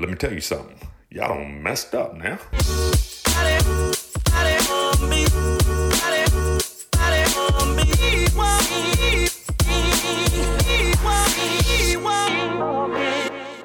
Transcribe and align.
Let 0.00 0.08
me 0.08 0.14
tell 0.16 0.32
you 0.32 0.40
something. 0.40 0.76
Y'all 1.10 1.34
done 1.34 1.62
messed 1.62 1.94
up 1.94 2.14
now. 2.16 2.38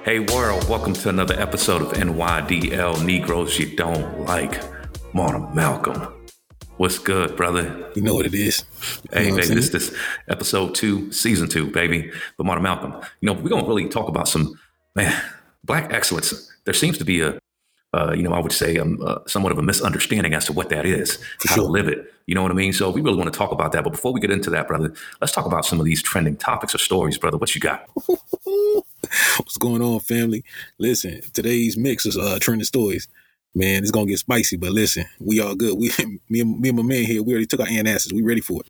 Hey 0.03 0.19
world, 0.19 0.69
welcome 0.69 0.93
to 0.93 1.09
another 1.09 1.33
episode 1.39 1.81
of 1.81 1.93
NYDL 1.93 3.03
Negroes 3.03 3.57
You 3.57 3.75
Don't 3.75 4.21
Like. 4.25 4.61
Morning, 5.15 5.49
Malcolm. 5.55 6.13
What's 6.77 6.99
good, 6.99 7.35
brother? 7.35 7.91
You 7.95 8.03
know 8.03 8.13
what 8.13 8.27
it 8.27 8.35
is. 8.35 8.63
You 9.11 9.17
Hey, 9.19 9.29
know 9.31 9.37
baby, 9.37 9.55
this 9.55 9.71
saying? 9.71 9.71
this 9.71 9.97
episode 10.29 10.75
two, 10.75 11.11
season 11.11 11.49
two, 11.49 11.71
baby. 11.71 12.11
But 12.37 12.45
Modern 12.45 12.61
Malcolm, 12.63 12.93
you 13.21 13.25
know, 13.25 13.33
we're 13.33 13.49
gonna 13.49 13.67
really 13.67 13.89
talk 13.89 14.07
about 14.07 14.27
some 14.27 14.59
man, 14.95 15.19
black 15.65 15.91
excellence. 15.91 16.51
There 16.65 16.73
seems 16.73 16.97
to 16.97 17.05
be 17.05 17.21
a, 17.21 17.39
uh, 17.93 18.13
you 18.13 18.23
know, 18.23 18.33
I 18.33 18.39
would 18.39 18.51
say 18.51 18.77
um, 18.77 18.99
uh, 19.01 19.19
somewhat 19.25 19.51
of 19.51 19.57
a 19.57 19.61
misunderstanding 19.61 20.33
as 20.33 20.45
to 20.45 20.53
what 20.53 20.69
that 20.69 20.85
is, 20.85 21.23
how 21.47 21.55
to 21.55 21.63
live 21.63 21.87
it. 21.87 22.11
You 22.27 22.35
know 22.35 22.41
what 22.41 22.51
I 22.51 22.55
mean? 22.55 22.73
So 22.73 22.89
we 22.89 23.01
really 23.01 23.17
want 23.17 23.31
to 23.31 23.37
talk 23.37 23.51
about 23.51 23.71
that. 23.71 23.83
But 23.83 23.91
before 23.91 24.11
we 24.11 24.19
get 24.19 24.31
into 24.31 24.49
that, 24.49 24.67
brother, 24.67 24.93
let's 25.21 25.31
talk 25.31 25.45
about 25.45 25.65
some 25.65 25.79
of 25.79 25.85
these 25.85 26.01
trending 26.01 26.35
topics 26.35 26.75
or 26.75 26.77
stories, 26.79 27.17
brother. 27.17 27.37
What 27.37 27.55
you 27.55 27.61
got? 27.61 27.87
What's 29.37 29.57
going 29.57 29.81
on, 29.81 29.99
family? 29.99 30.43
Listen, 30.79 31.21
today's 31.33 31.77
mix 31.77 32.05
is 32.05 32.17
uh 32.17 32.39
trending 32.41 32.65
stories. 32.65 33.07
Man, 33.53 33.83
it's 33.83 33.91
gonna 33.91 34.07
get 34.07 34.19
spicy, 34.19 34.57
but 34.57 34.71
listen, 34.71 35.05
we 35.19 35.39
all 35.39 35.55
good. 35.55 35.77
We 35.77 35.91
me 36.29 36.41
and 36.41 36.59
me 36.59 36.69
and 36.69 36.77
my 36.77 36.83
man 36.83 37.05
here, 37.05 37.23
we 37.23 37.33
already 37.33 37.45
took 37.45 37.61
our 37.61 37.67
antacids. 37.67 38.13
We 38.13 38.23
ready 38.23 38.41
for 38.41 38.61
it. 38.61 38.69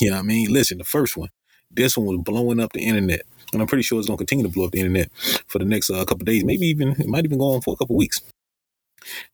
You 0.00 0.10
know 0.10 0.16
what 0.16 0.24
I 0.24 0.26
mean? 0.26 0.52
Listen, 0.52 0.78
the 0.78 0.84
first 0.84 1.16
one, 1.16 1.30
this 1.70 1.96
one 1.96 2.06
was 2.06 2.18
blowing 2.22 2.60
up 2.60 2.72
the 2.72 2.80
internet. 2.80 3.22
And 3.52 3.62
I'm 3.62 3.68
pretty 3.68 3.82
sure 3.82 3.98
it's 3.98 4.08
gonna 4.08 4.18
continue 4.18 4.44
to 4.46 4.52
blow 4.52 4.66
up 4.66 4.72
the 4.72 4.80
internet 4.80 5.10
for 5.46 5.58
the 5.58 5.64
next 5.64 5.90
uh, 5.90 6.04
couple 6.04 6.24
days. 6.24 6.44
Maybe 6.44 6.66
even 6.66 6.90
it 6.98 7.06
might 7.06 7.24
even 7.24 7.38
go 7.38 7.54
on 7.54 7.62
for 7.62 7.74
a 7.74 7.76
couple 7.76 7.96
weeks. 7.96 8.20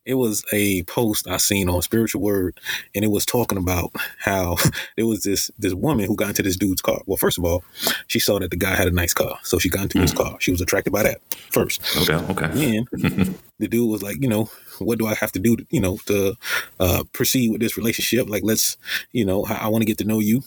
It 0.05 0.15
was 0.15 0.43
a 0.51 0.83
post 0.83 1.27
I 1.27 1.37
seen 1.37 1.69
on 1.69 1.81
Spiritual 1.81 2.21
Word, 2.21 2.59
and 2.93 3.03
it 3.03 3.11
was 3.11 3.25
talking 3.25 3.57
about 3.57 3.91
how 4.19 4.57
there 4.97 5.05
was 5.05 5.23
this 5.23 5.51
this 5.57 5.73
woman 5.73 6.05
who 6.05 6.15
got 6.15 6.29
into 6.29 6.43
this 6.43 6.57
dude's 6.57 6.81
car. 6.81 7.01
Well, 7.05 7.17
first 7.17 7.37
of 7.37 7.45
all, 7.45 7.63
she 8.07 8.19
saw 8.19 8.39
that 8.39 8.51
the 8.51 8.57
guy 8.57 8.75
had 8.75 8.87
a 8.87 8.91
nice 8.91 9.13
car, 9.13 9.37
so 9.43 9.59
she 9.59 9.69
got 9.69 9.83
into 9.83 9.99
his 9.99 10.13
car. 10.13 10.37
She 10.39 10.51
was 10.51 10.61
attracted 10.61 10.91
by 10.91 11.03
that 11.03 11.21
first. 11.51 11.81
Okay, 11.97 12.15
okay. 12.31 12.47
Then 12.47 12.87
the 13.59 13.67
dude 13.67 13.89
was 13.89 14.03
like, 14.03 14.21
you 14.21 14.27
know, 14.27 14.49
what 14.79 14.99
do 14.99 15.07
I 15.07 15.13
have 15.15 15.31
to 15.33 15.39
do, 15.39 15.55
to, 15.55 15.65
you 15.69 15.79
know, 15.79 15.97
to 16.05 16.35
uh, 16.79 17.03
proceed 17.13 17.51
with 17.51 17.61
this 17.61 17.77
relationship? 17.77 18.29
Like, 18.29 18.43
let's, 18.43 18.77
you 19.11 19.25
know, 19.25 19.45
I, 19.45 19.53
I 19.53 19.67
want 19.67 19.81
to 19.81 19.85
get 19.85 19.97
to 19.99 20.05
know 20.05 20.19
you. 20.19 20.43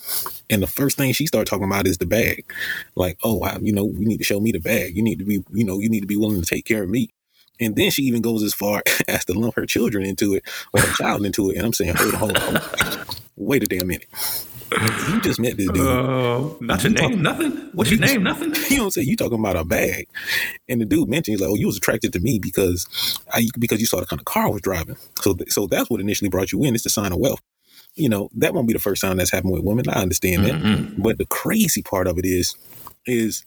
And 0.51 0.63
the 0.63 0.67
first 0.67 0.97
thing 0.97 1.13
she 1.13 1.27
started 1.27 1.49
talking 1.49 1.67
about 1.67 1.87
is 1.87 1.99
the 1.99 2.07
bag. 2.07 2.45
Like, 2.95 3.19
oh, 3.23 3.43
I, 3.43 3.59
you 3.61 3.73
know, 3.73 3.87
you 3.87 4.07
need 4.07 4.19
to 4.19 4.25
show 4.25 4.41
me 4.41 4.53
the 4.53 4.59
bag. 4.59 4.97
You 4.97 5.03
need 5.03 5.19
to 5.19 5.25
be, 5.25 5.45
you 5.53 5.65
know, 5.65 5.79
you 5.79 5.89
need 5.89 6.01
to 6.01 6.07
be 6.07 6.17
willing 6.17 6.41
to 6.41 6.47
take 6.47 6.65
care 6.65 6.83
of 6.83 6.91
me. 6.91 7.13
And 7.61 7.77
then 7.77 7.91
she 7.91 8.03
even 8.03 8.23
goes 8.23 8.43
as 8.43 8.55
far 8.55 8.83
as 9.09 9.25
to 9.27 9.33
lump 9.33 9.55
her 9.57 9.67
children 9.67 10.05
into 10.05 10.35
it 10.35 10.45
or 10.73 10.81
her 10.81 10.95
child 10.95 11.25
into 11.25 11.51
it. 11.51 11.57
And 11.57 11.67
I'm 11.67 11.73
saying, 11.73 11.95
hold 11.97 12.15
on, 12.15 12.35
hold 12.35 12.57
on. 12.57 13.05
Wait 13.37 13.63
a 13.63 13.67
damn 13.67 13.87
minute. 13.87 14.09
You 14.73 15.21
just 15.21 15.39
met 15.39 15.57
this 15.57 15.71
dude. 15.71 15.87
Uh, 15.87 16.51
not 16.61 16.83
your 16.83 16.93
name, 16.93 17.23
nothing. 17.23 17.53
What's 17.73 17.91
your 17.91 18.01
name, 18.01 18.25
nothing. 18.25 18.53
you 18.69 18.77
know 18.77 18.83
what 18.83 18.87
I'm 18.87 18.91
saying? 18.91 19.09
You 19.09 19.17
talking 19.17 19.39
about 19.39 19.57
a 19.57 19.65
bag. 19.65 20.09
And 20.69 20.81
the 20.81 20.85
dude 20.85 21.09
mentioned, 21.09 21.35
he's 21.35 21.41
like, 21.41 21.51
oh, 21.51 21.55
you 21.55 21.67
was 21.67 21.77
attracted 21.77 22.13
to 22.15 22.21
me 22.21 22.39
because 22.39 22.87
I 23.33 23.47
because 23.59 23.81
you 23.81 23.87
saw 23.87 24.01
the 24.01 24.07
kind 24.07 24.21
of 24.21 24.27
car 24.27 24.47
I 24.47 24.51
was 24.51 24.63
driving. 24.63 24.97
So 25.21 25.37
so 25.49 25.67
that's 25.67 25.89
what 25.89 26.01
initially 26.01 26.29
brought 26.31 26.53
you 26.53 26.65
in. 26.65 26.75
It's 26.75 26.85
the 26.85 26.91
sign 26.91 27.13
of 27.13 27.19
wealth. 27.19 27.41
You 27.95 28.09
know, 28.09 28.29
that 28.35 28.53
won't 28.53 28.67
be 28.67 28.75
the 28.75 28.79
first 28.81 29.01
time 29.01 29.17
that's 29.17 29.31
happened 29.31 29.53
with 29.53 29.63
women. 29.63 29.89
I 29.89 30.03
understand 30.03 30.45
that. 30.45 30.55
Mhm. 30.55 30.95
But 31.03 31.19
the 31.19 31.27
crazy 31.27 31.83
part 31.83 32.07
of 32.07 32.19
it 32.19 32.27
is, 32.27 32.55
is 33.07 33.45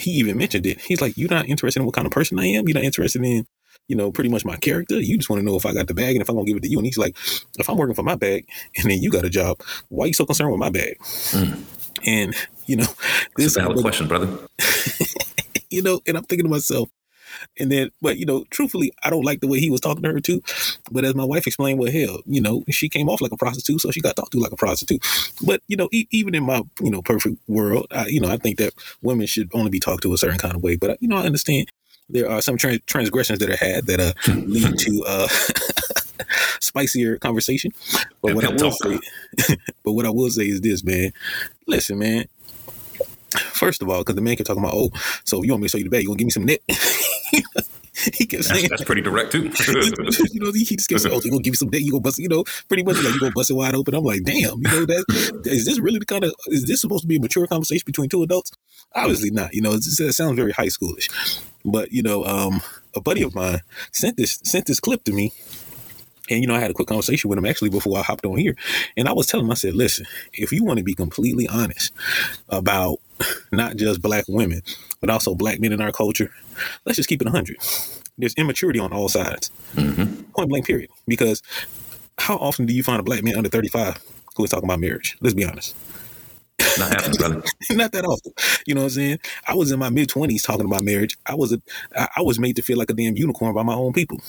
he 0.00 0.12
even 0.12 0.36
mentioned 0.38 0.66
it. 0.66 0.80
He's 0.80 1.00
like, 1.00 1.16
You're 1.16 1.30
not 1.30 1.46
interested 1.48 1.80
in 1.80 1.86
what 1.86 1.94
kind 1.94 2.06
of 2.06 2.12
person 2.12 2.38
I 2.38 2.46
am. 2.46 2.68
You're 2.68 2.74
not 2.74 2.84
interested 2.84 3.22
in, 3.22 3.46
you 3.88 3.96
know, 3.96 4.10
pretty 4.10 4.30
much 4.30 4.44
my 4.44 4.56
character. 4.56 5.00
You 5.00 5.16
just 5.16 5.30
want 5.30 5.40
to 5.40 5.46
know 5.46 5.56
if 5.56 5.66
I 5.66 5.72
got 5.72 5.86
the 5.86 5.94
bag 5.94 6.14
and 6.14 6.22
if 6.22 6.28
I'm 6.28 6.36
gonna 6.36 6.46
give 6.46 6.56
it 6.56 6.62
to 6.64 6.70
you. 6.70 6.78
And 6.78 6.86
he's 6.86 6.98
like, 6.98 7.16
If 7.58 7.68
I'm 7.68 7.76
working 7.76 7.94
for 7.94 8.02
my 8.02 8.16
bag 8.16 8.46
and 8.76 8.90
then 8.90 9.02
you 9.02 9.10
got 9.10 9.24
a 9.24 9.30
job, 9.30 9.60
why 9.88 10.04
are 10.04 10.08
you 10.08 10.14
so 10.14 10.26
concerned 10.26 10.50
with 10.50 10.60
my 10.60 10.70
bag? 10.70 10.98
Mm. 10.98 11.62
And, 12.06 12.34
you 12.66 12.76
know, 12.76 12.86
this 13.36 13.46
is 13.46 13.56
a 13.56 13.60
valid 13.60 13.80
question, 13.80 14.08
brother. 14.08 14.28
you 15.70 15.82
know, 15.82 16.00
and 16.06 16.16
I'm 16.16 16.24
thinking 16.24 16.44
to 16.44 16.50
myself, 16.50 16.88
and 17.58 17.70
then, 17.70 17.90
but 18.00 18.18
you 18.18 18.26
know, 18.26 18.44
truthfully, 18.50 18.92
I 19.04 19.10
don't 19.10 19.24
like 19.24 19.40
the 19.40 19.48
way 19.48 19.60
he 19.60 19.70
was 19.70 19.80
talking 19.80 20.02
to 20.02 20.12
her 20.12 20.20
too. 20.20 20.42
But 20.90 21.04
as 21.04 21.14
my 21.14 21.24
wife 21.24 21.46
explained, 21.46 21.78
well, 21.78 21.92
hell, 21.92 22.20
you 22.26 22.40
know, 22.40 22.64
she 22.70 22.88
came 22.88 23.08
off 23.08 23.20
like 23.20 23.32
a 23.32 23.36
prostitute, 23.36 23.80
so 23.80 23.90
she 23.90 24.00
got 24.00 24.16
talked 24.16 24.32
to 24.32 24.38
like 24.38 24.52
a 24.52 24.56
prostitute. 24.56 25.04
But 25.44 25.62
you 25.68 25.76
know, 25.76 25.88
e- 25.92 26.08
even 26.10 26.34
in 26.34 26.44
my 26.44 26.62
you 26.80 26.90
know 26.90 27.02
perfect 27.02 27.36
world, 27.48 27.86
I, 27.90 28.06
you 28.06 28.20
know, 28.20 28.28
I 28.28 28.36
think 28.36 28.58
that 28.58 28.74
women 29.02 29.26
should 29.26 29.50
only 29.54 29.70
be 29.70 29.80
talked 29.80 30.02
to 30.02 30.12
a 30.12 30.18
certain 30.18 30.38
kind 30.38 30.54
of 30.54 30.62
way. 30.62 30.76
But 30.76 31.00
you 31.02 31.08
know, 31.08 31.16
I 31.16 31.24
understand 31.24 31.70
there 32.08 32.30
are 32.30 32.42
some 32.42 32.56
trans- 32.56 32.80
transgressions 32.86 33.38
that 33.38 33.50
are 33.50 33.56
had 33.56 33.86
that 33.86 34.00
uh, 34.00 34.12
lead 34.34 34.78
to 34.78 35.04
uh, 35.06 35.28
spicier 36.60 37.18
conversation. 37.18 37.72
But 38.22 38.34
what 38.34 38.44
I 38.44 38.50
will 38.50 38.72
say, 38.72 38.98
but 39.84 39.92
what 39.92 40.06
I 40.06 40.10
will 40.10 40.30
say 40.30 40.44
is 40.44 40.60
this, 40.60 40.84
man. 40.84 41.12
Listen, 41.66 41.98
man. 41.98 42.26
First 43.30 43.80
of 43.80 43.88
all, 43.88 43.98
because 43.98 44.16
the 44.16 44.22
man 44.22 44.34
kept 44.36 44.48
talking 44.48 44.62
about, 44.62 44.74
oh, 44.74 44.90
so 45.24 45.38
if 45.38 45.46
you 45.46 45.52
want 45.52 45.62
me 45.62 45.68
to 45.68 45.70
show 45.70 45.78
you 45.78 45.84
the 45.84 45.90
bag, 45.90 46.02
you 46.02 46.08
gonna 46.08 46.18
give 46.18 46.26
me 46.26 46.32
some 46.32 46.46
net? 46.46 46.60
he 48.14 48.26
kept 48.26 48.44
That's, 48.44 48.48
saying, 48.48 48.68
that's 48.70 48.84
pretty 48.84 49.02
direct 49.02 49.32
too. 49.32 49.42
you 50.32 50.40
know, 50.40 50.52
he 50.52 50.64
just 50.64 50.88
kept 50.88 51.02
saying, 51.02 51.14
oh, 51.14 51.20
you 51.24 51.30
gonna 51.30 51.42
give 51.42 51.52
me 51.52 51.56
some 51.56 51.70
net? 51.70 51.82
You 51.82 51.92
gonna 51.92 52.00
bust, 52.00 52.18
you 52.18 52.28
know, 52.28 52.44
pretty 52.68 52.82
much 52.82 52.96
like 52.96 53.14
you 53.14 53.20
gonna 53.20 53.32
bust 53.32 53.50
it 53.50 53.54
wide 53.54 53.74
open. 53.74 53.94
I'm 53.94 54.04
like, 54.04 54.22
damn, 54.24 54.58
you 54.58 54.62
know, 54.62 54.86
that 54.86 55.42
is 55.44 55.66
this 55.66 55.78
really 55.78 55.98
the 55.98 56.06
kind 56.06 56.24
of 56.24 56.34
is 56.46 56.66
this 56.66 56.80
supposed 56.80 57.02
to 57.02 57.08
be 57.08 57.16
a 57.16 57.20
mature 57.20 57.46
conversation 57.46 57.84
between 57.84 58.08
two 58.08 58.22
adults? 58.22 58.52
Obviously 58.94 59.30
not. 59.30 59.54
You 59.54 59.62
know, 59.62 59.72
it's, 59.72 60.00
it 60.00 60.12
sounds 60.12 60.36
very 60.36 60.52
high 60.52 60.66
schoolish. 60.66 61.08
But 61.64 61.92
you 61.92 62.02
know, 62.02 62.24
um, 62.24 62.62
a 62.94 63.00
buddy 63.00 63.22
of 63.22 63.34
mine 63.34 63.60
sent 63.92 64.16
this 64.16 64.40
sent 64.44 64.66
this 64.66 64.80
clip 64.80 65.04
to 65.04 65.12
me. 65.12 65.32
And 66.30 66.40
you 66.40 66.46
know, 66.46 66.54
I 66.54 66.60
had 66.60 66.70
a 66.70 66.74
quick 66.74 66.86
conversation 66.86 67.28
with 67.28 67.38
him 67.38 67.46
actually 67.46 67.70
before 67.70 67.98
I 67.98 68.02
hopped 68.02 68.24
on 68.24 68.38
here, 68.38 68.54
and 68.96 69.08
I 69.08 69.12
was 69.12 69.26
telling 69.26 69.46
him, 69.46 69.50
I 69.50 69.54
said, 69.54 69.74
"Listen, 69.74 70.06
if 70.32 70.52
you 70.52 70.64
want 70.64 70.78
to 70.78 70.84
be 70.84 70.94
completely 70.94 71.48
honest 71.48 71.92
about 72.48 73.00
not 73.52 73.76
just 73.76 74.02
black 74.02 74.24
women, 74.28 74.62
but 75.00 75.10
also 75.10 75.34
black 75.34 75.60
men 75.60 75.72
in 75.72 75.80
our 75.80 75.92
culture, 75.92 76.32
let's 76.84 76.96
just 76.96 77.08
keep 77.08 77.22
it 77.22 77.28
hundred. 77.28 77.56
There's 78.18 78.34
immaturity 78.34 78.78
on 78.80 78.92
all 78.92 79.08
sides, 79.08 79.50
hmm 79.74 80.04
point 80.34 80.48
blank, 80.48 80.66
period. 80.66 80.90
Because 81.08 81.42
how 82.18 82.36
often 82.36 82.66
do 82.66 82.72
you 82.74 82.82
find 82.82 83.00
a 83.00 83.04
black 83.04 83.22
man 83.24 83.36
under 83.36 83.48
35 83.48 83.98
who 84.36 84.44
is 84.44 84.50
talking 84.50 84.64
about 84.68 84.80
marriage? 84.80 85.16
Let's 85.20 85.34
be 85.34 85.44
honest, 85.44 85.74
Not 86.76 86.90
happening, 86.90 87.16
brother. 87.16 87.42
not 87.70 87.92
that 87.92 88.04
often. 88.04 88.32
You 88.66 88.74
know 88.74 88.82
what 88.82 88.86
I'm 88.86 88.90
saying? 88.90 89.18
I 89.48 89.54
was 89.54 89.70
in 89.72 89.78
my 89.78 89.90
mid 89.90 90.08
20s 90.08 90.42
talking 90.44 90.66
about 90.66 90.82
marriage. 90.84 91.16
I 91.26 91.34
was 91.34 91.52
a, 91.52 91.60
I 91.96 92.08
I 92.16 92.22
was 92.22 92.38
made 92.38 92.56
to 92.56 92.62
feel 92.62 92.78
like 92.78 92.90
a 92.90 92.94
damn 92.94 93.16
unicorn 93.16 93.54
by 93.54 93.62
my 93.62 93.74
own 93.74 93.92
people. 93.92 94.20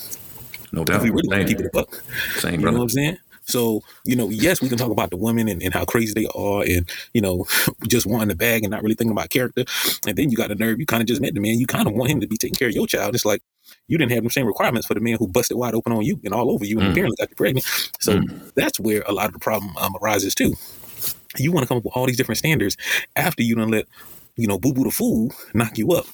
No 0.72 0.82
If 0.82 0.86
doubt. 0.86 1.02
we 1.02 1.10
really 1.10 1.28
want 1.28 1.40
Same, 1.40 1.46
to 1.46 1.54
keep 1.54 1.64
it 1.64 1.72
buck. 1.72 2.02
same 2.38 2.60
You 2.60 2.66
know 2.66 2.72
what 2.72 2.82
I'm 2.82 2.88
saying? 2.88 3.18
So, 3.52 3.82
you 4.04 4.16
know, 4.16 4.28
yes, 4.30 4.60
we 4.62 4.68
can 4.68 4.78
talk 4.78 4.90
about 4.90 5.10
the 5.10 5.16
women 5.16 5.48
and, 5.48 5.62
and 5.62 5.72
how 5.74 5.84
crazy 5.84 6.12
they 6.14 6.26
are 6.34 6.62
and, 6.62 6.88
you 7.14 7.20
know, 7.20 7.44
just 7.88 8.06
wanting 8.06 8.28
the 8.28 8.36
bag 8.36 8.64
and 8.64 8.70
not 8.70 8.82
really 8.82 8.94
thinking 8.94 9.12
about 9.12 9.30
character. 9.30 9.64
And 10.06 10.16
then 10.16 10.30
you 10.30 10.36
got 10.36 10.48
the 10.48 10.54
nerve, 10.54 10.80
you 10.80 10.86
kind 10.86 11.02
of 11.02 11.06
just 11.06 11.20
met 11.20 11.34
the 11.34 11.40
man. 11.40 11.58
You 11.58 11.66
kind 11.66 11.86
of 11.86 11.94
want 11.94 12.10
him 12.10 12.20
to 12.20 12.26
be 12.26 12.36
taking 12.36 12.56
care 12.56 12.68
of 12.68 12.74
your 12.74 12.86
child. 12.86 13.14
It's 13.14 13.24
like 13.24 13.42
you 13.88 13.98
didn't 13.98 14.12
have 14.12 14.24
the 14.24 14.30
same 14.30 14.46
requirements 14.46 14.86
for 14.86 14.94
the 14.94 15.00
man 15.00 15.16
who 15.18 15.28
busted 15.28 15.56
wide 15.56 15.74
open 15.74 15.92
on 15.92 16.02
you 16.02 16.18
and 16.24 16.34
all 16.34 16.50
over 16.50 16.64
you 16.64 16.78
and 16.78 16.88
Mm. 16.88 16.90
apparently 16.92 17.16
got 17.18 17.30
you 17.30 17.36
pregnant. 17.36 17.66
So 18.00 18.20
that's 18.56 18.80
where 18.80 19.02
a 19.06 19.12
lot 19.12 19.26
of 19.26 19.32
the 19.34 19.38
problem 19.38 19.76
um, 19.76 19.94
arises 20.02 20.34
too. 20.34 20.54
You 21.38 21.52
want 21.52 21.64
to 21.64 21.68
come 21.68 21.78
up 21.78 21.84
with 21.84 21.92
all 21.96 22.06
these 22.06 22.16
different 22.16 22.38
standards 22.38 22.76
after 23.16 23.42
you 23.42 23.54
done 23.54 23.70
let, 23.70 23.86
you 24.36 24.46
know, 24.46 24.58
boo 24.58 24.72
boo 24.72 24.84
the 24.84 24.90
fool 24.90 25.30
knock 25.54 25.78
you 25.78 25.92
up. 25.92 26.06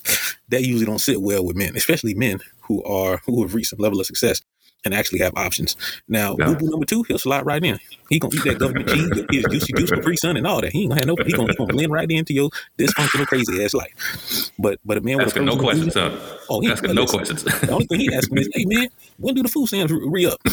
That 0.48 0.62
usually 0.62 0.86
don't 0.86 0.98
sit 1.00 1.20
well 1.20 1.44
with 1.44 1.56
men, 1.56 1.76
especially 1.76 2.14
men 2.14 2.40
who 2.62 2.82
are 2.84 3.20
who 3.26 3.42
have 3.42 3.54
reached 3.54 3.70
some 3.70 3.78
level 3.80 4.00
of 4.00 4.06
success 4.06 4.40
and 4.84 4.94
actually 4.94 5.18
have 5.18 5.32
options. 5.36 5.76
Now, 6.08 6.36
Yeah. 6.38 6.46
boo 6.46 6.56
boo 6.56 6.70
number 6.70 6.86
two, 6.86 7.02
he'll 7.04 7.18
slide 7.18 7.44
right 7.44 7.62
in. 7.64 7.78
He 8.08 8.18
gonna 8.18 8.34
eat 8.34 8.44
that 8.44 8.58
government 8.58 8.88
cheese, 8.88 9.10
his 9.30 9.44
juicy 9.50 9.72
juice 9.74 9.90
Capri 9.90 10.16
Sun, 10.16 10.36
and 10.36 10.46
all 10.46 10.60
that. 10.60 10.72
He 10.72 10.82
ain't 10.82 10.90
gonna 10.90 11.00
have 11.02 11.06
no. 11.06 11.16
He 11.24 11.32
gonna, 11.32 11.48
he 11.52 11.56
gonna 11.56 11.72
blend 11.72 11.92
right 11.92 12.10
into 12.10 12.32
your 12.32 12.50
dysfunctional, 12.78 13.26
crazy 13.26 13.62
ass 13.62 13.74
life. 13.74 14.50
But 14.58 14.78
but 14.84 14.96
a 14.98 15.00
man 15.00 15.18
with 15.18 15.36
a 15.36 15.40
no 15.42 15.56
questions, 15.56 15.94
huh? 15.94 16.10
Oh, 16.48 16.60
he- 16.60 16.70
Asking 16.70 16.94
no 16.94 17.02
listen. 17.02 17.18
questions. 17.18 17.42
The 17.44 17.70
only 17.72 17.86
thing 17.86 18.00
he 18.00 18.14
asking 18.14 18.38
is, 18.38 18.48
"Hey 18.54 18.64
man, 18.66 18.88
when 19.18 19.34
do 19.34 19.42
the 19.42 19.48
food 19.48 19.66
stamps 19.68 19.92
re 19.92 20.26
up?" 20.26 20.38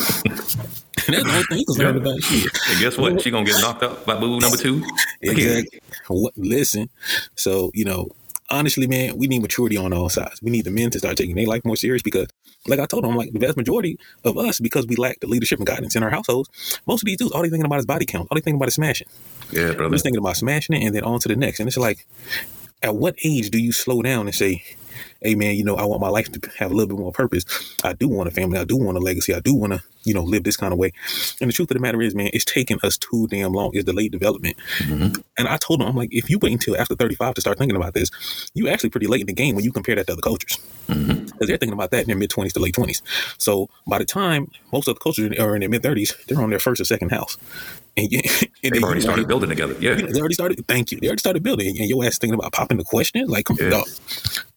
That's 1.07 1.23
the 1.23 1.29
only 1.31 1.43
thing 1.43 1.57
he 1.59 1.65
concerned 1.65 1.97
Yeah. 2.03 2.11
about. 2.11 2.23
Shit. 2.23 2.51
And 2.69 2.79
guess 2.79 2.97
what? 2.97 3.21
She 3.21 3.29
gonna 3.31 3.45
get 3.45 3.61
knocked 3.61 3.83
up 3.83 4.05
by 4.05 4.15
boo 4.19 4.39
number 4.39 4.57
two. 4.57 4.83
Exactly. 5.21 5.79
What, 6.07 6.33
listen. 6.37 6.89
So, 7.35 7.71
you 7.73 7.85
know, 7.85 8.09
honestly, 8.49 8.87
man, 8.87 9.17
we 9.17 9.27
need 9.27 9.41
maturity 9.41 9.77
on 9.77 9.93
all 9.93 10.09
sides. 10.09 10.41
We 10.41 10.51
need 10.51 10.65
the 10.65 10.71
men 10.71 10.89
to 10.91 10.99
start 10.99 11.17
taking 11.17 11.35
their 11.35 11.47
life 11.47 11.63
more 11.65 11.75
serious 11.75 12.01
because, 12.01 12.27
like 12.67 12.79
I 12.79 12.85
told 12.85 13.03
them, 13.03 13.15
like 13.15 13.31
the 13.33 13.39
vast 13.39 13.57
majority 13.57 13.97
of 14.23 14.37
us, 14.37 14.59
because 14.59 14.85
we 14.87 14.95
lack 14.95 15.19
the 15.19 15.27
leadership 15.27 15.59
and 15.59 15.67
guidance 15.67 15.95
in 15.95 16.03
our 16.03 16.09
households, 16.09 16.79
most 16.87 17.01
of 17.03 17.07
these 17.07 17.17
dudes, 17.17 17.31
all 17.31 17.41
they 17.41 17.49
thinking 17.49 17.65
about 17.65 17.79
is 17.79 17.85
body 17.85 18.05
count. 18.05 18.27
All 18.31 18.35
they 18.35 18.41
thinking 18.41 18.57
about 18.57 18.67
is 18.69 18.75
smashing. 18.75 19.07
Yeah, 19.51 19.65
They're 19.65 19.73
brother. 19.75 19.93
just 19.95 20.03
thinking 20.03 20.19
about 20.19 20.37
smashing 20.37 20.75
it 20.75 20.85
and 20.85 20.95
then 20.95 21.03
on 21.03 21.19
to 21.19 21.27
the 21.27 21.35
next. 21.35 21.59
And 21.59 21.67
it's 21.67 21.77
like, 21.77 22.05
at 22.83 22.95
what 22.95 23.15
age 23.23 23.49
do 23.49 23.57
you 23.59 23.71
slow 23.71 24.01
down 24.01 24.27
and 24.27 24.35
say, 24.35 24.63
hey 25.21 25.35
man, 25.35 25.55
you 25.55 25.63
know, 25.63 25.75
I 25.75 25.85
want 25.85 26.01
my 26.01 26.09
life 26.09 26.31
to 26.31 26.51
have 26.57 26.71
a 26.71 26.73
little 26.73 26.95
bit 26.95 27.01
more 27.01 27.11
purpose. 27.11 27.45
I 27.83 27.93
do 27.93 28.07
want 28.07 28.27
a 28.27 28.31
family. 28.31 28.59
I 28.59 28.63
do 28.63 28.77
want 28.77 28.97
a 28.97 29.01
legacy. 29.01 29.33
I 29.33 29.39
do 29.39 29.53
want 29.53 29.73
to, 29.73 29.83
you 30.03 30.13
know, 30.13 30.23
live 30.23 30.43
this 30.43 30.57
kind 30.57 30.73
of 30.73 30.79
way. 30.79 30.91
And 31.41 31.49
the 31.49 31.53
truth 31.53 31.71
of 31.71 31.75
the 31.75 31.81
matter 31.81 32.01
is, 32.01 32.15
man, 32.15 32.29
it's 32.33 32.45
taking 32.45 32.79
us 32.83 32.97
too 32.97 33.27
damn 33.27 33.53
long. 33.53 33.71
It's 33.73 33.85
delayed 33.85 34.11
development. 34.11 34.57
Mm-hmm. 34.79 35.21
And 35.37 35.47
I 35.47 35.57
told 35.57 35.81
him, 35.81 35.87
I'm 35.87 35.95
like, 35.95 36.13
if 36.13 36.29
you 36.29 36.39
wait 36.39 36.53
until 36.53 36.77
after 36.77 36.95
35 36.95 37.35
to 37.35 37.41
start 37.41 37.57
thinking 37.57 37.75
about 37.75 37.93
this, 37.93 38.11
you 38.53 38.67
actually 38.67 38.89
pretty 38.89 39.07
late 39.07 39.21
in 39.21 39.27
the 39.27 39.33
game 39.33 39.55
when 39.55 39.63
you 39.65 39.71
compare 39.71 39.95
that 39.95 40.07
to 40.07 40.13
other 40.13 40.21
cultures. 40.21 40.57
Mm-hmm. 40.87 41.25
Because 41.25 41.47
they're 41.47 41.57
thinking 41.57 41.73
about 41.73 41.91
that 41.91 42.01
in 42.01 42.07
their 42.07 42.17
mid 42.17 42.29
20s 42.29 42.53
to 42.53 42.59
late 42.59 42.75
20s. 42.75 43.01
So 43.37 43.69
by 43.87 43.97
the 43.97 44.05
time 44.05 44.51
most 44.71 44.87
of 44.87 44.95
the 44.95 44.99
cultures 44.99 45.37
are 45.39 45.55
in 45.55 45.61
their 45.61 45.69
mid 45.69 45.81
30s, 45.81 46.25
they're 46.25 46.41
on 46.41 46.49
their 46.49 46.59
first 46.59 46.81
or 46.81 46.85
second 46.85 47.09
house. 47.09 47.37
And, 47.97 48.11
you, 48.11 48.19
and 48.63 48.73
They've 48.73 48.83
already 48.83 49.01
started 49.01 49.27
building 49.27 49.49
together. 49.49 49.73
Yeah. 49.79 49.95
they 49.95 50.19
already 50.19 50.33
started. 50.33 50.65
Thank 50.67 50.91
you. 50.91 50.99
They 50.99 51.07
already 51.07 51.19
started 51.21 51.43
building, 51.43 51.67
and 51.79 51.89
your 51.89 52.03
ass 52.05 52.17
thinking 52.17 52.37
about 52.37 52.51
popping 52.51 52.77
the 52.77 52.83
question. 52.83 53.25
Like, 53.27 53.47
Yeah. 53.59 53.69
dog. 53.69 53.85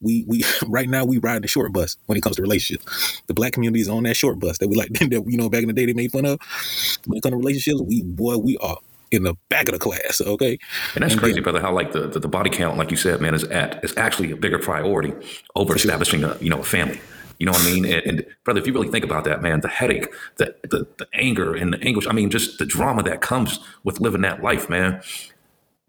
We 0.00 0.24
we 0.26 0.44
right 0.66 0.88
now 0.88 1.04
we 1.04 1.18
ride 1.18 1.42
the 1.42 1.48
short 1.48 1.72
bus 1.72 1.96
when 2.06 2.18
it 2.18 2.22
comes 2.22 2.36
to 2.36 2.42
relationships. 2.42 3.22
The 3.26 3.34
black 3.34 3.52
community 3.52 3.80
is 3.80 3.88
on 3.88 4.02
that 4.04 4.16
short 4.16 4.38
bus 4.40 4.58
that 4.58 4.68
we 4.68 4.76
like. 4.76 4.88
That 5.08 5.24
you 5.26 5.36
know, 5.38 5.48
back 5.48 5.62
in 5.62 5.68
the 5.68 5.72
day 5.72 5.86
they 5.86 5.92
made 5.94 6.12
fun 6.12 6.24
of. 6.24 6.38
When 7.06 7.18
it 7.18 7.22
comes 7.22 7.32
to 7.32 7.36
relationships, 7.36 7.80
we 7.80 8.02
boy, 8.02 8.36
we 8.38 8.56
are 8.58 8.76
in 9.10 9.22
the 9.22 9.34
back 9.48 9.68
of 9.68 9.72
the 9.72 9.78
class. 9.78 10.20
Okay, 10.20 10.58
And 10.94 11.02
that's 11.02 11.12
And 11.14 11.20
crazy, 11.20 11.34
then- 11.34 11.44
brother. 11.44 11.60
How 11.60 11.72
like 11.72 11.92
the, 11.92 12.08
the, 12.08 12.20
the 12.20 12.28
body 12.28 12.50
count, 12.50 12.76
like 12.76 12.90
you 12.90 12.96
said, 12.96 13.20
man, 13.20 13.34
is 13.34 13.44
at 13.44 13.82
is 13.84 13.96
actually 13.96 14.30
a 14.32 14.36
bigger 14.36 14.58
priority 14.58 15.12
over 15.54 15.74
establishing 15.76 16.24
a 16.24 16.36
you 16.40 16.50
know 16.50 16.60
a 16.60 16.64
family. 16.64 17.00
You 17.38 17.46
know 17.46 17.52
what 17.52 17.62
I 17.62 17.64
mean? 17.72 17.84
And, 17.84 18.02
and 18.06 18.26
brother, 18.44 18.60
if 18.60 18.66
you 18.66 18.72
really 18.72 18.88
think 18.88 19.04
about 19.04 19.24
that, 19.24 19.42
man, 19.42 19.60
the 19.60 19.68
headache, 19.68 20.08
the, 20.36 20.54
the 20.62 20.86
the 20.98 21.06
anger 21.12 21.54
and 21.54 21.72
the 21.72 21.80
anguish. 21.82 22.06
I 22.08 22.12
mean, 22.12 22.30
just 22.30 22.58
the 22.58 22.66
drama 22.66 23.02
that 23.04 23.20
comes 23.20 23.60
with 23.84 24.00
living 24.00 24.22
that 24.22 24.42
life, 24.42 24.68
man. 24.68 25.02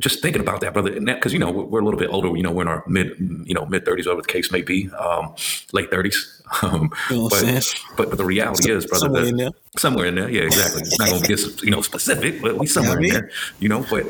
Just 0.02 0.22
thinking 0.22 0.42
about 0.42 0.62
that, 0.62 0.72
brother, 0.72 0.98
because 0.98 1.34
you 1.34 1.40
know 1.40 1.52
we're, 1.52 1.82
a 1.82 1.84
little 1.84 2.00
bit 2.00 2.10
older. 2.10 2.34
You 2.38 2.44
know, 2.44 2.52
we're 2.52 2.62
in 2.62 2.68
our 2.70 2.84
mid, 2.88 3.16
you 3.46 3.54
know, 3.54 3.66
mid 3.66 3.84
thirties, 3.84 4.06
whatever 4.06 4.22
the 4.22 4.30
case 4.30 4.50
may 4.50 4.62
be, 4.62 4.90
um, 4.92 5.36
late 5.74 5.90
thirties. 5.92 6.36
Um, 6.64 6.90
You 7.12 7.18
know 7.18 7.30
but, 7.30 7.76
but 7.96 8.10
but 8.10 8.18
the 8.18 8.26
reality 8.26 8.72
is, 8.72 8.86
brother, 8.88 9.06
somewhere 9.06 9.22
that- 9.24 9.30
in 9.30 9.38
there. 9.38 9.50
somewhere 9.78 10.06
in 10.08 10.16
there. 10.16 10.30
Yeah, 10.30 10.42
exactly. 10.44 10.82
It's 10.82 10.98
not 10.98 11.10
going 11.10 11.22
to 11.22 11.28
get 11.28 11.62
you 11.64 11.70
know 11.70 11.82
specific, 11.82 12.42
but 12.42 12.58
we 12.58 12.66
somewhere 12.66 12.94
Yeah, 12.94 12.96
I 12.96 12.98
in 12.98 13.04
mean- 13.04 13.14
there. 13.14 13.32
You 13.60 13.70
know, 13.70 13.86
but 13.90 14.06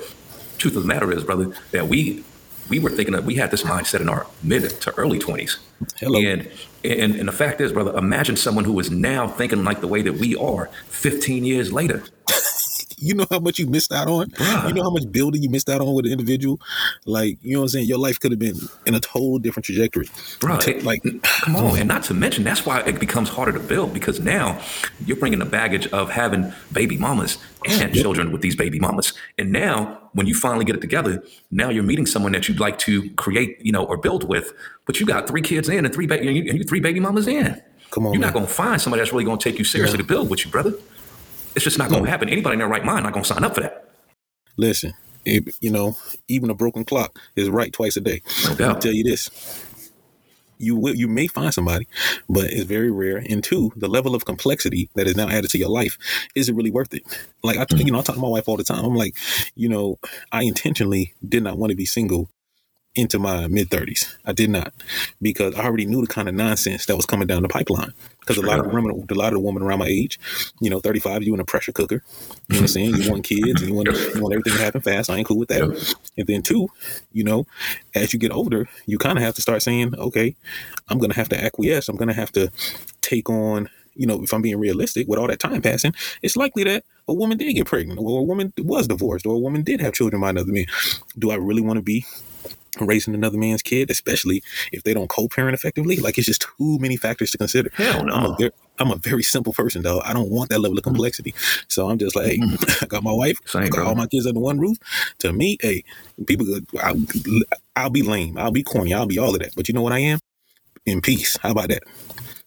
truth 0.57 0.75
of 0.77 0.83
the 0.83 0.87
matter 0.87 1.11
is, 1.11 1.23
brother, 1.25 1.51
that 1.71 1.87
we 1.89 2.23
we 2.69 2.79
were 2.79 2.91
thinking 2.91 3.13
that 3.13 3.23
we 3.25 3.35
had 3.35 3.49
this 3.51 3.63
mindset 3.63 3.99
in 3.99 4.07
our 4.09 4.25
mid 4.43 4.69
to 4.81 4.93
early 4.95 5.19
twenties. 5.19 5.57
Hello. 5.97 6.19
And, 6.19 6.49
and 6.83 7.15
and 7.15 7.27
the 7.27 7.33
fact 7.33 7.61
is, 7.61 7.71
brother, 7.71 7.95
imagine 7.97 8.35
someone 8.35 8.65
who 8.65 8.79
is 8.79 8.89
now 8.89 9.27
thinking 9.27 9.63
like 9.63 9.81
the 9.81 9.87
way 9.87 10.01
that 10.01 10.13
we 10.13 10.35
are 10.35 10.67
15 10.87 11.45
years 11.45 11.71
later. 11.71 12.03
You 13.01 13.13
know 13.15 13.25
how 13.29 13.39
much 13.39 13.59
you 13.59 13.67
missed 13.67 13.91
out 13.91 14.07
on. 14.07 14.29
Bruh. 14.31 14.67
You 14.67 14.73
know 14.73 14.83
how 14.83 14.89
much 14.89 15.11
building 15.11 15.41
you 15.41 15.49
missed 15.49 15.69
out 15.69 15.81
on 15.81 15.93
with 15.93 16.05
an 16.05 16.11
individual. 16.11 16.59
Like 17.05 17.37
you 17.41 17.53
know 17.53 17.59
what 17.59 17.63
I'm 17.65 17.69
saying. 17.69 17.87
Your 17.87 17.97
life 17.97 18.19
could 18.19 18.31
have 18.31 18.39
been 18.39 18.57
in 18.85 18.95
a 18.95 18.99
total 18.99 19.39
different 19.39 19.65
trajectory. 19.65 20.09
Bro, 20.39 20.57
it- 20.67 20.83
like 20.83 21.01
come 21.23 21.55
on, 21.55 21.75
mm. 21.75 21.79
and 21.79 21.87
not 21.87 22.03
to 22.03 22.13
mention 22.13 22.43
that's 22.43 22.65
why 22.65 22.81
it 22.81 22.99
becomes 22.99 23.29
harder 23.29 23.51
to 23.53 23.59
build 23.59 23.93
because 23.93 24.19
now 24.19 24.61
you're 25.05 25.17
bringing 25.17 25.39
the 25.39 25.45
baggage 25.45 25.87
of 25.87 26.09
having 26.11 26.51
baby 26.73 26.97
mamas 26.97 27.37
and 27.67 27.93
children 27.93 28.31
with 28.31 28.41
these 28.41 28.55
baby 28.55 28.79
mamas, 28.79 29.13
and 29.37 29.51
now 29.51 29.97
when 30.13 30.25
you 30.27 30.33
finally 30.33 30.65
get 30.65 30.75
it 30.75 30.81
together, 30.81 31.23
now 31.51 31.69
you're 31.69 31.83
meeting 31.83 32.05
someone 32.05 32.31
that 32.31 32.47
you'd 32.49 32.59
like 32.59 32.79
to 32.79 33.09
create, 33.11 33.57
you 33.61 33.71
know, 33.71 33.83
or 33.85 33.95
build 33.95 34.27
with, 34.27 34.53
but 34.85 34.99
you 34.99 35.05
got 35.05 35.27
three 35.27 35.41
kids 35.41 35.69
in 35.69 35.85
and 35.85 35.93
three 35.93 36.07
baby 36.07 36.27
and 36.27 36.35
you, 36.35 36.43
and 36.49 36.57
you 36.57 36.63
three 36.63 36.79
baby 36.79 36.99
mamas 36.99 37.27
in. 37.27 37.61
Come 37.91 38.05
on, 38.07 38.13
you're 38.13 38.19
man. 38.21 38.27
not 38.29 38.33
going 38.33 38.45
to 38.47 38.51
find 38.51 38.81
somebody 38.81 39.01
that's 39.01 39.11
really 39.11 39.23
going 39.25 39.37
to 39.37 39.43
take 39.49 39.59
you 39.59 39.65
seriously 39.65 39.97
Yeah. 39.97 40.03
to 40.03 40.07
build 40.07 40.29
with 40.29 40.45
you, 40.45 40.51
brother. 40.51 40.73
It's 41.55 41.63
just 41.63 41.77
not 41.77 41.89
going 41.89 42.03
to 42.03 42.09
happen. 42.09 42.29
Anybody 42.29 42.53
in 42.53 42.59
their 42.59 42.67
right 42.67 42.85
mind 42.85 43.03
not 43.03 43.13
going 43.13 43.23
to 43.23 43.33
sign 43.33 43.43
up 43.43 43.55
for 43.55 43.61
that. 43.61 43.89
listen. 44.57 44.93
It, 45.25 45.53
you 45.61 45.69
know, 45.69 45.97
even 46.27 46.49
a 46.49 46.53
broken 46.53 46.85
clock 46.85 47.19
is 47.35 47.49
right 47.49 47.73
twice 47.73 47.97
a 47.97 48.01
day. 48.01 48.21
No 48.57 48.69
I'll 48.69 48.79
tell 48.79 48.93
you 48.93 49.03
this. 49.03 49.29
You 50.57 50.75
will, 50.75 50.95
you 50.95 51.07
may 51.07 51.27
find 51.27 51.53
somebody, 51.53 51.87
but 52.27 52.45
it's 52.45 52.63
very 52.63 52.91
rare. 52.91 53.17
And 53.17 53.43
two, 53.43 53.71
the 53.75 53.87
level 53.87 54.15
of 54.15 54.25
complexity 54.25 54.89
that 54.95 55.07
is 55.07 55.15
now 55.15 55.29
added 55.29 55.51
to 55.51 55.57
your 55.57 55.69
life 55.69 55.97
isn't 56.35 56.55
really 56.55 56.71
worth 56.71 56.93
it. 56.93 57.03
Like 57.43 57.57
I, 57.57 57.65
mm. 57.65 57.85
you 57.85 57.91
know, 57.91 57.99
I 57.99 58.01
talk 58.01 58.15
to 58.15 58.21
my 58.21 58.27
wife 58.27 58.47
all 58.47 58.57
the 58.57 58.63
time. 58.63 58.83
I'm 58.83 58.95
like, 58.95 59.15
you 59.55 59.69
know, 59.69 59.99
I 60.31 60.43
intentionally 60.43 61.13
did 61.27 61.43
not 61.43 61.57
want 61.57 61.71
to 61.71 61.77
be 61.77 61.85
single 61.85 62.29
into 62.99 63.19
my 63.19 63.47
mid 63.47 63.69
thirties. 63.69 64.15
I 64.25 64.33
did 64.33 64.49
not 64.49 64.73
because 65.21 65.55
I 65.55 65.63
already 65.63 65.85
knew 65.85 66.01
the 66.01 66.07
kind 66.07 66.29
of 66.29 66.35
nonsense 66.35 66.85
that 66.85 66.95
was 66.95 67.05
coming 67.05 67.27
down 67.27 67.41
the 67.41 67.49
pipeline. 67.49 67.93
Because 68.19 68.37
a 68.37 68.45
lot 68.45 68.59
of 68.59 68.65
the 68.65 68.71
women, 68.71 69.07
a 69.09 69.13
lot 69.15 69.29
of 69.29 69.33
the 69.33 69.39
women 69.39 69.63
around 69.63 69.79
my 69.79 69.87
age, 69.87 70.19
you 70.61 70.69
know, 70.69 70.79
thirty 70.79 70.99
five, 70.99 71.23
you 71.23 71.33
in 71.33 71.39
a 71.39 71.45
pressure 71.45 71.71
cooker. 71.71 72.03
You 72.05 72.29
know 72.29 72.35
what 72.47 72.61
I'm 72.61 72.67
saying? 72.67 72.95
You 72.95 73.11
want 73.11 73.23
kids, 73.23 73.61
and 73.61 73.69
you 73.69 73.73
want 73.73 73.87
you 73.87 74.21
want 74.21 74.33
everything 74.33 74.53
to 74.53 74.63
happen 74.63 74.81
fast. 74.81 75.09
I 75.09 75.17
ain't 75.17 75.27
cool 75.27 75.39
with 75.39 75.49
that. 75.49 75.63
And 76.15 76.27
then 76.27 76.43
two, 76.43 76.67
you 77.11 77.23
know, 77.23 77.47
as 77.95 78.13
you 78.13 78.19
get 78.19 78.31
older, 78.31 78.67
you 78.85 78.99
kind 78.99 79.17
of 79.17 79.23
have 79.23 79.33
to 79.35 79.41
start 79.41 79.63
saying, 79.63 79.95
okay, 79.95 80.35
I'm 80.89 80.99
gonna 80.99 81.15
have 81.15 81.29
to 81.29 81.43
acquiesce. 81.43 81.89
I'm 81.89 81.95
gonna 81.95 82.13
have 82.13 82.31
to 82.33 82.51
take 83.01 83.29
on. 83.29 83.69
You 83.95 84.05
know, 84.05 84.23
if 84.23 84.31
I'm 84.31 84.41
being 84.41 84.59
realistic, 84.59 85.07
with 85.07 85.19
all 85.19 85.27
that 85.27 85.39
time 85.39 85.61
passing, 85.61 85.93
it's 86.21 86.37
likely 86.37 86.63
that 86.65 86.85
a 87.07 87.13
woman 87.13 87.37
did 87.37 87.53
get 87.53 87.65
pregnant, 87.65 87.99
or 87.99 88.19
a 88.19 88.23
woman 88.23 88.53
was 88.59 88.87
divorced, 88.87 89.25
or 89.25 89.35
a 89.35 89.39
woman 89.39 89.63
did 89.63 89.81
have 89.81 89.93
children 89.93 90.21
by 90.21 90.29
another 90.29 90.53
man. 90.53 90.65
Do 91.17 91.31
I 91.31 91.35
really 91.35 91.61
want 91.61 91.77
to 91.77 91.81
be 91.81 92.05
raising 92.87 93.13
another 93.13 93.37
man's 93.37 93.61
kid, 93.61 93.89
especially 93.89 94.43
if 94.71 94.83
they 94.83 94.93
don't 94.93 95.09
co-parent 95.09 95.53
effectively. 95.53 95.97
Like 95.97 96.17
it's 96.17 96.27
just 96.27 96.41
too 96.41 96.77
many 96.79 96.97
factors 96.97 97.31
to 97.31 97.37
consider. 97.37 97.69
Hell 97.73 98.05
no. 98.05 98.13
I'm 98.13 98.25
a 98.25 98.35
very, 98.37 98.51
I'm 98.79 98.91
a 98.91 98.95
very 98.95 99.23
simple 99.23 99.53
person, 99.53 99.81
though. 99.81 100.01
I 100.05 100.13
don't 100.13 100.29
want 100.29 100.49
that 100.49 100.59
level 100.59 100.77
of 100.77 100.83
complexity. 100.83 101.33
So 101.67 101.89
I'm 101.89 101.97
just 101.97 102.15
like, 102.15 102.27
hey, 102.27 102.39
I 102.81 102.85
got 102.85 103.03
my 103.03 103.11
wife, 103.11 103.37
Same, 103.45 103.63
I 103.63 103.67
got 103.67 103.75
bro. 103.77 103.87
all 103.87 103.95
my 103.95 104.07
kids 104.07 104.25
under 104.25 104.39
one 104.39 104.59
roof. 104.59 104.77
To 105.19 105.33
me, 105.33 105.57
hey, 105.61 105.83
people, 106.25 106.47
I'll, 106.81 106.95
I'll 107.75 107.89
be 107.89 108.01
lame, 108.01 108.37
I'll 108.37 108.51
be 108.51 108.63
corny, 108.63 108.93
I'll 108.93 109.05
be 109.05 109.17
all 109.19 109.33
of 109.33 109.39
that. 109.41 109.55
But 109.55 109.67
you 109.67 109.73
know 109.73 109.81
what 109.81 109.93
I 109.93 109.99
am? 109.99 110.19
In 110.85 111.01
peace. 111.01 111.37
How 111.41 111.51
about 111.51 111.69
that? 111.69 111.83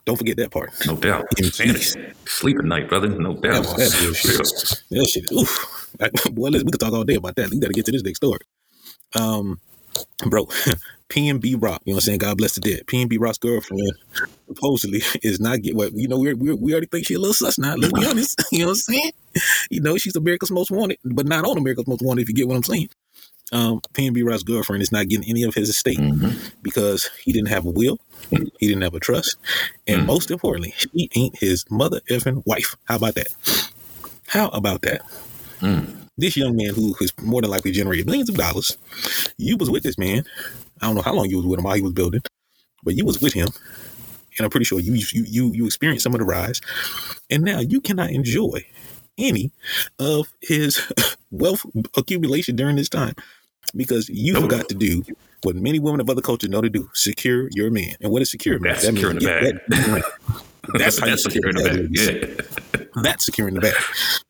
Don't 0.05 0.17
forget 0.17 0.37
that 0.39 0.51
part. 0.51 0.71
No 0.87 0.97
doubt. 0.97 1.27
In 1.39 1.51
peace. 1.51 1.95
Sleep 2.27 2.59
at 2.59 2.65
night, 2.65 2.89
brother. 2.89 3.09
No 3.09 3.35
doubt. 3.35 3.65
That- 3.77 3.97
real 4.01 4.13
shit. 4.15 4.39
That 4.91 5.07
shit, 5.07 5.31
oof. 5.33 5.91
Like, 6.01 6.13
boy, 6.33 6.49
listen, 6.49 6.67
we 6.67 6.73
could 6.73 6.81
talk 6.81 6.93
all 6.93 7.05
day 7.05 7.15
about 7.17 7.37
that. 7.37 7.51
We 7.51 7.61
got 7.61 7.69
to 7.69 7.73
get 7.73 7.85
to 7.87 7.93
this 7.93 8.03
next 8.03 8.17
story. 8.17 8.41
Um, 9.15 9.61
bro, 10.27 10.47
PNB 11.09 11.63
Rock, 11.63 11.83
you 11.85 11.93
know 11.93 11.97
what 11.97 12.03
I'm 12.05 12.07
saying? 12.07 12.19
God 12.19 12.39
bless 12.39 12.55
the 12.55 12.61
dead. 12.61 12.87
PNB 12.87 13.17
Rock's 13.21 13.39
girlfriend 13.39 13.93
supposedly 14.49 15.03
is 15.23 15.41
not 15.41 15.61
get 15.63 15.75
what 15.77 15.93
you 15.95 16.09
know. 16.09 16.19
We 16.19 16.33
we 16.35 16.73
already 16.73 16.87
think 16.87 17.07
she 17.07 17.15
a 17.15 17.19
little 17.19 17.35
sus 17.35 17.59
now. 17.59 17.75
Let's 17.75 17.93
be 17.93 18.07
honest. 18.07 18.43
You 18.53 18.61
know 18.61 18.67
what 18.67 18.71
I'm 18.73 18.77
saying? 18.77 19.11
You 19.71 19.81
know 19.81 19.97
she's 19.99 20.17
America's 20.17 20.51
Most 20.51 20.71
Wanted, 20.71 20.99
but 21.05 21.27
not 21.27 21.45
on 21.45 21.57
America's 21.59 21.87
Most 21.87 22.03
Wanted. 22.03 22.23
If 22.23 22.29
you 22.29 22.35
get 22.35 22.49
what 22.49 22.57
I'm 22.57 22.63
saying. 22.63 22.89
Um, 23.51 23.83
PNB 23.93 24.25
Rock's 24.27 24.45
girlfriend 24.45 24.83
is 24.83 24.93
not 24.93 25.09
getting 25.09 25.29
any 25.29 25.43
of 25.43 25.55
his 25.55 25.69
estate 25.69 25.99
Mhm. 25.99 26.53
because 26.63 27.11
he 27.23 27.33
didn't 27.35 27.49
have 27.49 27.67
a 27.67 27.71
will, 27.71 27.99
he 28.31 28.67
didn't 28.67 28.81
have 28.81 28.95
a 28.95 29.01
trust, 29.01 29.37
and 29.87 30.03
Mm. 30.03 30.07
most 30.07 30.31
importantly, 30.31 30.73
she 30.75 31.11
ain't 31.15 31.37
his 31.39 31.67
mother 31.71 32.01
effing 32.09 32.43
wife. 32.47 32.77
How 32.85 32.97
about 32.97 33.15
that? 33.17 33.29
How 34.29 34.49
about 34.49 34.81
that? 34.83 35.03
Mm. 35.61 36.02
This 36.23 36.37
young 36.37 36.55
man 36.57 36.73
who 36.73 36.93
has 37.01 37.13
more 37.21 37.43
than 37.43 37.51
likely 37.51 37.73
generated 37.73 38.07
millions 38.07 38.29
of 38.29 38.37
dollars, 38.37 38.79
you 39.39 39.57
was 39.57 39.69
with 39.69 39.83
this 39.83 39.99
man. 39.99 40.23
I 40.81 40.87
don't 40.87 40.95
know 40.95 41.03
how 41.03 41.15
long 41.15 41.29
you 41.29 41.37
was 41.39 41.47
with 41.47 41.59
him 41.59 41.65
while 41.65 41.75
he 41.75 41.83
was 41.83 41.93
building, 41.95 42.23
but 42.85 42.95
you 42.95 43.05
was 43.05 43.21
with 43.21 43.33
him, 43.33 43.49
and 44.39 44.45
I'm 44.45 44.51
pretty 44.51 44.65
sure 44.65 44.79
you 44.79 44.95
you 44.95 45.25
you 45.27 45.53
you 45.53 45.67
experienced 45.67 46.05
some 46.05 46.15
of 46.15 46.21
the 46.21 46.25
rise, 46.25 46.61
and 47.29 47.43
now 47.43 47.59
you 47.59 47.81
cannot 47.81 48.11
enjoy 48.11 48.65
any 49.19 49.51
of 49.99 50.33
his 50.41 50.81
wealth 51.33 51.67
accumulation 51.97 52.55
during 52.55 52.77
this 52.77 52.89
time 52.89 53.17
because 53.75 54.09
you 54.09 54.41
forgot 54.41 54.69
to 54.69 54.77
do 54.77 55.03
what 55.43 55.57
many 55.57 55.81
women 55.81 56.01
of 56.01 56.09
other 56.09 56.23
cultures 56.23 56.51
know 56.51 56.61
to 56.61 56.71
do: 56.71 56.89
secure 56.95 57.49
your 57.51 57.69
man. 57.73 57.97
And 58.01 58.13
what 58.13 58.23
is 58.23 58.31
secure? 58.31 58.61
man? 58.61 58.75
That's 58.75 58.87
securing 58.87 59.19
the 59.19 59.25
get 59.25 59.69
that- 59.71 60.43
That's 60.75 60.99
how 60.99 61.07
you 61.07 61.19
secure 61.19 61.53
securing 61.53 61.57
the 61.57 61.89
bag. 61.93 61.93
bag. 61.93 62.47
Yeah. 62.77 63.03
That's 63.03 63.25
securing 63.25 63.55
the 63.55 63.61
bag. 63.61 63.75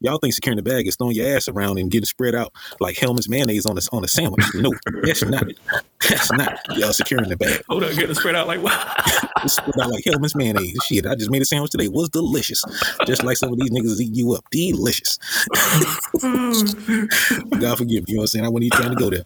Y'all 0.00 0.18
think 0.18 0.34
securing 0.34 0.56
the 0.56 0.62
bag 0.62 0.86
is 0.86 0.96
throwing 0.96 1.14
your 1.14 1.36
ass 1.36 1.48
around 1.48 1.78
and 1.78 1.90
getting 1.90 2.06
spread 2.06 2.34
out 2.34 2.52
like 2.80 2.96
Hellmann's 2.96 3.28
mayonnaise 3.28 3.66
on 3.66 3.76
a 3.76 3.80
on 3.92 4.04
a 4.04 4.08
sandwich? 4.08 4.44
No, 4.54 4.72
that's 5.02 5.22
not. 5.24 5.44
That's 6.08 6.32
not 6.32 6.58
y'all 6.76 6.92
securing 6.92 7.28
the 7.28 7.36
bag. 7.36 7.62
Hold 7.68 7.84
on, 7.84 7.94
getting 7.94 8.14
spread 8.14 8.36
out 8.36 8.46
like. 8.46 8.60
It's 9.44 9.56
spread 9.56 9.74
out 9.82 9.90
like 9.90 10.04
Hellmann's 10.04 10.36
mayonnaise. 10.36 10.78
Shit, 10.86 11.04
I 11.04 11.16
just 11.16 11.28
made 11.28 11.42
a 11.42 11.44
sandwich 11.44 11.72
today. 11.72 11.86
It 11.86 11.92
was 11.92 12.08
delicious, 12.08 12.62
just 13.06 13.24
like 13.24 13.36
some 13.36 13.52
of 13.52 13.58
these 13.58 13.70
niggas 13.70 14.00
eat 14.00 14.14
you 14.14 14.32
up. 14.34 14.44
Delicious. 14.52 15.18
God 17.60 17.78
forgive 17.78 18.06
me. 18.06 18.12
You 18.12 18.14
know 18.14 18.20
what 18.20 18.22
I'm 18.22 18.26
saying? 18.28 18.44
I 18.44 18.48
wasn't 18.48 18.64
even 18.66 18.78
trying 18.78 18.90
to 18.90 18.96
go 18.96 19.10
there. 19.10 19.24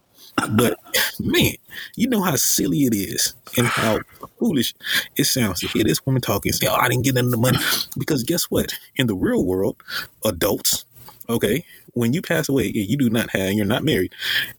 But 0.51 0.79
man, 1.19 1.55
you 1.95 2.09
know 2.09 2.23
how 2.23 2.37
silly 2.37 2.81
it 2.81 2.95
is 2.95 3.35
and 3.57 3.67
how 3.67 4.01
foolish 4.39 4.75
it 5.17 5.25
sounds 5.25 5.61
to 5.61 5.69
hear 5.69 5.85
this 5.85 6.05
woman 6.05 6.21
talking 6.23 6.51
and 6.51 6.57
say, 6.57 6.67
Oh, 6.67 6.75
I 6.75 6.89
didn't 6.89 7.05
get 7.05 7.15
none 7.15 7.27
of 7.27 7.31
the 7.31 7.37
money. 7.37 7.59
Because 7.99 8.23
guess 8.23 8.45
what? 8.45 8.75
In 8.97 9.07
the 9.07 9.15
real 9.15 9.45
world, 9.45 9.77
adults, 10.25 10.85
okay, 11.29 11.65
when 11.95 12.13
you 12.13 12.21
pass 12.21 12.49
away 12.49 12.67
and 12.67 12.75
you 12.77 12.97
do 12.99 13.09
not 13.09 13.31
have, 13.31 13.53
you're 13.53 13.65
not 13.65 13.83
married, 13.83 14.13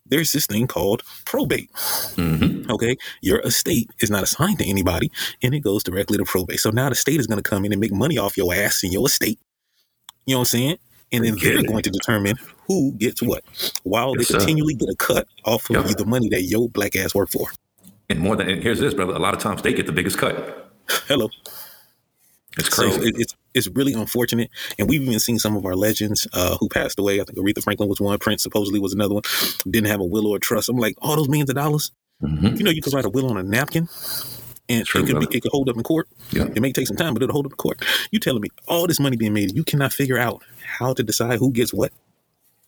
there's 0.08 0.32
this 0.32 0.48
thing 0.48 0.66
called 0.66 1.04
probate. 1.26 1.72
Mhm. 2.16 2.70
Okay, 2.72 2.98
your 3.22 3.40
estate 3.42 3.90
is 4.00 4.10
not 4.10 4.24
assigned 4.24 4.58
to 4.60 4.66
anybody, 4.66 5.12
and 5.44 5.54
it 5.54 5.60
goes 5.60 5.84
directly 5.84 6.18
to 6.18 6.26
probate. 6.26 6.60
So 6.60 6.72
now 6.72 6.90
the 6.90 6.96
state 6.96 7.20
is 7.20 7.28
going 7.28 7.42
to 7.42 7.48
come 7.48 7.64
in 7.66 7.72
and 7.72 7.80
make 7.80 7.94
money 7.94 8.18
off 8.18 8.36
your 8.36 8.54
ass 8.54 8.84
and 8.84 8.92
your 8.92 9.06
estate. 9.06 9.40
You 10.26 10.34
know 10.34 10.40
what 10.40 10.54
I'm 10.54 10.60
saying? 10.60 10.78
And 11.12 11.24
then 11.24 11.38
they're 11.38 11.64
going 11.64 11.84
to 11.84 11.90
determine 11.92 12.38
who 12.68 12.94
gets 12.94 13.22
what, 13.22 13.44
while 13.84 14.14
Yes, 14.18 14.28
they 14.28 14.34
sir. 14.34 14.38
continually 14.40 14.76
get 14.76 14.90
a 14.90 14.96
cut 14.96 15.28
off 15.46 15.70
of 15.70 15.76
Yeah. 15.88 15.94
the 15.98 16.06
money 16.06 16.30
that 16.30 16.44
your 16.44 16.70
black 16.70 16.96
ass 16.96 17.16
worked 17.16 17.34
for. 17.34 17.48
And 18.10 18.20
more 18.20 18.36
than 18.36 18.50
and 18.50 18.62
here's 18.64 18.80
this, 18.80 18.94
brother. 18.94 19.14
A 19.14 19.20
lot 19.20 19.34
of 19.34 19.40
times 19.42 19.62
they 19.62 19.74
get 19.74 19.86
the 19.86 19.92
biggest 19.92 20.18
cut. 20.18 20.72
Hello. 21.08 21.30
It's 22.58 22.76
So 22.76 22.84
crazy. 22.90 23.10
it, 23.10 23.16
it's 23.20 23.36
it's 23.54 23.68
really 23.70 23.94
unfortunate, 23.94 24.50
and 24.78 24.88
we've 24.90 25.02
even 25.02 25.20
seen 25.20 25.40
some 25.40 25.56
of 25.58 25.66
our 25.66 25.76
legends 25.76 26.28
uh, 26.34 26.58
who 26.58 26.70
passed 26.70 27.00
away. 27.00 27.20
I 27.20 27.24
think 27.24 27.38
Aretha 27.38 27.64
Franklin 27.64 27.90
was 27.90 28.00
one. 28.00 28.18
Prince 28.20 28.44
supposedly 28.44 28.80
was 28.80 28.94
another 28.94 29.16
one. 29.16 29.24
Didn't 29.70 29.88
have 29.90 30.00
a 30.00 30.06
will 30.06 30.28
or 30.28 30.38
a 30.38 30.40
trust. 30.40 30.70
I'm 30.70 30.78
like, 30.78 30.96
all 31.02 31.16
those 31.16 31.28
millions 31.30 31.50
of 31.50 31.56
dollars. 31.56 31.92
Mhm. 32.24 32.58
You 32.58 32.64
know, 32.64 32.72
you 32.72 32.82
could 32.82 32.94
write 32.94 33.06
a 33.06 33.10
will 33.10 33.30
on 33.30 33.38
a 33.38 33.44
napkin, 33.44 33.88
and 34.70 34.86
True, 34.86 35.04
it 35.04 35.08
could 35.08 35.20
be, 35.30 35.38
it 35.38 35.42
could 35.42 35.52
hold 35.52 35.70
up 35.70 35.76
in 35.78 35.84
court. 35.84 36.08
Yeah. 36.32 36.46
It 36.56 36.62
may 36.62 36.72
take 36.72 36.88
some 36.88 36.98
time, 36.98 37.14
but 37.14 37.22
it'll 37.24 37.34
hold 37.34 37.46
up 37.48 37.52
in 37.54 37.58
court. 37.58 37.84
You 38.12 38.20
telling 38.20 38.42
me 38.42 38.50
all 38.68 38.88
this 38.88 39.00
money 39.00 39.18
being 39.18 39.34
made, 39.34 39.56
you 39.56 39.64
cannot 39.64 39.92
figure 39.94 40.18
out 40.18 40.44
how 40.80 40.94
to 40.94 41.04
decide 41.04 41.40
who 41.40 41.52
gets 41.52 41.74
what? 41.74 41.92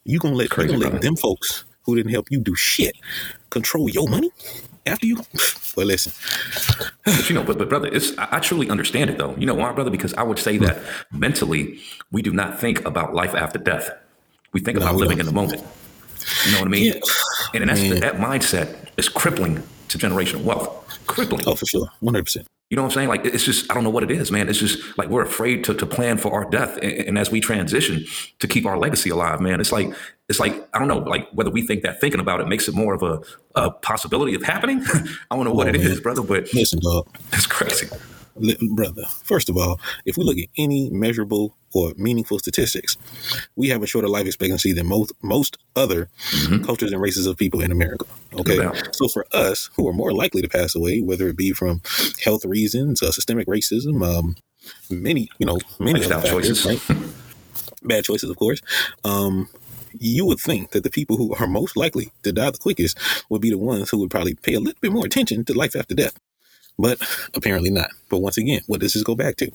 You 0.10 0.18
gonna 0.18 0.36
let, 0.36 0.46
you 0.46 0.50
Crazy, 0.50 0.72
gonna 0.74 0.90
let 0.90 1.02
them 1.04 1.16
folks 1.16 1.66
who 1.84 1.96
didn't 1.96 2.12
help 2.12 2.32
you 2.32 2.40
do 2.40 2.56
shit 2.56 2.96
control 3.52 3.90
your 3.90 4.08
money 4.10 4.32
after 4.86 5.06
you? 5.06 5.18
Well, 5.78 5.86
listen, 5.86 6.12
But 7.06 7.30
you 7.30 7.36
know, 7.36 7.44
but, 7.44 7.58
but 7.60 7.70
brother, 7.70 7.88
it's 7.88 8.18
I, 8.18 8.28
I 8.38 8.40
truly 8.40 8.70
understand 8.70 9.12
it 9.12 9.18
though. 9.20 9.34
You 9.38 9.46
know 9.46 9.54
why, 9.54 9.72
brother? 9.72 9.92
Because 9.92 10.14
I 10.16 10.24
would 10.24 10.40
say 10.40 10.58
that 10.58 10.82
mentally, 11.14 11.80
we 12.12 12.22
do 12.24 12.34
not 12.34 12.60
think 12.60 12.84
about 12.86 13.14
life 13.14 13.34
after 13.36 13.60
death. 13.60 13.90
We 14.52 14.60
think 14.60 14.78
No, 14.80 14.84
about 14.84 14.96
we 14.96 15.02
living 15.02 15.20
don't. 15.20 15.28
in 15.28 15.34
the 15.34 15.40
moment. 15.42 15.64
You 16.46 16.52
know 16.54 16.60
what 16.60 16.68
I 16.68 16.72
mean? 16.72 16.94
Yeah. 16.96 17.00
And 17.62 17.70
that's 17.70 17.80
Man. 17.82 18.00
that 18.02 18.16
mindset 18.16 18.76
is 18.98 19.08
crippling 19.08 19.64
to 19.90 19.98
generational 19.98 20.44
wealth. 20.44 21.00
Crippling. 21.06 21.44
oh 21.48 21.56
for 21.56 21.68
sure, 21.68 21.88
one 22.02 22.16
hundred 22.16 22.26
percent. 22.26 22.48
You 22.70 22.76
know 22.76 22.84
what 22.84 22.90
I'm 22.90 22.94
saying? 22.94 23.10
Like 23.10 23.26
it's 23.26 23.44
just 23.44 23.70
I 23.72 23.74
don't 23.74 23.84
know 23.84 23.90
what 23.90 24.04
it 24.04 24.12
is, 24.12 24.32
man. 24.32 24.48
It's 24.48 24.60
just 24.60 24.98
like 24.98 25.10
we're 25.10 25.24
afraid 25.24 25.64
to, 25.64 25.74
to 25.74 25.86
plan 25.88 26.18
for 26.20 26.32
our 26.34 26.48
death, 26.50 26.78
and, 26.84 26.92
and 26.92 27.18
as 27.18 27.32
we 27.32 27.40
transition 27.42 28.06
to 28.40 28.48
keep 28.48 28.66
our 28.68 28.78
legacy 28.78 29.10
alive, 29.10 29.42
man. 29.42 29.60
It's 29.60 29.72
like 29.72 29.92
it's 30.28 30.40
like 30.40 30.54
I 30.74 30.78
don't 30.78 30.88
know, 30.88 31.00
like 31.00 31.28
whether 31.32 31.50
we 31.50 31.66
think 31.66 31.82
that 31.82 32.00
thinking 32.00 32.20
about 32.20 32.42
it 32.42 32.48
makes 32.48 32.68
it 32.68 32.76
more 32.76 32.94
of 32.94 33.02
a, 33.02 33.22
a 33.56 33.72
possibility 33.72 34.36
of 34.36 34.44
happening. 34.44 34.84
I 35.32 35.36
don't 35.36 35.46
know 35.46 35.52
what 35.54 35.66
Oh, 35.66 35.70
it 35.72 35.78
is, 35.78 35.96
man. 35.96 36.02
brother, 36.04 36.22
but 36.22 36.54
Listen, 36.54 36.80
it's 37.34 37.48
crazy. 37.48 37.88
Brother, 38.72 39.06
first 39.24 39.50
of 39.50 39.58
all, 39.58 39.80
if 40.06 40.18
we 40.18 40.24
look 40.24 40.38
at 40.38 40.48
any 40.58 40.90
measurable 40.90 41.56
or 41.74 41.94
meaningful 41.98 42.40
statistics, 42.40 42.98
we 43.56 43.70
have 43.70 43.84
a 43.84 43.88
shorter 43.88 44.08
life 44.08 44.26
expectancy 44.26 44.74
than 44.74 44.88
most 44.88 45.12
most 45.22 45.58
other 45.76 46.10
cultures 46.66 46.92
and 46.92 47.02
races 47.02 47.26
of 47.28 47.38
people 47.38 47.62
in 47.62 47.72
America. 47.72 48.06
Okay, 48.34 48.58
Mm-hmm. 48.58 48.76
No 48.76 48.92
so 48.92 49.08
for 49.08 49.26
us, 49.34 49.70
who 49.76 49.88
are 49.88 49.94
more 49.94 50.12
likely 50.12 50.42
to 50.42 50.48
pass 50.50 50.76
away, 50.76 51.02
whether 51.02 51.28
it 51.28 51.38
be 51.38 51.52
from 51.52 51.82
health 52.24 52.46
reasons, 52.46 53.02
uh, 53.02 53.12
systemic 53.12 53.48
racism, 53.48 54.04
um, 54.06 54.36
many, 54.90 55.30
you 55.40 55.46
know, 55.46 55.58
many 55.80 56.04
other 56.04 56.16
factors, 56.16 56.64
choices. 56.64 56.66
right? 56.90 57.10
bad 57.84 58.04
choices, 58.04 58.30
of 58.30 58.38
course. 58.38 58.62
Um, 59.04 59.50
you 59.98 60.26
would 60.26 60.40
think 60.40 60.72
that 60.72 60.84
the 60.84 60.90
people 60.90 61.18
who 61.18 61.34
are 61.36 61.48
most 61.48 61.76
likely 61.76 62.12
to 62.24 62.32
die 62.32 62.52
the 62.52 62.58
quickest 62.58 62.98
would 63.30 63.42
be 63.42 63.50
the 63.50 63.58
ones 63.58 63.90
who 63.90 63.98
would 64.00 64.12
probably 64.12 64.36
pay 64.36 64.54
a 64.54 64.60
little 64.60 64.80
bit 64.82 64.92
more 64.92 65.06
attention 65.06 65.44
to 65.46 65.54
life 65.54 65.76
after 65.76 65.96
death. 65.96 66.20
But 66.80 66.98
apparently 67.36 67.70
not. 67.70 67.90
But 68.10 68.20
once 68.20 68.38
again, 68.38 68.62
what 68.68 68.80
does 68.80 68.94
this 68.94 69.04
go 69.04 69.14
back 69.14 69.36
to? 69.38 69.52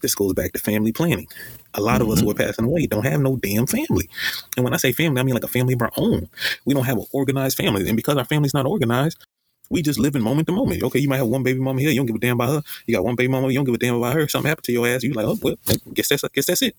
This 0.00 0.14
goes 0.14 0.32
back 0.32 0.52
to 0.52 0.58
family 0.58 0.90
planning. 0.90 1.28
A 1.74 1.80
lot 1.82 2.00
of 2.00 2.08
us 2.08 2.20
who 2.20 2.26
mm-hmm. 2.26 2.42
are 2.42 2.46
passing 2.46 2.64
away 2.64 2.86
don't 2.86 3.04
have 3.04 3.20
no 3.20 3.36
damn 3.36 3.66
family. 3.66 4.08
And 4.56 4.64
when 4.64 4.72
I 4.72 4.78
say 4.78 4.92
family, 4.92 5.20
I 5.20 5.22
mean 5.22 5.34
like 5.34 5.44
a 5.44 5.48
family 5.48 5.74
of 5.74 5.82
our 5.82 5.92
own. 5.98 6.30
We 6.64 6.72
don't 6.72 6.84
have 6.84 6.96
an 6.96 7.06
organized 7.12 7.58
family. 7.58 7.86
And 7.86 7.96
because 7.96 8.16
our 8.16 8.24
family's 8.24 8.54
not 8.54 8.64
organized, 8.64 9.24
we 9.68 9.82
just 9.82 9.98
live 9.98 10.16
in 10.16 10.22
moment 10.22 10.48
to 10.48 10.54
moment. 10.54 10.82
Okay, 10.82 10.98
you 10.98 11.08
might 11.10 11.18
have 11.18 11.28
one 11.28 11.42
baby 11.42 11.60
mama 11.60 11.80
here, 11.80 11.90
you 11.90 11.96
don't 11.96 12.06
give 12.06 12.16
a 12.16 12.18
damn 12.18 12.40
about 12.40 12.48
her. 12.48 12.62
You 12.86 12.94
got 12.94 13.04
one 13.04 13.16
baby 13.16 13.30
mama, 13.30 13.48
you 13.48 13.58
don't 13.58 13.64
give 13.64 13.74
a 13.74 13.78
damn 13.78 13.94
about 13.94 14.14
her. 14.14 14.26
Something 14.26 14.48
happened 14.48 14.64
to 14.64 14.72
your 14.72 14.86
ass, 14.86 15.02
you 15.02 15.12
like, 15.12 15.26
oh 15.26 15.38
well, 15.42 15.56
guess 15.92 16.08
that's 16.08 16.24
guess 16.28 16.46
that's 16.46 16.62
it 16.62 16.74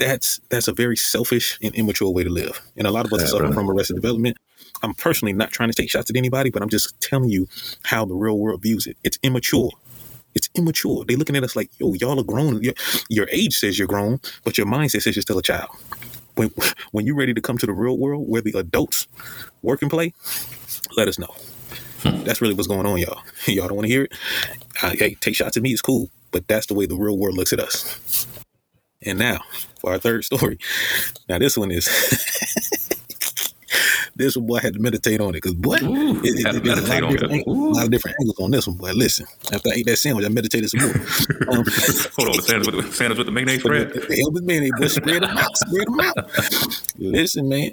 that's 0.00 0.40
that's 0.48 0.66
a 0.66 0.72
very 0.72 0.96
selfish 0.96 1.58
and 1.62 1.74
immature 1.74 2.10
way 2.10 2.24
to 2.24 2.30
live. 2.30 2.60
And 2.76 2.86
a 2.86 2.90
lot 2.90 3.06
of 3.06 3.12
us 3.12 3.20
Yeah, 3.20 3.26
suffering 3.26 3.52
from 3.52 3.70
arrested 3.70 3.96
development. 3.96 4.38
I'm 4.82 4.94
personally 4.94 5.34
not 5.34 5.52
trying 5.52 5.68
to 5.70 5.74
take 5.74 5.90
shots 5.90 6.10
at 6.10 6.16
anybody, 6.16 6.50
but 6.50 6.62
I'm 6.62 6.70
just 6.70 6.98
telling 7.00 7.28
you 7.28 7.46
how 7.84 8.04
the 8.06 8.14
real 8.14 8.38
world 8.38 8.62
views 8.62 8.86
it. 8.86 8.96
It's 9.04 9.18
immature. 9.22 9.70
It's 10.34 10.48
immature. 10.54 11.04
They're 11.04 11.18
looking 11.18 11.36
at 11.36 11.44
us 11.44 11.54
like, 11.54 11.70
yo, 11.78 11.92
y'all 11.94 12.18
are 12.18 12.24
grown. 12.24 12.62
Your, 12.62 12.72
your 13.08 13.28
age 13.30 13.58
says 13.58 13.78
you're 13.78 13.88
grown, 13.88 14.20
but 14.44 14.56
your 14.56 14.66
mindset 14.66 15.02
says 15.02 15.16
you're 15.16 15.22
still 15.22 15.38
a 15.38 15.42
child. 15.42 15.68
When 16.34 16.50
when 16.92 17.04
you're 17.04 17.16
ready 17.16 17.34
to 17.34 17.40
come 17.40 17.58
to 17.58 17.66
the 17.66 17.72
real 17.72 17.98
world 17.98 18.26
where 18.28 18.40
the 18.40 18.52
adults 18.58 19.06
work 19.62 19.82
and 19.82 19.90
play, 19.90 20.14
let 20.96 21.08
us 21.08 21.18
know. 21.18 21.34
That's 22.02 22.40
really 22.40 22.54
what's 22.54 22.68
going 22.68 22.86
on, 22.86 22.98
y'all. 22.98 23.22
Y'all 23.46 23.68
don't 23.68 23.76
want 23.76 23.86
to 23.86 23.92
hear 23.92 24.04
it? 24.04 24.12
Uh, 24.82 24.94
hey, 24.98 25.14
take 25.20 25.36
shots 25.36 25.58
at 25.58 25.62
me. 25.62 25.70
It's 25.72 25.82
cool, 25.82 26.08
but 26.30 26.48
that's 26.48 26.66
the 26.66 26.72
way 26.74 26.86
the 26.86 26.96
real 26.96 27.18
world 27.18 27.36
looks 27.36 27.52
at 27.52 27.60
us. 27.60 28.26
And 29.04 29.18
now 29.18 29.40
for 29.80 29.92
our 29.92 29.98
third 29.98 30.24
story. 30.24 30.58
Now 31.28 31.38
this 31.38 31.56
one 31.56 31.70
is 31.70 31.86
this 34.16 34.36
one 34.36 34.46
boy 34.46 34.58
I 34.58 34.62
had 34.62 34.74
to 34.74 34.80
meditate 34.80 35.20
on 35.20 35.30
it 35.30 35.42
because 35.42 35.54
boy, 35.54 35.76
Ooh, 35.82 36.20
it, 36.22 36.38
it, 36.38 36.46
had 36.46 36.52
to 36.54 36.60
there's 36.60 36.78
a 36.78 36.82
lot, 36.82 36.82
meditate 36.82 37.02
of 37.02 37.08
on 37.08 37.12
different 37.12 37.40
it. 37.40 37.46
a 37.46 37.50
lot 37.50 37.84
of 37.84 37.90
different 37.90 38.16
angles 38.20 38.40
on 38.40 38.50
this 38.50 38.66
one, 38.66 38.76
boy. 38.76 38.92
Listen, 38.92 39.26
after 39.52 39.70
I 39.70 39.74
ate 39.76 39.86
that 39.86 39.96
sandwich, 39.96 40.26
I 40.26 40.28
meditated 40.28 40.70
some 40.70 40.80
more. 40.80 40.90
Um, 41.50 41.64
Hold 42.16 42.28
on, 42.28 42.36
the 42.36 42.42
sandwich 42.46 42.74
with 42.74 42.86
the, 42.86 42.92
sandwich 42.92 43.18
with 43.18 43.26
the 43.26 43.32
mayonnaise 43.32 43.62
but 43.62 43.68
bread. 43.70 43.88
the, 43.92 44.00
the 44.00 44.24
Elvis 44.24 44.42
man, 44.44 44.70
boy 44.78 44.86
spread 44.86 45.22
them 45.22 45.36
out, 45.36 45.56
spread 45.56 45.86
them 45.88 46.00
out. 46.00 46.92
Listen, 46.98 47.48
man. 47.48 47.72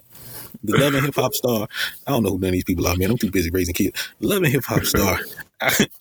The 0.64 0.78
Love 0.80 0.96
and 0.96 1.06
Hip 1.06 1.16
Hop 1.16 1.34
star, 1.36 1.68
I 2.08 2.12
don't 2.12 2.24
know 2.24 2.32
who 2.32 2.40
none 2.40 2.48
of 2.48 2.54
these 2.54 2.64
people 2.64 2.88
are, 2.88 2.96
man. 2.96 3.12
I'm 3.12 3.18
too 3.18 3.30
busy 3.30 3.52
raising 3.52 3.76
kids. 3.76 4.10
Love 4.20 4.42
and 4.42 4.48
Hip 4.52 4.64
Hop 4.66 4.84
star, 4.86 5.20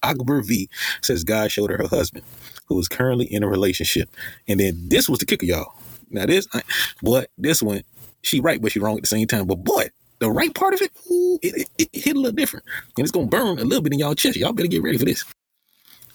Akbar 0.02 0.40
V, 0.40 0.70
says 1.02 1.24
God 1.24 1.52
showed 1.52 1.70
her 1.70 1.76
her 1.76 1.88
husband, 1.88 2.24
who 2.66 2.78
is 2.78 2.88
currently 2.88 3.26
in 3.26 3.42
a 3.42 3.48
relationship. 3.48 4.08
And 4.48 4.60
then 4.60 4.88
this 4.88 5.08
was 5.08 5.18
the 5.18 5.26
kicker, 5.26 5.46
y'all. 5.46 5.72
Now, 6.10 6.26
this, 6.26 6.46
I, 6.52 6.62
boy, 7.02 7.24
this 7.38 7.62
one, 7.62 7.82
she 8.22 8.40
right, 8.40 8.60
but 8.60 8.72
she 8.72 8.80
wrong 8.80 8.96
at 8.96 9.02
the 9.02 9.08
same 9.08 9.26
time. 9.26 9.46
But 9.46 9.64
boy, 9.64 9.88
the 10.18 10.30
right 10.30 10.54
part 10.54 10.74
of 10.74 10.82
it, 10.82 10.90
ooh, 11.10 11.38
it, 11.42 11.68
it, 11.78 11.88
it 11.94 12.04
hit 12.04 12.16
a 12.16 12.18
little 12.18 12.34
different. 12.34 12.64
And 12.96 13.04
it's 13.04 13.12
to 13.12 13.24
burn 13.26 13.58
a 13.58 13.64
little 13.64 13.82
bit 13.82 13.92
in 13.92 13.98
y'all 13.98 14.14
chest. 14.14 14.36
Y'all 14.36 14.52
better 14.52 14.68
get 14.68 14.82
ready 14.82 14.98
for 14.98 15.04
this. 15.04 15.24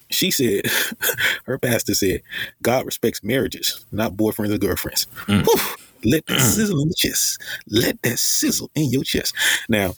She 0.09 0.31
said, 0.31 0.65
her 1.45 1.57
pastor 1.57 1.93
said, 1.93 2.21
God 2.61 2.85
respects 2.85 3.23
marriages, 3.23 3.85
not 3.91 4.13
boyfriends 4.13 4.53
or 4.53 4.57
girlfriends. 4.57 5.07
Mm. 5.27 5.45
Whew. 5.45 6.11
let 6.11 6.25
that 6.25 6.41
sizzle 6.41 6.81
in 6.81 6.89
the 6.89 6.95
chest. 6.95 7.41
Let 7.67 8.01
that 8.01 8.19
sizzle 8.19 8.69
in 8.75 8.89
your 8.89 9.03
chest. 9.03 9.35
Now, 9.69 9.93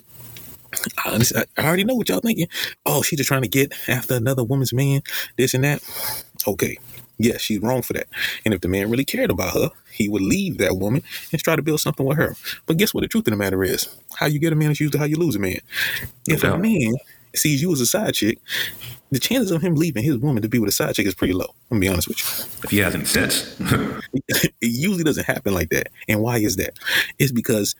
I, 1.05 1.11
honestly- 1.13 1.41
I 1.57 1.65
already 1.65 1.83
know 1.83 1.95
what 1.95 2.09
y'all 2.09 2.19
thinking. 2.19 2.47
Oh, 2.85 3.01
she's 3.01 3.17
just 3.17 3.27
trying 3.27 3.41
to 3.43 3.47
get 3.47 3.73
after 3.87 4.15
another 4.15 4.43
woman's 4.43 4.73
man, 4.73 5.01
this 5.37 5.53
and 5.53 5.63
that. 5.63 5.81
Okay. 6.47 6.77
Yes, 7.19 7.41
she's 7.41 7.59
wrong 7.59 7.83
for 7.83 7.93
that. 7.93 8.07
And 8.43 8.53
if 8.53 8.61
the 8.61 8.67
man 8.67 8.89
really 8.89 9.05
cared 9.05 9.29
about 9.29 9.53
her, 9.53 9.69
he 9.91 10.09
would 10.09 10.23
leave 10.23 10.57
that 10.57 10.77
woman 10.77 11.03
and 11.31 11.41
try 11.41 11.55
to 11.55 11.61
build 11.61 11.79
something 11.79 12.05
with 12.05 12.17
her. 12.17 12.35
But 12.65 12.77
guess 12.77 12.93
what? 12.93 13.01
The 13.01 13.07
truth 13.07 13.27
of 13.27 13.31
the 13.31 13.37
matter 13.37 13.63
is, 13.63 13.87
how 14.15 14.25
you 14.25 14.39
get 14.39 14.51
a 14.51 14.55
man 14.55 14.71
is 14.71 14.79
usually 14.79 14.97
how 14.99 15.05
you 15.05 15.15
lose 15.15 15.35
a 15.35 15.39
man. 15.39 15.59
No 16.27 16.35
If 16.35 16.43
a 16.43 16.57
man 16.57 16.93
sees 17.35 17.61
you 17.61 17.71
as 17.71 17.81
a 17.81 17.85
side 17.85 18.15
chick, 18.15 18.39
the 19.11 19.19
chances 19.19 19.51
of 19.51 19.61
him 19.61 19.75
leaving 19.75 20.03
his 20.03 20.17
woman 20.17 20.41
to 20.41 20.49
be 20.49 20.57
with 20.57 20.69
a 20.69 20.73
side 20.73 20.95
chick 20.95 21.05
is 21.05 21.13
pretty 21.13 21.33
low. 21.33 21.53
I'm 21.69 21.77
gonna 21.77 21.81
be 21.81 21.87
honest 21.87 22.07
with 22.07 22.19
you 22.19 22.45
If 22.63 22.69
he 22.71 22.77
has 22.79 22.95
any 22.95 23.05
sense. 23.05 23.55
it 23.61 24.53
usually 24.61 25.03
doesn't 25.03 25.25
happen 25.25 25.53
like 25.53 25.69
that. 25.69 25.89
And 26.07 26.19
why 26.21 26.37
is 26.39 26.55
that? 26.57 26.73
It's 27.19 27.31
because 27.31 27.75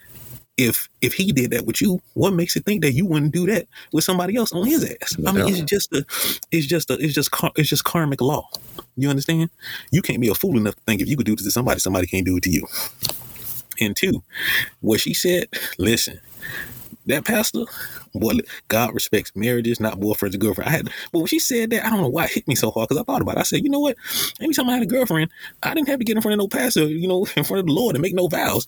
if 0.57 0.87
if 1.01 1.13
he 1.13 1.31
did 1.31 1.51
that 1.51 1.65
with 1.65 1.81
you, 1.81 2.01
what 2.13 2.33
makes 2.33 2.55
it 2.55 2.65
think 2.65 2.81
that 2.83 2.93
you 2.93 3.05
wouldn't 3.05 3.33
do 3.33 3.45
that 3.47 3.67
with 3.91 4.03
somebody 4.03 4.35
else 4.35 4.53
on 4.53 4.65
his 4.65 4.83
ass? 4.83 5.17
I 5.25 5.31
mean, 5.31 5.47
it's 5.47 5.61
just 5.61 5.91
a, 5.93 6.05
it's 6.51 6.67
just 6.67 6.89
a, 6.91 6.93
it's 6.93 7.13
just 7.13 7.31
car, 7.31 7.51
it's 7.55 7.69
just 7.69 7.83
karmic 7.83 8.21
law. 8.21 8.47
You 8.95 9.09
understand? 9.09 9.49
You 9.91 10.01
can't 10.01 10.21
be 10.21 10.29
a 10.29 10.35
fool 10.35 10.57
enough 10.57 10.75
to 10.75 10.81
think 10.81 11.01
if 11.01 11.07
you 11.07 11.17
could 11.17 11.25
do 11.25 11.35
this 11.35 11.45
to 11.45 11.51
somebody, 11.51 11.79
somebody 11.79 12.07
can't 12.07 12.25
do 12.25 12.37
it 12.37 12.43
to 12.43 12.51
you. 12.51 12.67
And 13.81 13.95
two, 13.95 14.23
what 14.81 14.99
she 14.99 15.15
said, 15.15 15.47
listen, 15.79 16.19
that 17.07 17.25
pastor, 17.25 17.65
boy, 18.13 18.33
God 18.67 18.93
respects 18.93 19.35
marriages, 19.35 19.79
not 19.79 19.99
boyfriends 19.99 20.33
and 20.33 20.41
girlfriends. 20.41 20.69
I 20.69 20.71
had, 20.71 20.89
but 21.11 21.19
when 21.19 21.27
she 21.27 21.39
said 21.39 21.71
that, 21.71 21.85
I 21.85 21.89
don't 21.89 22.01
know 22.01 22.07
why 22.07 22.25
it 22.25 22.31
hit 22.31 22.47
me 22.47 22.55
so 22.55 22.71
hard 22.71 22.89
because 22.89 23.01
I 23.01 23.03
thought 23.03 23.21
about 23.21 23.37
it. 23.37 23.39
I 23.39 23.43
said, 23.43 23.63
you 23.63 23.69
know 23.69 23.79
what? 23.79 23.97
Anytime 24.39 24.69
I 24.69 24.73
had 24.73 24.83
a 24.83 24.87
girlfriend, 24.87 25.31
I 25.63 25.73
didn't 25.73 25.89
have 25.89 25.99
to 25.99 26.05
get 26.05 26.15
in 26.15 26.21
front 26.21 26.33
of 26.33 26.39
no 26.39 26.47
pastor, 26.47 26.87
you 26.87 27.07
know, 27.07 27.25
in 27.35 27.43
front 27.43 27.59
of 27.59 27.65
the 27.65 27.73
Lord 27.73 27.95
and 27.95 28.01
make 28.01 28.13
no 28.13 28.27
vows. 28.27 28.67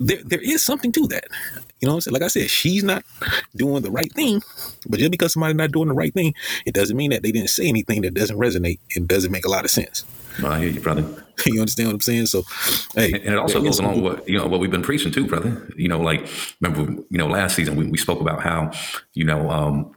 There, 0.00 0.22
there 0.24 0.40
is 0.40 0.64
something 0.64 0.92
to 0.92 1.06
that. 1.08 1.24
You 1.80 1.86
know 1.86 1.92
what 1.92 1.96
I'm 1.96 2.00
saying? 2.00 2.12
Like 2.14 2.22
I 2.22 2.28
said, 2.28 2.50
she's 2.50 2.82
not 2.82 3.04
doing 3.54 3.82
the 3.82 3.90
right 3.90 4.10
thing, 4.12 4.42
but 4.88 4.98
just 4.98 5.10
because 5.10 5.34
somebody's 5.34 5.56
not 5.56 5.72
doing 5.72 5.88
the 5.88 5.94
right 5.94 6.12
thing, 6.12 6.34
it 6.64 6.74
doesn't 6.74 6.96
mean 6.96 7.10
that 7.10 7.22
they 7.22 7.32
didn't 7.32 7.50
say 7.50 7.66
anything 7.66 8.00
that 8.02 8.14
doesn't 8.14 8.38
resonate 8.38 8.80
and 8.96 9.06
doesn't 9.06 9.30
make 9.30 9.44
a 9.44 9.50
lot 9.50 9.64
of 9.64 9.70
sense. 9.70 10.04
No, 10.40 10.48
I 10.48 10.60
hear 10.60 10.68
you, 10.70 10.80
brother. 10.80 11.02
you 11.46 11.60
understand 11.60 11.88
what 11.88 11.94
I'm 11.94 12.00
saying? 12.00 12.26
So, 12.26 12.42
hey, 12.94 13.12
And 13.12 13.34
it 13.34 13.38
also 13.38 13.62
goes 13.62 13.78
along 13.78 14.02
with 14.02 14.14
what 14.14 14.28
you 14.28 14.38
know 14.38 14.46
what 14.46 14.60
we've 14.60 14.70
been 14.70 14.82
preaching 14.82 15.12
too, 15.12 15.26
brother. 15.26 15.70
You 15.76 15.88
know, 15.88 16.00
like 16.00 16.28
remember, 16.60 17.02
you 17.10 17.18
know, 17.18 17.26
last 17.26 17.56
season 17.56 17.76
we, 17.76 17.86
we 17.86 17.98
spoke 17.98 18.20
about 18.20 18.42
how 18.42 18.70
you 19.14 19.24
know 19.24 19.50
um, 19.50 19.92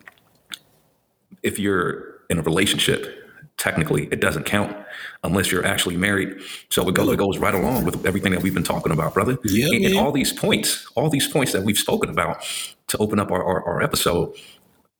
if 1.43 1.59
you're 1.59 2.19
in 2.29 2.39
a 2.39 2.41
relationship, 2.41 3.29
technically 3.57 4.07
it 4.11 4.19
doesn't 4.19 4.43
count 4.43 4.75
unless 5.23 5.51
you're 5.51 5.65
actually 5.65 5.97
married. 5.97 6.37
So 6.69 6.87
it 6.89 6.95
goes 6.95 7.11
it 7.11 7.17
goes 7.17 7.37
right 7.37 7.53
along 7.55 7.85
with 7.85 8.05
everything 8.05 8.31
that 8.31 8.41
we've 8.41 8.53
been 8.53 8.63
talking 8.63 8.91
about, 8.91 9.13
brother. 9.13 9.37
Yeah, 9.43 9.67
and, 9.75 9.85
and 9.85 9.97
all 9.97 10.11
these 10.11 10.31
points, 10.33 10.87
all 10.95 11.09
these 11.09 11.27
points 11.27 11.51
that 11.53 11.63
we've 11.63 11.77
spoken 11.77 12.09
about 12.09 12.43
to 12.87 12.97
open 12.97 13.19
up 13.19 13.31
our, 13.31 13.43
our, 13.43 13.63
our 13.65 13.81
episode 13.81 14.35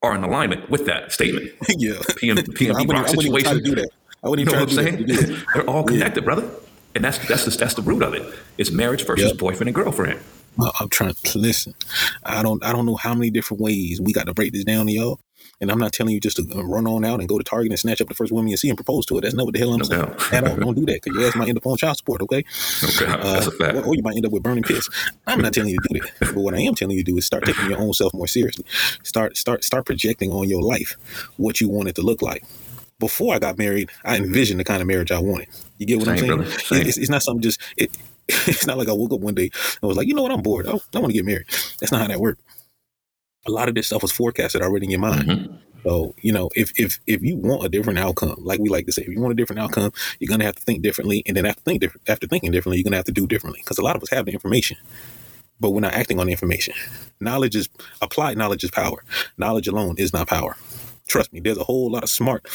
are 0.01 0.15
in 0.15 0.23
alignment 0.23 0.69
with 0.69 0.85
that 0.85 1.11
statement. 1.11 1.51
yeah. 1.77 1.93
PM, 2.17 2.35
wouldn't, 2.47 2.59
rock 2.59 3.07
I 3.07 3.11
wouldn't 3.15 3.25
even 3.25 3.41
try 3.41 3.53
to 3.53 3.57
situation. 3.59 3.63
do 3.63 3.75
that. 3.75 3.89
I 4.23 4.29
wouldn't 4.29 4.47
You 4.47 4.53
know 4.55 4.61
even 4.63 4.75
what 4.75 5.05
try 5.05 5.05
I'm 5.05 5.07
saying? 5.27 5.43
They're 5.53 5.69
all 5.69 5.83
connected, 5.83 6.23
brother. 6.25 6.49
And 6.95 7.03
that's 7.03 7.17
that's 7.27 7.45
the, 7.45 7.51
that's 7.51 7.73
the 7.73 7.81
root 7.81 8.03
of 8.03 8.13
it. 8.13 8.21
It's 8.57 8.69
marriage 8.71 9.05
versus 9.05 9.29
Yep. 9.31 9.37
boyfriend 9.39 9.67
and 9.69 9.75
girlfriend. 9.75 10.19
I- 10.59 10.69
I'm 10.79 10.89
trying 10.89 11.13
to 11.13 11.37
listen. 11.39 11.73
I 12.23 12.43
don't 12.43 12.63
I 12.63 12.71
don't 12.71 12.85
know 12.85 12.95
how 12.95 13.13
many 13.15 13.31
different 13.31 13.61
ways 13.61 13.99
we 13.99 14.13
got 14.13 14.27
to 14.27 14.33
break 14.33 14.53
this 14.53 14.63
down 14.63 14.85
to 14.87 14.91
y'all. 14.91 15.19
And 15.61 15.71
I'm 15.71 15.79
not 15.79 15.93
telling 15.93 16.13
you 16.13 16.19
just 16.19 16.37
to 16.37 16.43
uh, 16.57 16.61
run 16.63 16.85
on 16.87 17.05
out 17.05 17.19
and 17.19 17.29
go 17.29 17.37
to 17.37 17.43
Target 17.43 17.71
and 17.71 17.79
snatch 17.79 18.01
up 18.01 18.07
the 18.09 18.13
first 18.13 18.31
woman 18.31 18.49
you 18.49 18.57
see 18.57 18.69
and 18.69 18.77
propose 18.77 19.05
to 19.05 19.15
her. 19.15 19.21
That's 19.21 19.33
not 19.33 19.45
what 19.45 19.53
the 19.53 19.59
hell 19.59 19.71
I'm 19.73 19.79
No 19.79 19.85
saying. 19.85 20.01
doubt. 20.01 20.33
At 20.33 20.43
all. 20.47 20.55
Don't 20.63 20.75
do 20.75 20.85
that 20.87 21.01
because 21.01 21.17
your 21.17 21.27
ass 21.27 21.35
might 21.35 21.47
end 21.47 21.57
up 21.57 21.65
on 21.65 21.77
child 21.77 21.97
support, 21.97 22.21
okay? 22.21 22.43
Okay, 22.83 23.05
Uh, 23.05 23.49
or, 23.75 23.83
or 23.85 23.95
you 23.95 24.01
might 24.01 24.15
end 24.15 24.25
up 24.25 24.31
with 24.31 24.43
burning 24.43 24.63
piss. 24.63 24.89
I'm 25.27 25.41
not 25.41 25.53
telling 25.53 25.69
you 25.69 25.79
to 25.79 25.87
do 25.93 25.99
that, 26.01 26.11
but 26.19 26.35
what 26.35 26.53
I 26.53 26.59
am 26.59 26.75
telling 26.75 26.97
you 26.97 27.03
to 27.03 27.11
do 27.11 27.17
is 27.17 27.25
start 27.25 27.45
taking 27.45 27.69
your 27.69 27.79
own 27.79 27.93
self 27.93 28.13
more 28.13 28.27
seriously. 28.27 28.65
Start 29.03 29.37
start 29.37 29.63
start 29.63 29.85
projecting 29.85 30.31
on 30.31 30.49
your 30.49 30.61
life 30.61 30.95
what 31.37 31.61
you 31.61 31.69
want 31.69 31.87
it 31.87 31.95
to 31.95 32.01
look 32.01 32.21
like. 32.21 32.43
Before 32.99 33.33
I 33.35 33.39
got 33.39 33.57
married, 33.57 33.89
I 34.03 34.17
envisioned 34.17 34.59
the 34.59 34.63
kind 34.63 34.81
of 34.81 34.87
marriage 34.87 35.11
I 35.11 35.19
wanted. 35.19 35.47
You 35.77 35.85
get 35.85 35.99
what 35.99 36.07
I'm 36.09 36.17
saying? 36.17 36.39
It's, 36.87 36.97
it's 36.97 37.09
not 37.09 37.21
something 37.23 37.41
just. 37.41 37.59
It, 37.77 37.95
it's 38.29 38.65
not 38.65 38.77
like 38.77 38.87
I 38.87 38.93
woke 38.93 39.11
up 39.11 39.19
one 39.19 39.35
day 39.35 39.49
and 39.81 39.87
was 39.87 39.97
like, 39.97 40.07
you 40.07 40.13
know 40.13 40.21
what, 40.23 40.31
I'm 40.31 40.41
bored. 40.41 40.65
I, 40.65 40.71
I 40.71 40.99
want 40.99 41.07
to 41.07 41.13
get 41.13 41.25
married. 41.25 41.45
That's 41.79 41.91
not 41.91 41.99
how 42.01 42.07
that 42.07 42.19
worked. 42.21 42.41
A 43.45 43.51
lot 43.51 43.67
of 43.69 43.75
this 43.75 43.87
stuff 43.87 44.01
was 44.01 44.11
forecasted 44.11 44.61
already 44.61 44.85
in 44.85 44.91
your 44.91 44.99
mind. 44.99 45.23
Mhm. 45.29 45.57
So, 45.83 46.15
you 46.21 46.31
know, 46.31 46.49
if 46.55 46.71
if 46.79 46.99
if 47.07 47.21
you 47.21 47.35
want 47.35 47.65
a 47.65 47.69
different 47.69 47.99
outcome, 47.99 48.35
like 48.39 48.59
we 48.59 48.69
like 48.69 48.85
to 48.85 48.91
say, 48.93 49.01
if 49.01 49.09
you 49.09 49.19
want 49.19 49.33
a 49.33 49.35
different 49.35 49.59
outcome, 49.59 49.91
you're 50.19 50.29
gonna 50.29 50.45
have 50.45 50.55
to 50.55 50.61
think 50.61 50.81
differently, 50.81 51.23
and 51.25 51.35
then 51.35 51.45
after 51.45 51.61
think 51.61 51.81
different, 51.81 52.09
after 52.09 52.25
thinking 52.25 52.51
differently, 52.51 52.77
you're 52.77 52.85
gonna 52.85 52.95
have 52.95 53.05
to 53.05 53.11
do 53.11 53.27
differently. 53.27 53.59
Because 53.63 53.77
a 53.77 53.83
lot 53.83 53.95
of 53.97 54.01
us 54.03 54.09
have 54.09 54.25
the 54.25 54.31
information, 54.31 54.77
but 55.59 55.71
we're 55.71 55.81
not 55.81 55.93
acting 55.93 56.19
on 56.19 56.27
the 56.27 56.31
information. 56.31 56.73
Knowledge 57.19 57.55
is 57.55 57.67
applied 58.01 58.37
knowledge 58.37 58.63
is 58.63 58.71
power. 58.71 59.03
Knowledge 59.37 59.67
alone 59.67 59.95
is 59.97 60.13
not 60.13 60.27
power. 60.27 60.55
Trust 61.05 61.33
me, 61.33 61.41
there's 61.41 61.57
a 61.57 61.65
whole 61.65 61.91
lot 61.91 62.03
of 62.03 62.09
smart, 62.09 62.45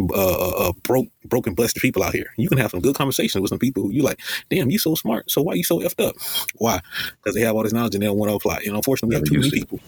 uh, 0.00 0.04
uh, 0.14 0.68
uh, 0.68 0.72
broke, 0.82 1.08
broken, 1.26 1.52
blessed 1.52 1.76
people 1.76 2.02
out 2.02 2.14
here. 2.14 2.32
You 2.38 2.48
can 2.48 2.56
have 2.56 2.70
some 2.70 2.80
good 2.80 2.94
conversations 2.96 3.42
with 3.42 3.50
some 3.50 3.58
people 3.58 3.82
who 3.82 3.92
you 3.92 4.02
like. 4.02 4.18
Damn, 4.48 4.70
you 4.70 4.78
so 4.78 4.94
smart. 4.94 5.30
So 5.30 5.42
why 5.42 5.52
you 5.52 5.62
so 5.62 5.80
effed 5.80 6.02
up? 6.02 6.16
Why? 6.54 6.80
Because 7.22 7.34
they 7.34 7.42
have 7.42 7.54
all 7.54 7.64
this 7.64 7.74
knowledge 7.74 7.94
and 7.94 8.02
they 8.02 8.06
don't 8.06 8.16
want 8.16 8.30
to 8.30 8.36
apply. 8.36 8.62
And 8.66 8.74
unfortunately, 8.74 9.14
we 9.14 9.20
have 9.20 9.28
too 9.28 9.38
many 9.38 9.50
people 9.50 9.78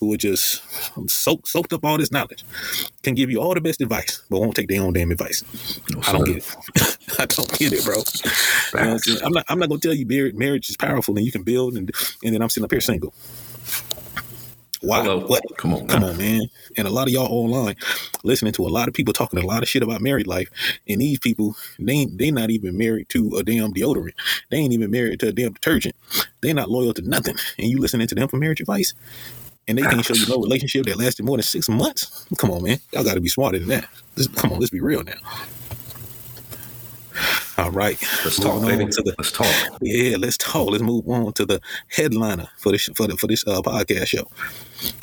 who 0.00 0.12
are 0.12 0.16
just 0.16 0.62
um, 0.96 1.08
soaked, 1.08 1.46
soaked 1.48 1.72
up 1.72 1.84
all 1.84 1.98
this 1.98 2.10
knowledge, 2.10 2.44
can 3.02 3.14
give 3.14 3.30
you 3.30 3.40
all 3.40 3.54
the 3.54 3.60
best 3.60 3.80
advice, 3.80 4.22
but 4.30 4.40
won't 4.40 4.56
take 4.56 4.68
their 4.68 4.82
own 4.82 4.94
damn 4.94 5.10
advice. 5.10 5.44
No, 5.90 6.00
I 6.06 6.12
don't 6.12 6.24
get 6.24 6.36
it. 6.38 6.98
I 7.18 7.26
don't 7.26 7.58
get 7.58 7.72
it, 7.72 7.84
bro. 7.84 7.96
You 7.96 8.86
know 8.86 8.96
I'm, 8.96 9.26
I'm 9.26 9.32
not. 9.32 9.44
I'm 9.48 9.58
not 9.58 9.68
gonna 9.68 9.80
tell 9.80 9.94
you 9.94 10.06
marriage, 10.06 10.34
marriage 10.34 10.70
is 10.70 10.76
powerful 10.76 11.16
and 11.16 11.24
you 11.24 11.32
can 11.32 11.42
build, 11.42 11.76
and 11.76 11.90
and 12.24 12.34
then 12.34 12.42
I'm 12.42 12.48
sitting 12.48 12.64
up 12.64 12.70
here 12.70 12.80
single. 12.80 13.14
Why? 14.82 15.02
Hello. 15.02 15.20
What? 15.26 15.44
Come 15.58 15.74
on, 15.74 15.86
Come 15.88 16.00
now. 16.00 16.08
on, 16.08 16.16
man. 16.16 16.42
And 16.78 16.88
a 16.88 16.90
lot 16.90 17.06
of 17.06 17.12
y'all 17.12 17.26
online 17.30 17.76
listening 18.24 18.54
to 18.54 18.66
a 18.66 18.68
lot 18.68 18.88
of 18.88 18.94
people 18.94 19.12
talking 19.12 19.38
a 19.38 19.44
lot 19.46 19.62
of 19.62 19.68
shit 19.68 19.82
about 19.82 20.00
married 20.00 20.26
life. 20.26 20.48
And 20.88 21.02
these 21.02 21.18
people, 21.18 21.54
they 21.78 22.06
they 22.06 22.30
not 22.30 22.48
even 22.48 22.78
married 22.78 23.10
to 23.10 23.36
a 23.36 23.42
damn 23.42 23.74
deodorant. 23.74 24.14
They 24.50 24.56
ain't 24.56 24.72
even 24.72 24.90
married 24.90 25.20
to 25.20 25.28
a 25.28 25.32
damn 25.32 25.52
detergent. 25.52 25.94
They 26.40 26.54
not 26.54 26.70
loyal 26.70 26.94
to 26.94 27.02
nothing. 27.02 27.36
And 27.58 27.68
you 27.68 27.78
listening 27.78 28.06
to 28.08 28.14
them 28.14 28.28
for 28.28 28.38
marriage 28.38 28.60
advice? 28.60 28.94
And 29.68 29.78
they 29.78 29.82
can't 29.82 30.04
show 30.04 30.14
you 30.14 30.26
no 30.26 30.38
relationship 30.42 30.86
that 30.86 30.96
lasted 30.98 31.24
more 31.24 31.36
than 31.36 31.44
six 31.44 31.68
months? 31.68 32.26
Come 32.38 32.50
on, 32.50 32.62
man. 32.64 32.78
Y'all 32.92 33.04
got 33.04 33.14
to 33.14 33.20
be 33.20 33.28
smarter 33.28 33.58
than 33.58 33.68
that. 33.68 33.88
Let's, 34.16 34.28
come 34.28 34.52
on, 34.52 34.58
let's 34.58 34.70
be 34.70 34.80
real 34.80 35.04
now. 35.04 35.14
All 37.58 37.70
right. 37.70 38.00
Let's 38.24 38.38
talk, 38.40 38.62
baby. 38.62 38.86
to 38.86 39.02
the- 39.02 39.14
Let's 39.18 39.32
talk. 39.32 39.46
yeah, 39.82 40.16
let's 40.16 40.38
talk. 40.38 40.70
Let's 40.70 40.82
move 40.82 41.06
on 41.08 41.32
to 41.34 41.44
the 41.44 41.60
headliner 41.88 42.48
for 42.58 42.72
this 42.72 42.88
for 42.96 43.06
the, 43.06 43.16
for 43.16 43.26
this 43.26 43.46
uh, 43.46 43.60
podcast 43.60 44.06
show. 44.08 44.26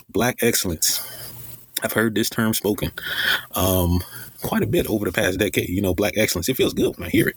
Black 0.09 0.37
excellence. 0.41 1.01
I've 1.83 1.93
heard 1.93 2.15
this 2.15 2.29
term 2.29 2.53
spoken 2.55 2.91
um, 3.51 4.01
quite 4.41 4.63
a 4.63 4.67
bit 4.67 4.87
over 4.89 5.05
the 5.05 5.11
past 5.11 5.37
decade. 5.37 5.69
You 5.69 5.81
know, 5.81 5.93
black 5.93 6.13
excellence. 6.17 6.49
It 6.49 6.57
feels 6.57 6.73
good 6.73 6.97
when 6.97 7.07
I 7.07 7.11
hear 7.11 7.27
it. 7.27 7.35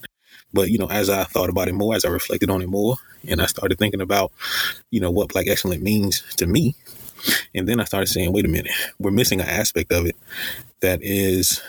But 0.54 0.70
you 0.70 0.78
know, 0.78 0.88
as 0.90 1.10
I 1.10 1.24
thought 1.24 1.50
about 1.50 1.68
it 1.68 1.74
more, 1.74 1.94
as 1.94 2.04
I 2.06 2.08
reflected 2.08 2.48
on 2.50 2.62
it 2.62 2.68
more, 2.68 2.96
and 3.28 3.42
I 3.42 3.46
started 3.46 3.78
thinking 3.78 4.00
about, 4.00 4.32
you 4.90 5.00
know, 5.00 5.10
what 5.10 5.28
black 5.28 5.46
excellence 5.48 5.82
means 5.82 6.22
to 6.36 6.46
me, 6.46 6.74
and 7.54 7.68
then 7.68 7.80
I 7.80 7.84
started 7.84 8.08
saying, 8.08 8.32
wait 8.32 8.44
a 8.44 8.48
minute, 8.48 8.72
we're 8.98 9.10
missing 9.10 9.40
an 9.40 9.48
aspect 9.48 9.92
of 9.92 10.06
it 10.06 10.16
that 10.80 11.00
is 11.02 11.62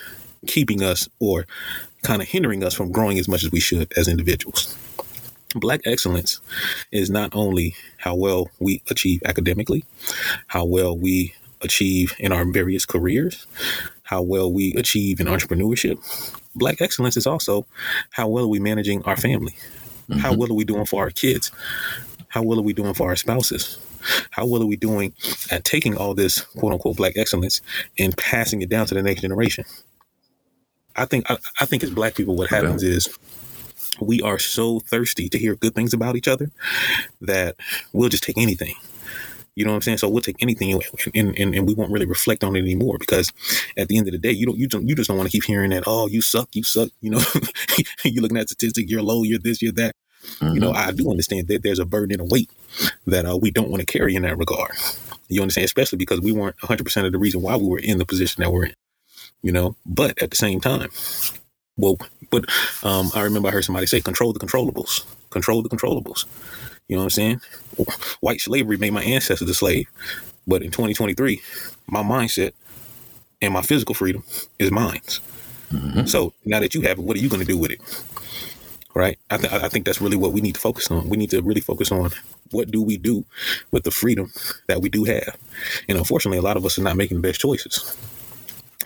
keeping 0.48 0.84
us 0.84 1.08
or 1.20 1.46
kind 2.04 2.22
of 2.22 2.28
hindering 2.28 2.64
us 2.64 2.74
from 2.74 2.92
growing 2.92 3.20
as 3.20 3.28
much 3.28 3.44
as 3.44 3.52
we 3.52 3.60
should 3.60 3.92
as 3.98 4.08
individuals. 4.08 4.76
Black 5.56 5.82
excellence 5.86 6.40
is 6.92 7.10
not 7.10 7.36
only 7.36 7.76
how 7.98 8.16
well 8.16 8.50
we 8.60 8.82
achieve 8.90 9.22
academically, 9.26 9.84
how 10.48 10.64
well 10.64 10.98
we 10.98 11.34
achieve 11.62 12.16
in 12.20 12.32
our 12.32 12.46
various 12.52 12.86
careers, 12.86 13.46
how 14.04 14.22
well 14.22 14.52
we 14.52 14.74
achieve 14.76 15.20
in 15.20 15.28
entrepreneurship. 15.28 16.00
Black 16.56 16.82
excellence 16.82 17.18
is 17.18 17.28
also 17.28 17.66
how 18.12 18.28
well 18.28 18.46
are 18.46 18.50
we 18.50 18.60
managing 18.60 19.04
our 19.04 19.18
family? 19.18 19.56
How 20.10 20.32
mm-hmm. 20.32 20.40
well 20.40 20.52
are 20.52 20.56
we 20.56 20.66
doing 20.66 20.86
for 20.86 21.04
our 21.04 21.10
kids? 21.10 21.52
How 22.30 22.42
well 22.44 22.60
are 22.60 22.64
we 22.64 22.74
doing 22.74 22.94
for 22.94 23.10
our 23.10 23.16
spouses? 23.16 23.78
How 24.32 24.46
well 24.46 24.62
are 24.64 24.68
we 24.68 24.76
doing 24.76 25.14
at 25.50 25.64
taking 25.64 25.98
all 25.98 26.14
this 26.14 26.42
quote 26.42 26.74
unquote 26.74 26.98
black 26.98 27.14
excellence 27.18 27.62
and 27.98 28.16
passing 28.18 28.62
it 28.62 28.70
down 28.70 28.86
to 28.88 28.96
the 28.96 29.02
next 29.04 29.22
generation? 29.22 29.66
I 30.96 31.06
think 31.06 31.30
I, 31.30 31.38
I 31.60 31.66
think 31.66 31.84
as 31.84 31.92
black 31.92 32.16
people, 32.16 32.36
what 32.36 32.52
Okay. 32.52 32.58
happens 32.58 32.84
is 32.84 33.10
we 34.00 34.22
are 34.22 34.40
so 34.40 34.80
thirsty 34.80 35.30
to 35.30 35.38
hear 35.38 35.56
good 35.56 35.76
things 35.76 35.94
about 35.94 36.16
each 36.16 36.28
other 36.28 36.52
that 37.22 37.56
we'll 37.94 38.10
just 38.10 38.24
take 38.24 38.38
anything. 38.38 38.76
You 39.56 39.66
know 39.66 39.72
what 39.72 39.76
I'm 39.76 39.82
saying? 39.82 39.98
So 39.98 40.08
we'll 40.10 40.22
take 40.22 40.42
anything 40.42 40.82
and, 41.14 41.38
and, 41.38 41.54
and 41.54 41.68
we 41.68 41.74
won't 41.74 41.92
really 41.92 42.06
reflect 42.06 42.44
on 42.44 42.56
it 42.56 42.60
anymore 42.62 42.98
because 42.98 43.32
at 43.78 43.90
the 43.90 43.98
end 43.98 44.08
of 44.08 44.14
the 44.14 44.18
day, 44.18 44.32
you 44.32 44.46
don't 44.46 44.58
you 44.58 44.68
don't 44.68 44.88
you 44.88 44.96
just 44.96 45.10
don't 45.10 45.18
want 45.18 45.30
to 45.30 45.32
keep 45.32 45.44
hearing 45.44 45.72
that, 45.72 45.84
oh, 45.88 46.08
you 46.08 46.22
suck, 46.22 46.50
you 46.56 46.64
suck, 46.64 46.90
you 47.02 47.10
know, 47.10 47.22
you're 48.06 48.22
looking 48.22 48.38
at 48.38 48.48
statistics, 48.50 48.90
you're 48.90 49.02
low, 49.02 49.24
you're 49.24 49.40
this, 49.40 49.62
you're 49.62 49.74
that. 49.74 49.92
You 50.42 50.60
know, 50.60 50.72
I 50.72 50.92
do 50.92 51.10
understand 51.10 51.48
that 51.48 51.64
there's 51.64 51.80
a 51.80 51.86
burden 51.86 52.20
and 52.20 52.32
a 52.32 52.34
weight 52.34 52.50
that 53.08 53.26
uh, 53.26 53.38
we 53.38 53.52
don't 53.52 53.70
want 53.70 53.82
to 53.82 53.86
carry 53.86 54.16
in 54.16 54.24
that 54.24 54.38
regard. 54.38 54.72
You 55.28 55.42
understand, 55.42 55.66
especially 55.66 55.98
because 55.98 56.22
we 56.22 56.32
weren't 56.32 56.58
100% 56.58 57.06
of 57.06 57.12
the 57.12 57.18
reason 57.20 57.42
why 57.42 57.56
we 57.58 57.68
were 57.68 57.80
in 57.80 57.98
the 57.98 58.06
position 58.06 58.42
that 58.42 58.52
we're 58.52 58.66
in. 58.66 58.76
You 59.42 59.52
know, 59.52 59.76
but 59.86 60.22
at 60.22 60.30
the 60.30 60.36
same 60.36 60.60
time, 60.60 60.90
well, 61.78 61.98
but 62.30 62.46
um, 62.84 63.10
I 63.16 63.22
remember 63.22 63.50
I 63.50 63.52
heard 63.52 63.66
somebody 63.66 63.88
say, 63.88 64.02
"Control 64.02 64.34
the 64.34 64.40
controllables. 64.40 65.04
Control 65.32 65.62
the 65.64 65.70
controllables." 65.70 66.26
You 66.88 66.96
know 66.98 67.02
what 67.02 67.06
I'm 67.06 67.10
saying? 67.12 67.42
White 68.20 68.42
slavery 68.42 68.78
made 68.78 68.94
my 68.94 69.04
ancestors 69.04 69.50
a 69.50 69.54
slave, 69.54 69.88
but 70.46 70.62
in 70.62 70.70
2023, 70.72 71.42
my 71.88 72.04
mindset 72.04 72.54
and 73.42 73.54
my 73.54 73.62
physical 73.62 73.96
freedom 73.96 74.24
is 74.60 74.72
mine. 74.72 75.02
So 76.06 76.34
now 76.46 76.60
that 76.60 76.76
you 76.76 76.82
have 76.82 77.00
it, 77.00 77.04
what 77.04 77.18
are 77.18 77.20
you 77.20 77.30
going 77.30 77.42
to 77.42 77.48
do 77.48 77.58
with 77.58 77.72
it? 77.72 77.82
Right? 78.94 79.18
I, 79.30 79.38
th- 79.38 79.54
I 79.54 79.70
think 79.70 79.86
that's 79.86 80.02
really 80.02 80.18
what 80.18 80.34
we 80.34 80.42
need 80.42 80.56
to 80.56 80.62
focus 80.62 80.92
on. 80.92 81.08
We 81.08 81.18
need 81.18 81.30
to 81.32 81.42
really 81.42 81.62
focus 81.62 81.92
on 81.92 82.12
what 82.52 82.72
do 82.72 82.82
we 82.82 82.98
do 82.98 83.24
with 83.72 83.84
the 83.84 83.92
freedom 83.92 84.32
that 84.68 84.82
we 84.82 84.90
do 84.90 85.06
have. 85.06 85.38
And 85.88 85.98
unfortunately, 85.98 86.38
a 86.38 86.42
lot 86.42 86.58
of 86.58 86.66
us 86.66 86.78
are 86.78 86.84
not 86.84 86.98
making 86.98 87.22
the 87.22 87.28
best 87.28 87.40
choices. 87.40 87.96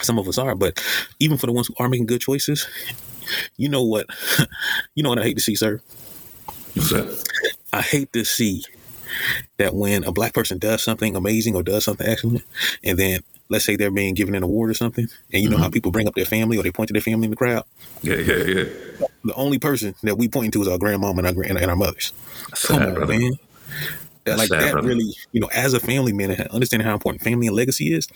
Some 0.02 0.20
of 0.20 0.28
us 0.28 0.38
are, 0.38 0.56
but 0.56 0.84
even 1.20 1.38
for 1.38 1.48
the 1.48 1.54
ones 1.54 1.68
who 1.68 1.76
are 1.80 1.90
making 1.90 2.06
good 2.06 2.22
choices, 2.22 2.68
you 3.58 3.70
know 3.70 3.84
what? 3.84 4.06
you 4.96 5.04
know 5.04 5.10
what 5.10 5.20
I 5.20 5.24
hate 5.24 5.38
to 5.38 5.44
see, 5.44 5.56
sir? 5.56 5.82
What's 6.74 6.90
that? 6.90 7.54
I 7.74 7.82
hate 7.82 8.14
to 8.14 8.24
see 8.24 8.64
that 9.58 9.74
when 9.74 10.04
a 10.04 10.12
black 10.12 10.34
person 10.34 10.58
does 10.58 10.84
something 10.84 11.16
amazing 11.16 11.56
or 11.56 11.64
does 11.64 11.86
something 11.86 12.08
excellent, 12.08 12.44
and 12.84 13.00
then 13.00 13.22
let's 13.50 13.66
say 13.66 13.76
they're 13.76 13.92
being 13.92 14.14
given 14.14 14.36
an 14.36 14.44
award 14.44 14.70
or 14.70 14.74
something, 14.74 15.08
and 15.32 15.44
you 15.44 15.50
know 15.50 15.58
how 15.58 15.66
mm-hmm. 15.66 15.74
people 15.74 15.92
bring 15.92 16.08
up 16.08 16.16
their 16.16 16.26
family 16.26 16.58
or 16.58 16.64
they 16.64 16.72
point 16.72 16.90
to 16.90 16.94
their 16.94 17.02
family 17.02 17.26
in 17.26 17.32
the 17.32 17.38
crowd. 17.38 17.64
Yeah, 18.02 18.16
yeah, 18.16 18.44
yeah. 18.44 18.66
The 19.26 19.34
only 19.36 19.60
person 19.60 19.96
that 20.04 20.18
we 20.18 20.28
point 20.30 20.54
to 20.54 20.62
is 20.62 20.68
our 20.68 20.78
grandmama 20.78 21.18
and 21.20 21.28
our 21.28 21.34
grand- 21.34 21.58
and 21.58 21.70
our 21.70 21.76
mothers. 21.76 22.14
Come 22.64 22.78
sad, 22.80 22.88
on, 22.90 22.94
brother. 22.96 23.20
man. 23.20 23.34
That's 24.24 24.40
like 24.40 24.48
sad, 24.50 24.62
that 24.62 24.72
brother. 24.74 24.88
really, 24.88 25.16
you 25.34 25.40
know, 25.40 25.50
as 25.54 25.74
a 25.74 25.80
family 25.80 26.14
man, 26.14 26.32
and 26.32 26.48
understanding 26.50 26.88
how 26.88 26.94
important 26.94 27.24
family 27.24 27.46
and 27.48 27.56
legacy 27.56 27.94
is, 27.94 28.08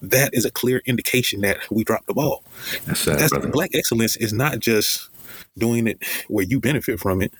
that 0.00 0.30
is 0.32 0.44
a 0.46 0.50
clear 0.50 0.80
indication 0.86 1.40
that 1.42 1.58
we 1.70 1.84
dropped 1.84 2.06
the 2.06 2.14
ball. 2.14 2.42
That's 2.86 3.00
sad, 3.00 3.18
That's 3.18 3.36
black 3.48 3.70
excellence 3.74 4.16
is 4.16 4.32
not 4.32 4.60
just 4.60 5.10
doing 5.58 5.86
it 5.86 6.02
where 6.28 6.44
you 6.44 6.58
benefit 6.60 7.00
from 7.00 7.20
it, 7.20 7.32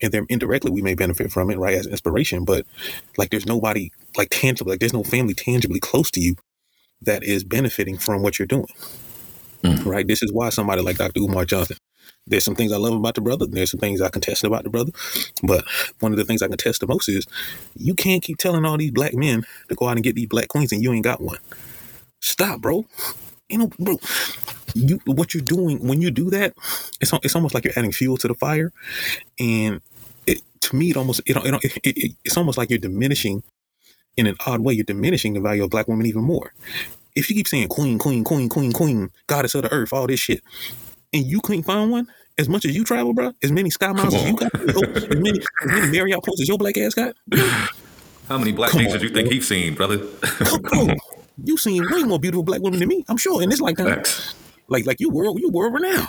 and 0.00 0.12
then 0.12 0.24
indirectly 0.30 0.70
we 0.70 0.80
may 0.80 0.94
benefit 0.94 1.30
from 1.30 1.50
it, 1.50 1.58
right, 1.58 1.74
as 1.74 1.86
inspiration. 1.86 2.44
But 2.46 2.64
like, 3.18 3.30
there's 3.30 3.46
nobody 3.46 3.92
like 4.16 4.28
tangible, 4.30 4.70
like 4.70 4.80
there's 4.80 4.94
no 4.94 5.04
family 5.04 5.34
tangibly 5.34 5.80
close 5.80 6.10
to 6.12 6.20
you 6.20 6.36
that 7.02 7.22
is 7.22 7.44
benefiting 7.44 7.98
from 7.98 8.22
what 8.22 8.38
you're 8.38 8.46
doing, 8.46 8.66
Mm. 9.62 9.84
right? 9.84 10.06
This 10.06 10.22
is 10.22 10.32
why 10.32 10.48
somebody 10.48 10.80
like 10.82 10.96
Dr. 10.96 11.20
Umar 11.20 11.44
Johnson. 11.44 11.76
There's 12.26 12.44
some 12.44 12.54
things 12.54 12.72
I 12.72 12.76
love 12.76 12.94
about 12.94 13.14
the 13.14 13.20
brother. 13.20 13.46
There's 13.46 13.70
some 13.70 13.80
things 13.80 14.00
I 14.00 14.08
contest 14.08 14.44
about 14.44 14.64
the 14.64 14.70
brother. 14.70 14.92
But 15.42 15.64
one 16.00 16.12
of 16.12 16.18
the 16.18 16.24
things 16.24 16.42
I 16.42 16.48
contest 16.48 16.80
the 16.80 16.86
most 16.86 17.08
is 17.08 17.26
you 17.74 17.94
can't 17.94 18.22
keep 18.22 18.38
telling 18.38 18.64
all 18.64 18.76
these 18.76 18.92
black 18.92 19.14
men 19.14 19.44
to 19.68 19.74
go 19.74 19.88
out 19.88 19.96
and 19.96 20.04
get 20.04 20.14
these 20.14 20.28
black 20.28 20.48
queens 20.48 20.72
and 20.72 20.82
you 20.82 20.92
ain't 20.92 21.04
got 21.04 21.20
one. 21.20 21.38
Stop, 22.20 22.60
bro. 22.60 22.86
You 23.48 23.58
know, 23.58 23.70
bro, 23.78 23.98
you 24.74 25.00
what 25.04 25.34
you're 25.34 25.42
doing 25.42 25.86
when 25.86 26.00
you 26.00 26.10
do 26.10 26.30
that, 26.30 26.54
it's 27.00 27.12
it's 27.22 27.34
almost 27.36 27.54
like 27.54 27.64
you're 27.64 27.74
adding 27.76 27.92
fuel 27.92 28.16
to 28.18 28.28
the 28.28 28.34
fire, 28.34 28.72
and 29.38 29.82
it 30.26 30.40
to 30.62 30.76
me 30.76 30.90
it 30.90 30.96
almost 30.96 31.20
it, 31.26 31.36
it, 31.36 31.64
it, 31.64 31.80
it 31.84 32.12
it's 32.24 32.36
almost 32.36 32.56
like 32.56 32.70
you're 32.70 32.78
diminishing 32.78 33.42
in 34.16 34.26
an 34.26 34.36
odd 34.46 34.60
way. 34.60 34.72
You're 34.72 34.84
diminishing 34.84 35.34
the 35.34 35.40
value 35.40 35.64
of 35.64 35.70
black 35.70 35.88
women 35.88 36.06
even 36.06 36.22
more. 36.22 36.54
If 37.14 37.28
you 37.28 37.36
keep 37.36 37.48
saying 37.48 37.68
queen, 37.68 37.98
queen, 37.98 38.24
queen, 38.24 38.48
queen, 38.48 38.72
queen, 38.72 39.10
goddess 39.26 39.54
of 39.54 39.62
the 39.62 39.72
earth, 39.72 39.92
all 39.92 40.06
this 40.06 40.20
shit, 40.20 40.42
and 41.12 41.24
you 41.26 41.40
couldn't 41.40 41.64
find 41.64 41.90
one 41.90 42.06
as 42.38 42.48
much 42.48 42.64
as 42.64 42.74
you 42.74 42.84
travel, 42.84 43.12
bro, 43.12 43.32
as 43.42 43.52
many 43.52 43.70
sky 43.70 43.92
miles 43.92 44.14
as 44.14 44.24
you 44.24 44.36
got, 44.36 44.54
as 44.54 45.08
many, 45.10 45.38
as 45.62 45.66
many 45.66 45.90
Marriott 45.92 46.22
points 46.24 46.40
as 46.40 46.48
your 46.48 46.58
black 46.58 46.76
ass 46.78 46.94
got. 46.94 47.14
How 48.28 48.38
many 48.38 48.52
black 48.52 48.70
Come 48.70 48.80
things 48.80 48.92
did 48.92 49.02
you 49.02 49.10
think 49.10 49.28
bro. 49.28 49.34
he's 49.34 49.46
seen, 49.48 49.74
brother? 49.74 49.98
Bro, 50.62 50.88
you 51.44 51.56
seen 51.58 51.84
way 51.90 52.02
more 52.04 52.18
beautiful 52.18 52.42
black 52.42 52.60
women 52.62 52.78
than 52.80 52.88
me, 52.88 53.04
I'm 53.08 53.16
sure, 53.18 53.42
in 53.42 53.50
this 53.50 53.60
lifetime. 53.60 53.86
Uh, 53.88 53.94
Facts. 53.96 54.34
Like, 54.68 54.86
like 54.86 55.00
you 55.00 55.10
world, 55.10 55.38
you 55.40 55.50
world 55.50 55.74
renowned. 55.74 56.08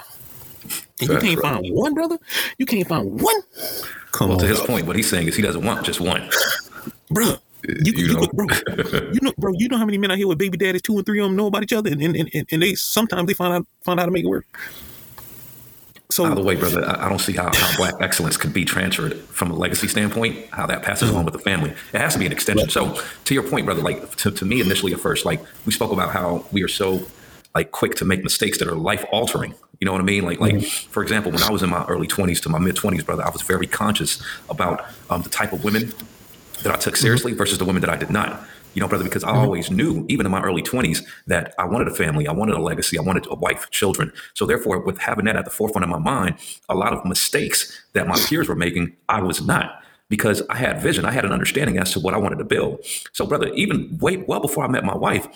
And 1.02 1.10
you 1.10 1.18
can't 1.20 1.40
bro. 1.42 1.50
find 1.50 1.66
one, 1.74 1.94
brother. 1.94 2.18
You 2.58 2.66
can't 2.66 2.88
find 2.88 3.20
one. 3.20 3.36
Come 4.14 4.30
Well, 4.30 4.38
on, 4.38 4.44
to 4.44 4.48
his 4.48 4.60
dog. 4.60 4.68
point, 4.68 4.86
what 4.88 4.96
he's 4.96 5.10
saying 5.10 5.28
is 5.28 5.36
he 5.36 5.42
doesn't 5.42 5.66
want 5.66 5.86
just 5.86 6.00
one. 6.00 6.30
bro. 7.10 7.36
You, 7.68 7.94
You 7.96 8.06
you, 8.08 8.14
know. 8.14 8.28
bro, 8.34 8.46
you 9.12 9.20
know, 9.22 9.34
bro. 9.38 9.54
You 9.58 9.68
know 9.70 9.78
how 9.78 9.86
many 9.86 9.98
men 9.98 10.12
out 10.12 10.18
here 10.18 10.28
with 10.28 10.38
baby 10.38 10.58
daddies, 10.58 10.82
two 10.82 10.96
and 10.98 11.06
three 11.06 11.20
of 11.20 11.26
them 11.26 11.36
know 11.36 11.48
about 11.48 11.64
each 11.64 11.72
other, 11.74 11.90
and 11.92 12.02
and, 12.02 12.30
and, 12.34 12.46
and 12.52 12.62
they 12.62 12.76
sometimes 12.76 13.28
they 13.28 13.34
find 13.34 13.54
out 13.54 13.66
find 13.84 14.00
out 14.00 14.04
how 14.04 14.06
to 14.08 14.12
make 14.12 14.26
it 14.26 14.28
work. 14.28 14.46
So 16.14 16.30
By 16.30 16.36
the 16.36 16.44
way, 16.44 16.56
brother, 16.56 16.86
I 16.86 17.08
I 17.08 17.10
don't 17.10 17.18
see 17.18 17.34
how, 17.34 17.50
how 17.52 17.76
black 17.76 17.96
excellence 18.00 18.38
could 18.38 18.54
be 18.54 18.66
transferred 18.66 19.16
from 19.30 19.50
a 19.50 19.56
legacy 19.56 19.88
standpoint, 19.88 20.46
how 20.52 20.68
that 20.68 20.84
passes 20.84 21.10
mm-hmm. 21.10 21.18
on 21.18 21.26
with 21.26 21.34
the 21.34 21.40
family. 21.40 21.72
It 21.92 22.00
has 22.00 22.14
to 22.14 22.20
be 22.20 22.28
an 22.28 22.32
extension. 22.32 22.70
So, 22.70 23.02
to 23.26 23.34
your 23.34 23.42
point, 23.42 23.66
brother, 23.66 23.82
like 23.82 24.16
to, 24.18 24.30
to 24.30 24.46
me 24.46 24.62
initially 24.62 24.94
at 24.94 25.00
first, 25.00 25.26
like 25.26 25.42
we 25.66 25.72
spoke 25.72 25.92
about 25.92 26.12
how 26.12 26.46
we 26.52 26.62
are 26.62 26.68
so 26.68 27.02
like 27.56 27.72
quick 27.72 27.96
to 27.96 28.06
make 28.06 28.24
mistakes 28.24 28.60
that 28.60 28.68
are 28.68 28.76
life 28.76 29.04
altering. 29.12 29.56
You 29.80 29.86
know 29.86 29.92
what 29.92 30.02
I 30.02 30.04
mean? 30.04 30.24
Like, 30.24 30.40
like 30.40 30.54
mm-hmm. 30.54 30.92
for 30.92 31.02
example, 31.02 31.32
when 31.32 31.42
I 31.42 31.50
was 31.50 31.64
in 31.64 31.72
my 31.72 31.84
early 31.86 32.08
20s 32.08 32.40
to 32.44 32.50
my 32.50 32.60
mid 32.60 32.76
20s, 32.76 33.04
brother, 33.04 33.26
I 33.26 33.32
was 33.32 33.42
very 33.42 33.66
conscious 33.66 34.22
about 34.52 34.86
um, 35.10 35.24
the 35.24 35.30
type 35.30 35.52
of 35.52 35.64
women 35.64 35.94
that 36.62 36.72
I 36.72 36.76
took 36.76 36.94
mm-hmm. 36.94 37.02
seriously 37.02 37.34
versus 37.34 37.58
the 37.58 37.66
women 37.66 37.82
that 37.82 37.90
I 37.90 37.98
did 37.98 38.12
not. 38.12 38.46
You 38.74 38.82
know, 38.82 38.88
brother, 38.88 39.04
because 39.04 39.24
I 39.24 39.30
mm-hmm. 39.30 39.40
always 39.40 39.72
knew, 39.72 40.06
even 40.10 40.26
in 40.26 40.32
my 40.32 40.42
early 40.42 40.62
20s, 40.62 41.04
that 41.28 41.54
I 41.58 41.66
wanted 41.66 41.88
a 41.88 41.94
family, 41.94 42.28
I 42.28 42.32
wanted 42.32 42.56
a 42.56 42.62
legacy, 42.62 42.98
I 42.98 43.02
wanted 43.02 43.28
a 43.30 43.36
wife, 43.36 43.70
children. 43.70 44.12
So, 44.34 44.46
therefore, 44.46 44.80
with 44.80 45.00
having 45.00 45.26
that 45.26 45.36
at 45.36 45.46
the 45.46 45.52
forefront 45.52 45.84
of 45.84 45.90
my 45.90 46.00
mind, 46.00 46.38
a 46.70 46.76
lot 46.76 46.94
of 46.94 47.06
mistakes 47.06 47.86
that 47.94 48.08
my 48.08 48.18
peers 48.18 48.50
were 48.50 48.56
making, 48.56 48.96
I 49.10 49.22
was 49.22 49.46
not 49.46 49.84
because 50.10 50.44
I 50.50 50.58
had 50.58 50.82
vision, 50.82 51.06
I 51.06 51.12
had 51.12 51.26
an 51.26 51.32
understanding 51.32 51.78
as 51.78 51.92
to 51.94 52.00
what 52.00 52.14
I 52.14 52.18
wanted 52.18 52.38
to 52.38 52.46
build. 52.46 52.86
So, 53.14 53.26
brother, 53.26 53.48
even 53.54 53.98
way 54.00 54.18
well 54.18 54.40
before 54.40 54.64
I 54.64 54.68
met 54.68 54.84
my 54.84 54.96
wife, 54.96 55.28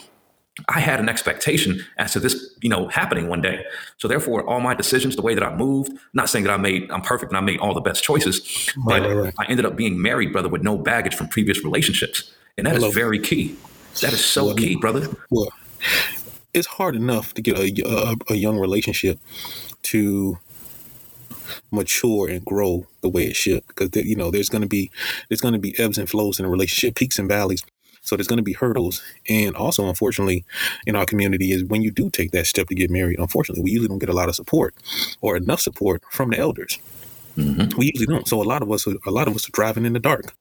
I 0.67 0.79
had 0.79 0.99
an 0.99 1.07
expectation 1.07 1.85
as 1.97 2.13
to 2.13 2.19
this, 2.19 2.55
you 2.61 2.69
know, 2.69 2.87
happening 2.87 3.27
one 3.27 3.41
day. 3.41 3.63
So 3.97 4.07
therefore, 4.07 4.47
all 4.47 4.59
my 4.59 4.73
decisions, 4.73 5.15
the 5.15 5.21
way 5.21 5.35
that 5.35 5.43
I 5.43 5.55
moved, 5.55 5.91
not 6.13 6.29
saying 6.29 6.45
that 6.45 6.53
I 6.53 6.57
made, 6.57 6.89
I'm 6.91 7.01
perfect 7.01 7.31
and 7.31 7.37
I 7.37 7.41
made 7.41 7.59
all 7.59 7.73
the 7.73 7.81
best 7.81 8.03
choices, 8.03 8.73
Right, 8.77 9.01
but 9.01 9.09
right, 9.09 9.23
right. 9.25 9.33
I 9.39 9.45
ended 9.45 9.65
up 9.65 9.75
being 9.75 10.01
married, 10.01 10.31
brother, 10.31 10.49
with 10.49 10.63
no 10.63 10.77
baggage 10.77 11.15
from 11.15 11.27
previous 11.27 11.63
relationships, 11.63 12.31
and 12.57 12.65
that 12.67 12.75
is 12.75 12.81
Hello. 12.81 12.91
very 12.91 13.19
key. 13.19 13.55
That 14.01 14.13
is 14.13 14.23
so 14.23 14.45
Well, 14.47 14.55
key, 14.55 14.75
brother. 14.75 15.07
well, 15.29 15.49
it's 16.53 16.67
hard 16.67 16.95
enough 16.95 17.33
to 17.35 17.41
get 17.41 17.57
a, 17.57 17.83
a, 17.87 18.33
a 18.33 18.35
young 18.35 18.57
relationship 18.59 19.19
to 19.83 20.37
mature 21.71 22.27
and 22.29 22.43
grow 22.45 22.87
the 23.01 23.09
way 23.09 23.23
it 23.25 23.35
should 23.35 23.65
because 23.67 23.89
you 24.05 24.15
know 24.15 24.31
there's 24.31 24.49
going 24.49 24.61
to 24.61 24.67
be 24.67 24.91
there's 25.29 25.41
going 25.41 25.53
to 25.53 25.59
be 25.59 25.77
ebbs 25.79 25.97
and 25.97 26.09
flows 26.09 26.39
in 26.39 26.45
a 26.45 26.49
relationship 26.49 26.95
peaks 26.95 27.19
and 27.19 27.27
valleys 27.29 27.63
so 28.01 28.15
there's 28.15 28.27
going 28.27 28.37
to 28.37 28.43
be 28.43 28.53
hurdles 28.53 29.01
and 29.29 29.55
also 29.55 29.87
unfortunately 29.87 30.43
in 30.85 30.95
our 30.95 31.05
community 31.05 31.51
is 31.51 31.63
when 31.63 31.81
you 31.81 31.91
do 31.91 32.09
take 32.09 32.31
that 32.31 32.45
step 32.47 32.67
to 32.67 32.75
get 32.75 32.89
married 32.89 33.17
unfortunately 33.19 33.63
we 33.63 33.71
usually 33.71 33.87
don't 33.87 33.99
get 33.99 34.09
a 34.09 34.13
lot 34.13 34.27
of 34.29 34.35
support 34.35 34.73
or 35.21 35.37
enough 35.37 35.61
support 35.61 36.03
from 36.11 36.29
the 36.31 36.37
elders 36.37 36.79
Mm-hmm. 37.37 37.77
we 37.77 37.91
usually 37.93 38.07
don't 38.07 38.27
so 38.27 38.41
a 38.41 38.43
lot 38.43 38.61
of 38.63 38.71
us 38.71 38.87
are, 38.87 38.95
a 39.05 39.11
lot 39.11 39.27
of 39.27 39.35
us 39.35 39.47
are 39.47 39.51
driving 39.51 39.85
in 39.85 39.93
the 39.93 39.99
dark 39.99 40.33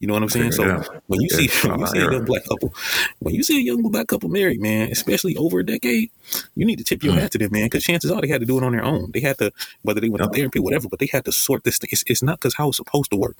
you 0.00 0.06
know 0.06 0.14
what 0.14 0.22
I'm 0.22 0.28
saying? 0.28 0.52
So 0.52 0.64
when 1.08 1.20
you 1.20 1.28
see 1.28 1.48
when 1.68 1.80
you 1.80 1.86
see 1.86 1.98
a 1.98 2.10
young 2.10 2.24
black 2.24 2.44
couple, 2.48 2.72
when 3.18 3.34
you 3.34 3.42
see 3.42 3.58
a 3.58 3.62
young 3.62 3.82
black 3.82 4.06
couple 4.06 4.28
married, 4.28 4.60
man, 4.60 4.90
especially 4.90 5.36
over 5.36 5.58
a 5.60 5.66
decade, 5.66 6.10
you 6.54 6.64
need 6.64 6.76
to 6.78 6.84
tip 6.84 7.02
your 7.02 7.14
Mm. 7.14 7.20
hat 7.20 7.32
to 7.32 7.38
them, 7.38 7.50
man, 7.52 7.64
because 7.64 7.82
chances 7.84 8.10
are 8.10 8.20
they 8.20 8.28
had 8.28 8.40
to 8.40 8.46
do 8.46 8.58
it 8.58 8.62
on 8.64 8.72
their 8.72 8.84
own. 8.84 9.10
They 9.12 9.20
had 9.20 9.38
to, 9.38 9.52
whether 9.82 10.00
they 10.00 10.08
went 10.08 10.22
to 10.22 10.28
therapy, 10.28 10.60
whatever, 10.60 10.88
but 10.88 10.98
they 11.00 11.06
had 11.10 11.24
to 11.24 11.32
sort 11.32 11.64
this 11.64 11.78
thing. 11.78 11.88
It's, 11.90 12.04
it's 12.06 12.22
not 12.22 12.38
because 12.38 12.54
how 12.54 12.68
it's 12.68 12.76
supposed 12.76 13.10
to 13.10 13.16
work. 13.16 13.36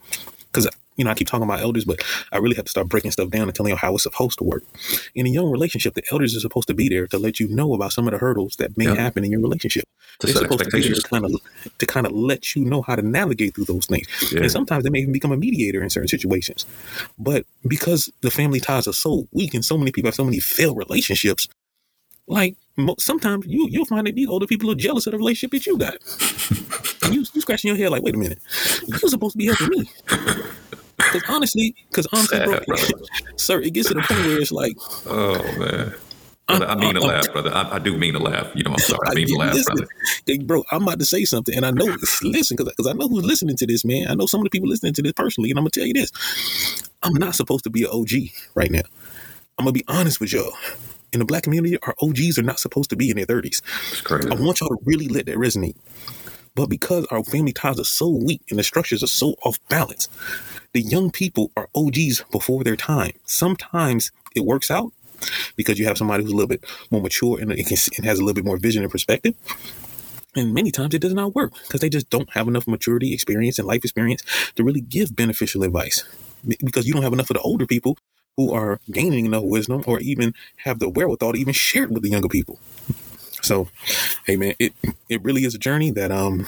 Because 0.64 0.76
you 0.96 1.04
know, 1.04 1.10
I 1.12 1.14
keep 1.14 1.28
talking 1.28 1.44
about 1.44 1.60
elders, 1.60 1.84
but 1.84 2.02
I 2.32 2.38
really 2.38 2.56
have 2.56 2.64
to 2.64 2.70
start 2.70 2.88
breaking 2.88 3.12
stuff 3.12 3.30
down 3.30 3.42
and 3.42 3.54
telling 3.54 3.70
you 3.70 3.76
how 3.76 3.94
it's 3.94 4.02
supposed 4.02 4.38
to 4.38 4.44
work. 4.44 4.64
In 5.14 5.26
a 5.26 5.30
young 5.30 5.48
relationship, 5.48 5.94
the 5.94 6.02
elders 6.10 6.36
are 6.36 6.40
supposed 6.40 6.66
to 6.68 6.74
be 6.74 6.88
there 6.88 7.06
to 7.06 7.18
let 7.18 7.38
you 7.38 7.46
know 7.48 7.72
about 7.74 7.92
some 7.92 8.08
of 8.08 8.12
the 8.12 8.18
hurdles 8.18 8.56
that 8.56 8.76
may 8.76 8.86
Yeah. 8.86 8.96
happen 8.96 9.24
in 9.24 9.30
your 9.30 9.40
relationship. 9.40 9.84
To 10.18 10.26
They're 10.26 10.34
supposed 10.36 10.64
to 10.64 10.70
be 10.70 10.82
there 10.82 10.94
to 10.94 11.02
kind 11.02 11.24
of 11.24 11.32
to 11.78 11.86
kind 11.86 12.04
of 12.06 12.12
let 12.12 12.56
you 12.56 12.64
know 12.64 12.82
how 12.82 12.96
to 12.96 13.02
navigate 13.02 13.54
through 13.54 13.66
those 13.66 13.86
things. 13.86 14.08
Yeah. 14.32 14.40
And 14.40 14.50
sometimes 14.50 14.82
they 14.82 14.90
may 14.90 14.98
even 15.00 15.12
become 15.12 15.30
a 15.30 15.36
mediator 15.36 15.80
in 15.82 15.90
certain 15.90 16.08
situations. 16.08 16.66
But 17.16 17.46
because 17.66 18.10
the 18.22 18.30
family 18.32 18.58
ties 18.58 18.88
are 18.88 18.92
so 18.92 19.28
weak 19.32 19.54
and 19.54 19.64
so 19.64 19.78
many 19.78 19.92
people 19.92 20.08
have 20.08 20.16
so 20.16 20.24
many 20.24 20.40
failed 20.40 20.76
relationships, 20.76 21.46
like 22.26 22.56
sometimes 22.98 23.46
you 23.46 23.68
you'll 23.70 23.84
find 23.84 24.08
that 24.08 24.16
these 24.16 24.28
older 24.28 24.46
people 24.48 24.68
are 24.72 24.74
jealous 24.74 25.06
of 25.06 25.12
the 25.12 25.18
relationship 25.18 25.52
that 25.52 25.66
you 25.66 25.78
got. 25.78 25.96
and 27.08 27.14
you 27.14 27.24
you 27.34 27.40
scratching 27.40 27.68
your 27.68 27.76
head 27.76 27.90
like, 27.90 28.02
wait 28.02 28.14
a 28.14 28.18
minute, 28.18 28.38
you're 28.86 28.98
supposed 28.98 29.32
to 29.32 29.38
be 29.38 29.46
helping 29.46 29.68
me. 29.70 29.90
Because 30.96 31.22
honestly, 31.28 31.74
because 31.90 32.06
honestly, 32.12 32.38
bro, 32.44 32.54
Sad, 32.56 32.66
brother. 32.66 32.86
sir, 33.36 33.60
it 33.60 33.72
gets 33.72 33.88
to 33.88 33.94
the 33.94 34.00
point 34.02 34.20
where 34.26 34.40
it's 34.40 34.52
like, 34.52 34.76
Oh 35.06 35.42
man. 35.58 35.94
Brother, 36.48 36.66
I 36.66 36.74
mean 36.76 36.94
to 36.94 37.00
I'm- 37.00 37.08
laugh, 37.08 37.32
brother. 37.32 37.50
I, 37.54 37.76
I 37.76 37.78
do 37.78 37.96
mean 37.98 38.14
to 38.14 38.18
laugh. 38.18 38.50
You 38.54 38.64
know, 38.64 38.70
I'm 38.72 38.78
sorry. 38.78 39.06
I 39.06 39.14
mean 39.14 39.26
to 39.28 39.34
laugh, 39.36 39.52
listen. 39.54 39.74
brother. 39.76 39.90
Hey, 40.26 40.38
bro, 40.38 40.64
I'm 40.72 40.82
about 40.82 40.98
to 40.98 41.04
say 41.04 41.24
something, 41.26 41.54
and 41.54 41.66
I 41.66 41.70
know. 41.72 41.94
Listen, 42.22 42.56
because 42.56 42.86
I 42.86 42.94
know 42.94 43.06
who's 43.06 43.24
listening 43.24 43.56
to 43.58 43.66
this, 43.66 43.84
man. 43.84 44.08
I 44.08 44.14
know 44.14 44.24
some 44.24 44.40
of 44.40 44.44
the 44.44 44.50
people 44.50 44.66
listening 44.68 44.94
to 44.94 45.02
this 45.02 45.12
personally, 45.12 45.50
and 45.50 45.58
I'm 45.58 45.64
gonna 45.64 45.70
tell 45.72 45.84
you 45.84 45.92
this: 45.92 46.10
I'm 47.02 47.12
not 47.14 47.34
supposed 47.34 47.64
to 47.64 47.70
be 47.70 47.82
an 47.84 47.90
OG 47.92 48.10
right 48.54 48.70
now. 48.70 48.80
I'm 49.58 49.64
gonna 49.66 49.72
be 49.72 49.84
honest 49.88 50.20
with 50.20 50.32
y'all. 50.32 50.52
In 51.12 51.18
the 51.20 51.26
black 51.26 51.42
community, 51.42 51.78
our 51.82 51.94
OGs 52.02 52.38
are 52.38 52.42
not 52.42 52.58
supposed 52.60 52.90
to 52.90 52.96
be 52.96 53.10
in 53.10 53.16
their 53.16 53.26
30s. 53.26 53.62
It's 53.92 54.00
crazy. 54.02 54.30
I 54.30 54.34
want 54.34 54.60
y'all 54.60 54.68
to 54.70 54.78
really 54.84 55.08
let 55.08 55.26
that 55.26 55.36
resonate. 55.36 55.74
But 56.58 56.68
because 56.68 57.06
our 57.12 57.22
family 57.22 57.52
ties 57.52 57.78
are 57.78 57.84
so 57.84 58.08
weak 58.08 58.42
and 58.50 58.58
the 58.58 58.64
structures 58.64 59.04
are 59.04 59.06
so 59.06 59.36
off 59.44 59.60
balance, 59.68 60.08
the 60.72 60.82
young 60.82 61.12
people 61.12 61.52
are 61.56 61.68
OGs 61.72 62.24
before 62.32 62.64
their 62.64 62.74
time. 62.74 63.12
Sometimes 63.24 64.10
it 64.34 64.44
works 64.44 64.68
out 64.68 64.90
because 65.54 65.78
you 65.78 65.86
have 65.86 65.96
somebody 65.96 66.24
who's 66.24 66.32
a 66.32 66.34
little 66.34 66.48
bit 66.48 66.64
more 66.90 67.00
mature 67.00 67.38
and, 67.38 67.52
and 67.52 67.68
has 68.04 68.18
a 68.18 68.24
little 68.24 68.34
bit 68.34 68.44
more 68.44 68.58
vision 68.58 68.82
and 68.82 68.90
perspective. 68.90 69.36
And 70.34 70.52
many 70.52 70.72
times 70.72 70.94
it 70.94 71.00
does 71.00 71.14
not 71.14 71.32
work 71.32 71.52
because 71.62 71.80
they 71.80 71.88
just 71.88 72.10
don't 72.10 72.30
have 72.30 72.48
enough 72.48 72.66
maturity, 72.66 73.14
experience, 73.14 73.60
and 73.60 73.68
life 73.68 73.84
experience 73.84 74.24
to 74.56 74.64
really 74.64 74.80
give 74.80 75.14
beneficial 75.14 75.62
advice. 75.62 76.02
Because 76.44 76.88
you 76.88 76.92
don't 76.92 77.04
have 77.04 77.12
enough 77.12 77.30
of 77.30 77.34
the 77.34 77.42
older 77.42 77.66
people 77.66 77.96
who 78.36 78.52
are 78.52 78.80
gaining 78.90 79.26
enough 79.26 79.44
wisdom 79.44 79.84
or 79.86 80.00
even 80.00 80.34
have 80.56 80.80
the 80.80 80.88
wherewithal 80.88 81.34
to 81.34 81.38
even 81.38 81.54
share 81.54 81.84
it 81.84 81.90
with 81.92 82.02
the 82.02 82.10
younger 82.10 82.28
people. 82.28 82.58
So, 83.42 83.68
hey 84.26 84.36
man, 84.36 84.54
it 84.58 84.72
it 85.08 85.22
really 85.22 85.44
is 85.44 85.54
a 85.54 85.58
journey 85.58 85.90
that 85.92 86.10
um 86.10 86.46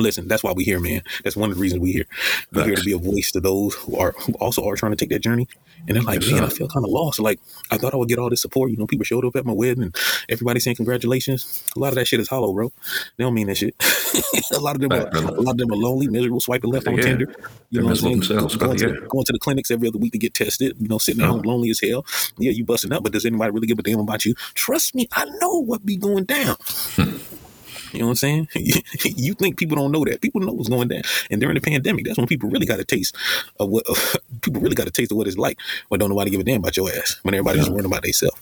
listen, 0.00 0.28
that's 0.28 0.42
why 0.44 0.52
we 0.52 0.64
here, 0.64 0.80
man. 0.80 1.02
That's 1.24 1.36
one 1.36 1.50
of 1.50 1.56
the 1.56 1.60
reasons 1.62 1.80
we 1.80 1.92
here. 1.92 2.06
We're 2.52 2.64
here 2.64 2.76
to 2.76 2.84
be 2.84 2.92
a 2.92 2.98
voice 2.98 3.30
to 3.32 3.40
those 3.40 3.74
who 3.74 3.96
are 3.96 4.12
who 4.18 4.32
also 4.34 4.64
are 4.68 4.76
trying 4.76 4.92
to 4.92 4.96
take 4.96 5.10
that 5.10 5.20
journey. 5.20 5.48
And 5.86 5.96
they're 5.96 6.02
like, 6.02 6.20
man. 6.26 6.44
I 6.44 6.48
feel 6.48 6.68
kind 6.68 6.84
of 6.84 6.90
lost. 6.90 7.18
Like 7.20 7.40
I 7.70 7.78
thought 7.78 7.94
I 7.94 7.96
would 7.96 8.08
get 8.08 8.18
all 8.18 8.28
this 8.30 8.42
support. 8.42 8.70
You 8.70 8.76
know, 8.76 8.86
people 8.86 9.04
showed 9.04 9.24
up 9.24 9.36
at 9.36 9.46
my 9.46 9.52
wedding 9.52 9.82
and 9.84 9.96
everybody 10.28 10.60
saying 10.60 10.76
congratulations. 10.76 11.64
A 11.76 11.78
lot 11.78 11.88
of 11.88 11.94
that 11.94 12.06
shit 12.06 12.20
is 12.20 12.28
hollow, 12.28 12.52
bro. 12.52 12.72
They 13.16 13.24
don't 13.24 13.34
mean 13.34 13.46
that 13.46 13.56
shit. 13.56 13.74
a 14.52 14.60
lot 14.60 14.74
of 14.74 14.80
them 14.80 14.92
are 14.92 15.08
a 15.08 15.40
lot 15.40 15.52
of 15.52 15.58
them 15.58 15.72
are 15.72 15.76
lonely, 15.76 16.08
miserable, 16.08 16.40
swiping 16.40 16.70
left 16.70 16.86
on 16.88 16.96
Tinder. 16.96 17.26
You 17.70 17.80
They're 17.80 17.82
know 17.82 17.88
what 17.88 17.90
I'm 17.90 17.96
saying? 17.96 18.12
themselves, 18.20 18.56
going, 18.56 18.76
brother, 18.78 18.94
to, 18.94 19.00
yeah. 19.02 19.06
going 19.08 19.24
to 19.24 19.32
the 19.32 19.38
clinics 19.38 19.70
every 19.70 19.88
other 19.88 19.98
week 19.98 20.12
to 20.12 20.18
get 20.18 20.34
tested, 20.34 20.74
you 20.80 20.88
know, 20.88 20.98
sitting 20.98 21.20
at 21.22 21.26
Yeah. 21.26 21.32
home 21.32 21.42
lonely 21.42 21.70
as 21.70 21.80
hell. 21.80 22.04
Yeah, 22.38 22.50
you 22.52 22.64
busting 22.64 22.92
up, 22.92 23.02
but 23.02 23.12
does 23.12 23.24
anybody 23.26 23.50
really 23.52 23.66
give 23.66 23.78
a 23.78 23.82
damn 23.82 24.00
about 24.00 24.24
you? 24.24 24.34
Trust 24.54 24.94
me, 24.94 25.06
I 25.12 25.26
know 25.40 25.62
what 25.62 25.84
be 25.86 25.96
going 25.96 26.24
down. 26.24 26.56
Hmm. 26.96 27.16
You 27.92 28.00
know 28.00 28.06
what 28.06 28.10
I'm 28.10 28.16
saying? 28.16 28.48
you 28.54 29.34
think 29.34 29.56
people 29.56 29.76
don't 29.76 29.92
know 29.92 30.04
that? 30.04 30.20
People 30.20 30.40
know 30.40 30.52
what's 30.52 30.68
going 30.68 30.88
down. 30.88 31.02
And 31.30 31.40
during 31.40 31.54
the 31.54 31.60
pandemic, 31.60 32.04
that's 32.04 32.18
when 32.18 32.26
people 32.26 32.50
really 32.50 32.66
got 32.66 32.80
a 32.80 32.84
taste 32.84 33.16
of 33.58 33.68
what 33.70 33.84
people 34.42 34.60
really 34.60 34.74
got 34.74 34.86
a 34.86 34.90
taste 34.90 35.10
of 35.12 35.16
what 35.18 35.26
it's 35.26 35.38
like 35.38 35.58
when 35.88 36.00
don't 36.00 36.10
nobody 36.10 36.30
give 36.30 36.40
a 36.40 36.44
damn 36.44 36.58
about 36.58 36.76
your 36.76 36.90
ass. 36.90 37.18
When 37.22 37.34
everybody's 37.34 37.62
just 37.62 37.70
worrying 37.72 37.86
about 37.86 38.02
themselves. 38.02 38.36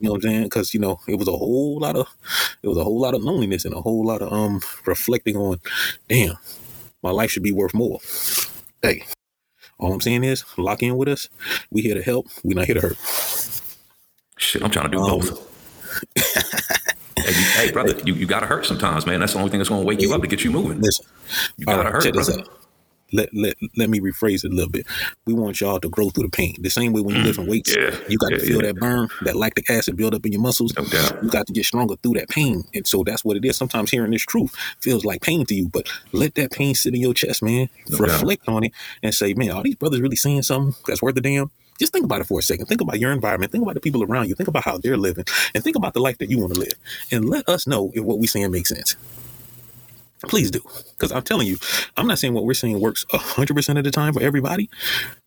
You 0.00 0.06
know 0.06 0.12
what 0.12 0.24
I'm 0.24 0.30
saying? 0.30 0.42
Because 0.44 0.74
you 0.74 0.80
know 0.80 1.00
it 1.08 1.18
was 1.18 1.28
a 1.28 1.32
whole 1.32 1.78
lot 1.80 1.96
of 1.96 2.06
it 2.62 2.68
was 2.68 2.78
a 2.78 2.84
whole 2.84 3.00
lot 3.00 3.14
of 3.14 3.22
loneliness 3.22 3.64
and 3.64 3.74
a 3.74 3.80
whole 3.80 4.04
lot 4.04 4.22
of 4.22 4.32
um 4.32 4.60
reflecting 4.86 5.36
on, 5.36 5.60
damn, 6.08 6.36
my 7.02 7.10
life 7.10 7.30
should 7.30 7.42
be 7.42 7.52
worth 7.52 7.74
more. 7.74 7.98
Hey, 8.82 9.04
all 9.78 9.92
I'm 9.92 10.00
saying 10.00 10.24
is 10.24 10.44
lock 10.56 10.82
in 10.82 10.96
with 10.96 11.08
us. 11.08 11.28
We 11.70 11.82
here 11.82 11.94
to 11.94 12.02
help. 12.02 12.26
We 12.44 12.54
not 12.54 12.66
here 12.66 12.76
to 12.76 12.80
hurt. 12.80 12.96
Shit, 14.36 14.62
I'm 14.62 14.70
trying 14.70 14.90
to 14.90 14.96
do 14.96 15.02
Um, 15.02 15.20
both. 15.20 15.44
hey, 17.22 17.30
you, 17.30 17.46
hey, 17.66 17.72
brother, 17.72 17.94
you, 18.04 18.14
you 18.14 18.26
gotta 18.26 18.46
hurt 18.46 18.66
sometimes, 18.66 19.06
man. 19.06 19.20
That's 19.20 19.32
the 19.32 19.38
only 19.38 19.50
thing 19.50 19.58
that's 19.58 19.68
gonna 19.70 19.84
wake 19.84 20.00
you 20.00 20.12
up 20.14 20.20
to 20.22 20.26
get 20.28 20.44
you 20.44 20.50
moving. 20.50 20.80
Listen, 20.80 21.06
You 21.56 21.66
gotta 21.66 21.82
right, 21.84 21.92
hurt, 21.92 22.02
check 22.02 22.14
this 22.14 22.28
brother. 22.28 22.44
Let, 23.10 23.30
let 23.34 23.56
let 23.74 23.88
me 23.88 24.00
rephrase 24.00 24.44
it 24.44 24.52
a 24.52 24.54
little 24.54 24.70
bit. 24.70 24.86
We 25.24 25.32
want 25.32 25.62
y'all 25.62 25.80
to 25.80 25.88
grow 25.88 26.10
through 26.10 26.24
the 26.24 26.30
pain. 26.30 26.56
The 26.60 26.68
same 26.68 26.92
way 26.92 27.00
when 27.00 27.16
you 27.16 27.22
lift 27.22 27.38
weights, 27.38 27.74
Mm, 27.74 27.90
yeah, 27.90 27.98
you 28.06 28.18
got 28.18 28.28
to 28.32 28.38
feel 28.38 28.56
yeah. 28.62 28.66
that 28.72 28.76
burn, 28.78 29.08
that 29.22 29.34
lactic 29.34 29.70
acid 29.70 29.96
build 29.96 30.14
up 30.14 30.26
in 30.26 30.32
your 30.32 30.42
muscles. 30.42 30.76
No 30.76 30.84
doubt. 30.84 31.22
You 31.22 31.30
got 31.30 31.46
to 31.46 31.54
get 31.54 31.64
stronger 31.64 31.96
through 32.02 32.14
that 32.14 32.28
pain. 32.28 32.64
And 32.74 32.86
so 32.86 33.04
that's 33.04 33.24
what 33.24 33.38
it 33.38 33.44
is. 33.46 33.56
Sometimes 33.56 33.90
hearing 33.90 34.10
this 34.10 34.26
truth 34.26 34.54
feels 34.82 35.06
like 35.06 35.22
pain 35.22 35.46
to 35.46 35.54
you, 35.54 35.70
but 35.70 35.88
let 36.12 36.34
that 36.34 36.50
pain 36.52 36.74
sit 36.74 36.94
in 36.94 37.00
your 37.00 37.14
chest, 37.14 37.42
man. 37.42 37.70
No 37.88 37.96
doubt. 37.96 38.08
Reflect 38.20 38.46
on 38.46 38.64
it 38.64 38.72
and 39.02 39.14
say, 39.14 39.32
man, 39.32 39.52
are 39.52 39.62
these 39.62 39.76
brothers 39.76 40.00
really 40.00 40.16
saying 40.16 40.42
something 40.42 40.74
that's 40.86 41.00
worth 41.00 41.16
a 41.16 41.22
damn? 41.22 41.50
Just 41.78 41.92
think 41.92 42.04
about 42.04 42.20
it 42.20 42.24
for 42.24 42.38
a 42.38 42.42
second. 42.42 42.66
Think 42.66 42.80
about 42.80 42.98
your 42.98 43.12
environment. 43.12 43.52
Think 43.52 43.62
about 43.62 43.74
the 43.74 43.80
people 43.80 44.02
around 44.02 44.28
you. 44.28 44.34
Think 44.34 44.48
about 44.48 44.64
how 44.64 44.78
they're 44.78 44.96
living. 44.96 45.24
And 45.54 45.62
think 45.62 45.76
about 45.76 45.94
the 45.94 46.00
life 46.00 46.18
that 46.18 46.30
you 46.30 46.38
want 46.38 46.54
to 46.54 46.60
live. 46.60 46.74
And 47.10 47.28
let 47.28 47.48
us 47.48 47.66
know 47.66 47.90
if 47.94 48.04
what 48.04 48.18
we're 48.18 48.26
saying 48.26 48.50
makes 48.50 48.70
sense. 48.70 48.96
Please 50.22 50.50
do. 50.50 50.60
Because 50.92 51.12
I'm 51.12 51.22
telling 51.22 51.46
you, 51.46 51.58
I'm 51.96 52.08
not 52.08 52.18
saying 52.18 52.34
what 52.34 52.44
we're 52.44 52.54
saying 52.54 52.80
works 52.80 53.04
100% 53.12 53.78
of 53.78 53.84
the 53.84 53.90
time 53.92 54.12
for 54.12 54.22
everybody, 54.22 54.68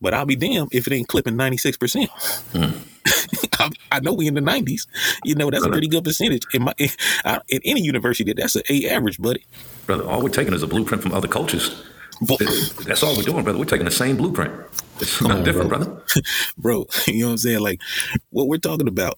but 0.02 0.14
I'll 0.14 0.26
be 0.26 0.36
damned 0.36 0.70
if 0.74 0.86
it 0.86 0.94
ain't 0.94 1.08
clipping 1.08 1.36
96%. 1.36 2.10
I, 3.60 3.70
I 3.92 4.00
know 4.02 4.14
we 4.14 4.28
in 4.28 4.34
the 4.34 4.42
90s. 4.42 4.88
You 5.24 5.36
know, 5.36 5.50
that's 5.50 5.66
a 5.66 5.70
pretty 5.70 5.88
good 5.88 6.04
percentage. 6.04 6.44
In, 6.54 6.64
my, 6.64 6.74
in, 6.78 6.90
uh, 7.24 7.40
in 7.48 7.62
any 7.64 7.82
university, 7.82 8.34
that's 8.34 8.56
an 8.56 8.64
A 8.70 8.90
average, 8.90 9.22
buddy. 9.22 9.46
Brother, 9.86 10.04
all 10.04 10.22
we're 10.22 10.30
taking 10.30 10.54
is 10.54 10.64
a 10.64 10.68
blueprint 10.68 11.04
from 11.04 11.14
other 11.14 11.28
cultures. 11.28 11.84
That's 12.22 13.04
all 13.04 13.16
we're 13.16 13.24
doing, 13.24 13.44
brother. 13.44 13.58
We're 13.58 13.66
taking 13.66 13.86
the 13.86 13.92
same 13.92 14.18
blueprint. 14.18 14.54
It's 15.00 15.22
not 15.22 15.32
on, 15.32 15.44
different, 15.44 15.70
bro. 15.70 15.80
brother. 15.80 16.04
bro, 16.58 16.86
you 17.08 17.22
know 17.22 17.28
what 17.28 17.32
I'm 17.32 17.38
saying? 17.40 17.60
Like, 17.60 17.82
what 18.30 18.48
we're 18.48 18.58
talking 18.58 18.88
about, 18.88 19.18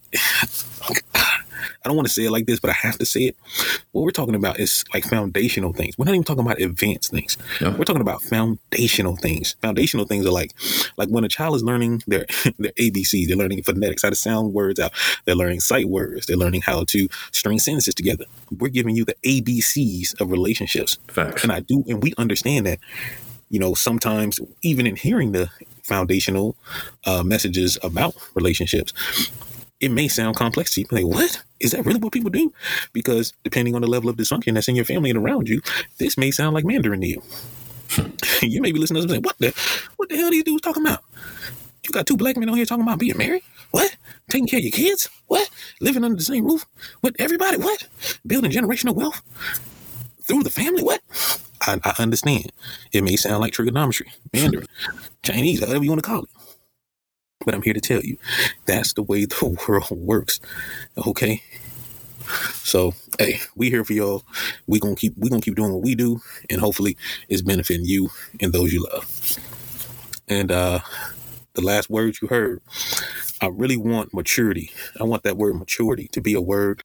I 1.64 1.88
don't 1.88 1.96
want 1.96 2.08
to 2.08 2.14
say 2.14 2.26
it 2.26 2.32
like 2.32 2.46
this, 2.46 2.60
but 2.60 2.70
I 2.70 2.74
have 2.74 2.98
to 3.00 3.06
say 3.06 3.22
it. 3.22 3.38
What 3.92 4.04
we're 4.04 4.12
talking 4.12 4.36
about 4.36 4.60
is 4.60 4.84
like 4.94 5.06
foundational 5.06 5.74
things. 5.74 5.98
We're 5.98 6.06
not 6.06 6.14
even 6.14 6.24
talking 6.24 6.46
about 6.46 6.62
advanced 6.62 7.12
things. 7.12 7.38
We're 7.62 7.86
talking 7.86 8.02
about 8.02 8.22
foundational 8.22 9.16
things. 9.16 9.56
Foundational 9.62 10.06
things 10.06 10.26
are 10.26 10.32
like, 10.32 10.54
like 10.98 11.10
when 11.10 11.24
a 11.24 11.30
child 11.30 11.56
is 11.56 11.64
learning 11.64 12.04
their 12.08 12.26
their 12.58 12.72
ABCs, 12.72 13.28
they're 13.28 13.38
learning 13.38 13.64
phonetics, 13.64 14.04
how 14.04 14.10
to 14.10 14.16
sound 14.16 14.54
words 14.54 14.80
out. 14.80 14.92
They're 15.26 15.36
learning 15.36 15.62
sight 15.62 15.86
words. 15.86 16.26
They're 16.26 16.38
learning 16.38 16.62
how 16.62 16.84
to 16.86 17.08
string 17.32 17.60
sentences 17.60 17.96
together. 17.96 18.26
We're 18.52 18.70
giving 18.70 18.96
you 18.96 19.06
the 19.06 19.16
ABCs 19.26 20.20
of 20.20 20.32
relationships. 20.32 20.98
Facts. 21.08 21.44
And 21.44 21.52
I 21.52 21.62
do, 21.62 21.84
and 21.88 22.02
we 22.02 22.14
understand 22.18 22.66
that, 22.66 22.80
you 23.50 23.60
know, 23.60 23.74
sometimes 23.74 24.40
even 24.62 24.88
in 24.88 24.96
hearing 24.96 25.32
the 25.32 25.50
foundational 25.84 26.56
uh, 27.06 27.24
messages 27.24 27.78
about 27.84 28.16
relationships, 28.36 28.94
it 29.80 29.92
may 29.92 30.08
sound 30.08 30.36
complex 30.36 30.76
to 30.76 30.82
you. 30.82 30.88
Like, 30.92 31.06
what? 31.06 31.44
Is 31.60 31.72
that 31.72 31.86
really 31.86 32.00
what 32.00 32.14
people 32.14 32.30
do? 32.30 32.54
Because 32.94 33.34
depending 33.44 33.76
on 33.76 33.82
the 33.82 33.88
level 33.88 34.10
of 34.10 34.16
dysfunction 34.16 34.54
that's 34.54 34.68
in 34.68 34.76
your 34.76 34.86
family 34.86 35.10
and 35.10 35.20
around 35.20 35.50
you, 35.50 35.62
this 35.98 36.18
may 36.18 36.32
sound 36.32 36.54
like 36.54 36.66
Mandarin 36.66 37.02
to 37.02 37.08
you. 37.08 37.22
you 38.42 38.62
may 38.62 38.72
be 38.72 38.80
listening 38.80 39.02
to 39.02 39.08
us 39.08 39.16
and 39.16 39.24
say, 39.26 39.28
what 39.28 39.38
the, 39.40 39.54
what 39.98 40.10
the 40.10 40.18
hell 40.18 40.30
do 40.30 40.32
these 40.32 40.44
dudes 40.44 40.62
talking 40.62 40.86
about? 40.86 41.04
You 41.86 41.92
got 41.92 42.08
two 42.08 42.18
black 42.18 42.38
men 42.38 42.50
on 42.50 42.56
here 42.56 42.66
talking 42.66 42.84
about 42.84 43.00
being 43.00 43.18
married? 43.18 43.44
What? 43.72 43.96
Taking 44.30 44.48
care 44.48 44.60
of 44.60 44.64
your 44.64 44.72
kids? 44.72 45.10
What? 45.28 45.50
Living 45.82 46.04
under 46.04 46.16
the 46.16 46.24
same 46.24 46.46
roof 46.46 46.66
with 47.02 47.16
everybody? 47.20 47.58
What? 47.58 47.88
Building 48.26 48.52
generational 48.52 48.96
wealth 48.96 49.22
through 50.24 50.44
the 50.44 50.50
family? 50.50 50.84
What? 50.84 51.02
I, 51.62 51.80
I 51.84 52.02
understand. 52.02 52.52
It 52.92 53.04
may 53.04 53.16
sound 53.16 53.42
like 53.42 53.54
trigonometry, 53.54 54.12
Mandarin, 54.32 54.68
Chinese, 55.24 55.60
however 55.60 55.84
you 55.84 55.90
want 55.90 56.04
to 56.04 56.10
call 56.10 56.24
it. 56.24 56.30
But 57.46 57.56
I'm 57.56 57.62
here 57.62 57.74
to 57.74 57.82
tell 57.82 58.02
you, 58.02 58.18
that's 58.66 58.94
the 58.94 59.04
way 59.04 59.26
the 59.26 59.58
world 59.68 59.92
works. 59.92 60.40
Okay. 61.08 61.42
So, 62.54 62.94
hey, 63.20 63.40
we 63.56 63.70
here 63.70 63.84
for 63.84 63.94
y'all. 63.94 64.24
We 64.66 64.80
gonna 64.80 64.96
keep 64.96 65.14
we 65.18 65.30
gonna 65.30 65.42
keep 65.42 65.56
doing 65.56 65.74
what 65.74 65.84
we 65.84 65.96
do, 65.96 66.22
and 66.50 66.62
hopefully, 66.62 66.98
it's 67.30 67.42
benefiting 67.42 67.86
you 67.86 68.10
and 68.42 68.54
those 68.54 68.72
you 68.72 68.84
love. 68.84 69.38
And 70.28 70.52
uh 70.52 70.80
the 71.54 71.62
last 71.62 71.90
words 71.90 72.20
you 72.22 72.28
heard, 72.30 72.62
I 73.42 73.48
really 73.48 73.78
want 73.78 74.14
maturity. 74.14 74.72
I 75.00 75.04
want 75.04 75.24
that 75.24 75.38
word 75.38 75.56
maturity 75.56 76.08
to 76.14 76.22
be 76.22 76.34
a 76.34 76.42
word 76.42 76.82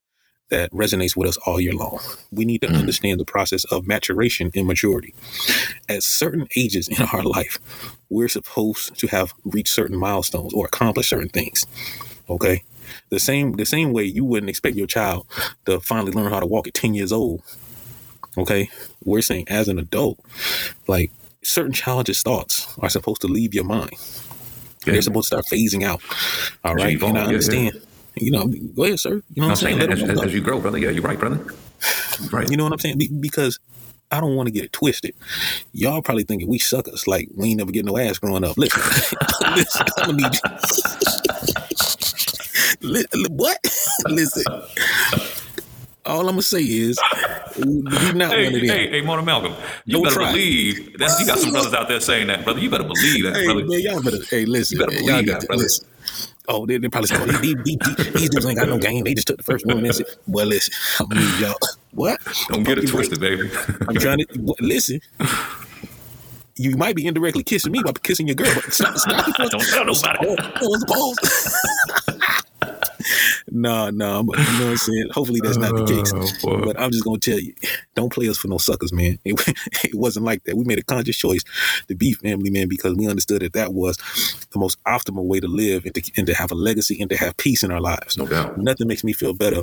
that 0.50 0.70
resonates 0.72 1.16
with 1.16 1.28
us 1.28 1.36
all 1.38 1.60
year 1.60 1.72
long. 1.72 2.00
We 2.30 2.44
need 2.44 2.62
to 2.62 2.68
mm. 2.68 2.78
understand 2.78 3.20
the 3.20 3.24
process 3.24 3.64
of 3.64 3.86
maturation 3.86 4.50
and 4.54 4.66
maturity. 4.66 5.14
At 5.88 6.02
certain 6.02 6.48
ages 6.56 6.88
in 6.88 7.02
our 7.12 7.22
life, 7.22 7.58
we're 8.08 8.28
supposed 8.28 8.98
to 8.98 9.06
have 9.08 9.34
reached 9.44 9.72
certain 9.72 9.96
milestones 9.96 10.54
or 10.54 10.66
accomplished 10.66 11.10
certain 11.10 11.28
things. 11.28 11.66
Okay? 12.28 12.64
The 13.10 13.20
same 13.20 13.52
the 13.52 13.66
same 13.66 13.92
way 13.92 14.04
you 14.04 14.24
wouldn't 14.24 14.50
expect 14.50 14.76
your 14.76 14.86
child 14.86 15.26
to 15.66 15.80
finally 15.80 16.12
learn 16.12 16.30
how 16.32 16.40
to 16.40 16.46
walk 16.46 16.66
at 16.66 16.74
10 16.74 16.94
years 16.94 17.12
old. 17.12 17.42
Okay? 18.36 18.70
We're 19.04 19.22
saying 19.22 19.48
as 19.48 19.68
an 19.68 19.78
adult, 19.78 20.18
like 20.86 21.10
certain 21.42 21.72
childish 21.72 22.22
thoughts 22.22 22.74
are 22.78 22.88
supposed 22.88 23.20
to 23.22 23.26
leave 23.26 23.54
your 23.54 23.64
mind. 23.64 23.92
Yeah. 24.86 24.92
They're 24.92 25.02
supposed 25.02 25.30
to 25.30 25.42
start 25.42 25.46
phasing 25.46 25.84
out. 25.84 26.00
All 26.64 26.74
right. 26.74 26.94
evolve, 26.94 27.16
And 27.16 27.18
I 27.18 27.30
yeah, 27.30 27.70
yeah. 27.74 27.80
You 28.20 28.30
know, 28.30 28.46
go 28.74 28.84
ahead, 28.84 29.00
sir. 29.00 29.22
You 29.34 29.42
know 29.42 29.48
what 29.48 29.50
I'm 29.50 29.56
saying 29.56 29.78
saying? 29.78 29.92
as, 29.92 30.02
as, 30.02 30.22
as 30.24 30.34
you 30.34 30.40
grow, 30.40 30.60
brother. 30.60 30.78
Yeah, 30.78 30.90
you're 30.90 31.02
right, 31.02 31.18
brother. 31.18 31.38
Right. 32.32 32.48
You 32.50 32.56
know 32.56 32.64
what 32.64 32.72
I'm 32.72 32.78
saying? 32.78 32.98
Be- 32.98 33.08
because 33.08 33.58
I 34.10 34.20
don't 34.20 34.34
want 34.36 34.46
to 34.46 34.50
get 34.52 34.64
it 34.64 34.72
twisted. 34.72 35.14
Y'all 35.72 36.02
probably 36.02 36.24
thinking 36.24 36.48
we 36.48 36.58
suckers, 36.58 37.06
like 37.06 37.28
we 37.36 37.48
ain't 37.50 37.58
never 37.58 37.70
get 37.70 37.84
no 37.84 37.96
ass 37.98 38.18
growing 38.18 38.42
up. 38.44 38.56
Listen, 38.56 38.82
listen, 39.54 39.86
I'm 39.98 40.06
gonna 40.06 40.16
need 40.22 40.34
you. 42.82 43.28
What? 43.30 43.58
listen. 44.08 44.44
All 46.06 46.20
I'm 46.20 46.26
gonna 46.26 46.42
say 46.42 46.62
is, 46.62 46.96
not 46.96 48.30
Hey, 48.32 48.44
one 48.44 48.54
of 48.54 48.60
them. 48.60 48.60
hey, 48.62 48.88
hey, 48.88 49.00
Modern 49.02 49.24
Malcolm, 49.26 49.52
you 49.84 49.92
Don't 49.94 50.04
better 50.04 50.14
try. 50.16 50.32
believe 50.32 50.98
that 50.98 51.20
you 51.20 51.26
got 51.26 51.38
some 51.38 51.50
brothers 51.52 51.74
out 51.74 51.88
there 51.88 52.00
saying 52.00 52.28
that, 52.28 52.44
brother. 52.44 52.60
You 52.60 52.70
better 52.70 52.84
believe 52.84 53.24
that, 53.24 53.36
Hey, 53.36 53.44
brother. 53.44 53.66
man, 53.66 53.80
y'all 53.80 54.02
better. 54.02 54.24
Hey, 54.30 54.46
listen, 54.46 54.78
You 54.78 54.86
better 54.86 54.98
believe 55.04 55.26
that, 55.26 55.46
brother. 55.46 55.62
listen. 55.64 55.86
Oh, 56.50 56.64
they, 56.64 56.78
they 56.78 56.88
probably 56.88 57.08
say, 57.08 57.16
oh, 57.18 57.26
these, 57.26 57.56
these, 57.62 58.30
dudes 58.30 58.46
ain't 58.46 58.58
got 58.58 58.68
no 58.68 58.78
game. 58.78 59.04
They 59.04 59.12
just 59.12 59.26
took 59.26 59.36
the 59.36 59.42
first 59.42 59.66
one. 59.66 59.84
and 59.84 59.94
said, 59.94 60.06
Well, 60.26 60.46
listen, 60.46 60.72
I'm 60.98 61.08
gonna 61.08 61.20
need 61.20 61.40
y'all. 61.40 61.54
What? 61.92 62.20
Don't 62.48 62.62
get 62.62 62.78
it 62.78 62.88
twisted, 62.88 63.20
baby. 63.20 63.50
I'm 63.86 63.96
trying 63.96 64.18
to 64.18 64.54
listen. 64.60 65.00
You 66.56 66.76
might 66.76 66.96
be 66.96 67.06
indirectly 67.06 67.44
kissing 67.44 67.70
me 67.70 67.82
by 67.84 67.92
kissing 68.02 68.26
your 68.26 68.34
girl, 68.34 68.52
but 68.54 68.72
stop, 68.72 68.96
stop. 68.96 69.26
Don't 69.50 69.60
tell 69.60 69.84
nobody. 69.84 70.36
Oh, 70.60 71.14
it's 71.14 72.07
no, 73.50 73.90
no, 73.90 74.16
I'm- 74.16 74.26
you 74.28 74.58
know 74.58 74.64
what 74.66 74.70
I'm 74.70 74.76
saying. 74.76 75.08
Hopefully 75.12 75.40
that's 75.42 75.56
not 75.56 75.74
the 75.74 75.84
case. 75.86 76.12
Oh, 76.14 76.58
but 76.64 76.78
I'm 76.80 76.90
just 76.90 77.04
gonna 77.04 77.18
tell 77.18 77.38
you, 77.38 77.54
don't 77.94 78.12
play 78.12 78.28
us 78.28 78.38
for 78.38 78.48
no 78.48 78.58
suckers, 78.58 78.92
man. 78.92 79.18
It, 79.24 79.40
it 79.84 79.94
wasn't 79.94 80.24
like 80.26 80.44
that. 80.44 80.56
We 80.56 80.64
made 80.64 80.78
a 80.78 80.82
conscious 80.82 81.16
choice 81.16 81.42
to 81.88 81.94
be 81.94 82.12
family, 82.14 82.50
man, 82.50 82.68
because 82.68 82.94
we 82.94 83.08
understood 83.08 83.42
that 83.42 83.52
that 83.54 83.72
was 83.74 83.96
the 84.52 84.58
most 84.58 84.82
optimal 84.84 85.24
way 85.26 85.40
to 85.40 85.48
live 85.48 85.84
and 85.84 85.94
to, 85.94 86.10
and 86.16 86.26
to 86.26 86.34
have 86.34 86.50
a 86.50 86.54
legacy 86.54 86.98
and 87.00 87.10
to 87.10 87.16
have 87.16 87.36
peace 87.36 87.62
in 87.62 87.70
our 87.70 87.80
lives. 87.80 88.16
No 88.16 88.26
doubt. 88.26 88.58
Nothing 88.58 88.88
makes 88.88 89.04
me 89.04 89.12
feel 89.12 89.34
better 89.34 89.62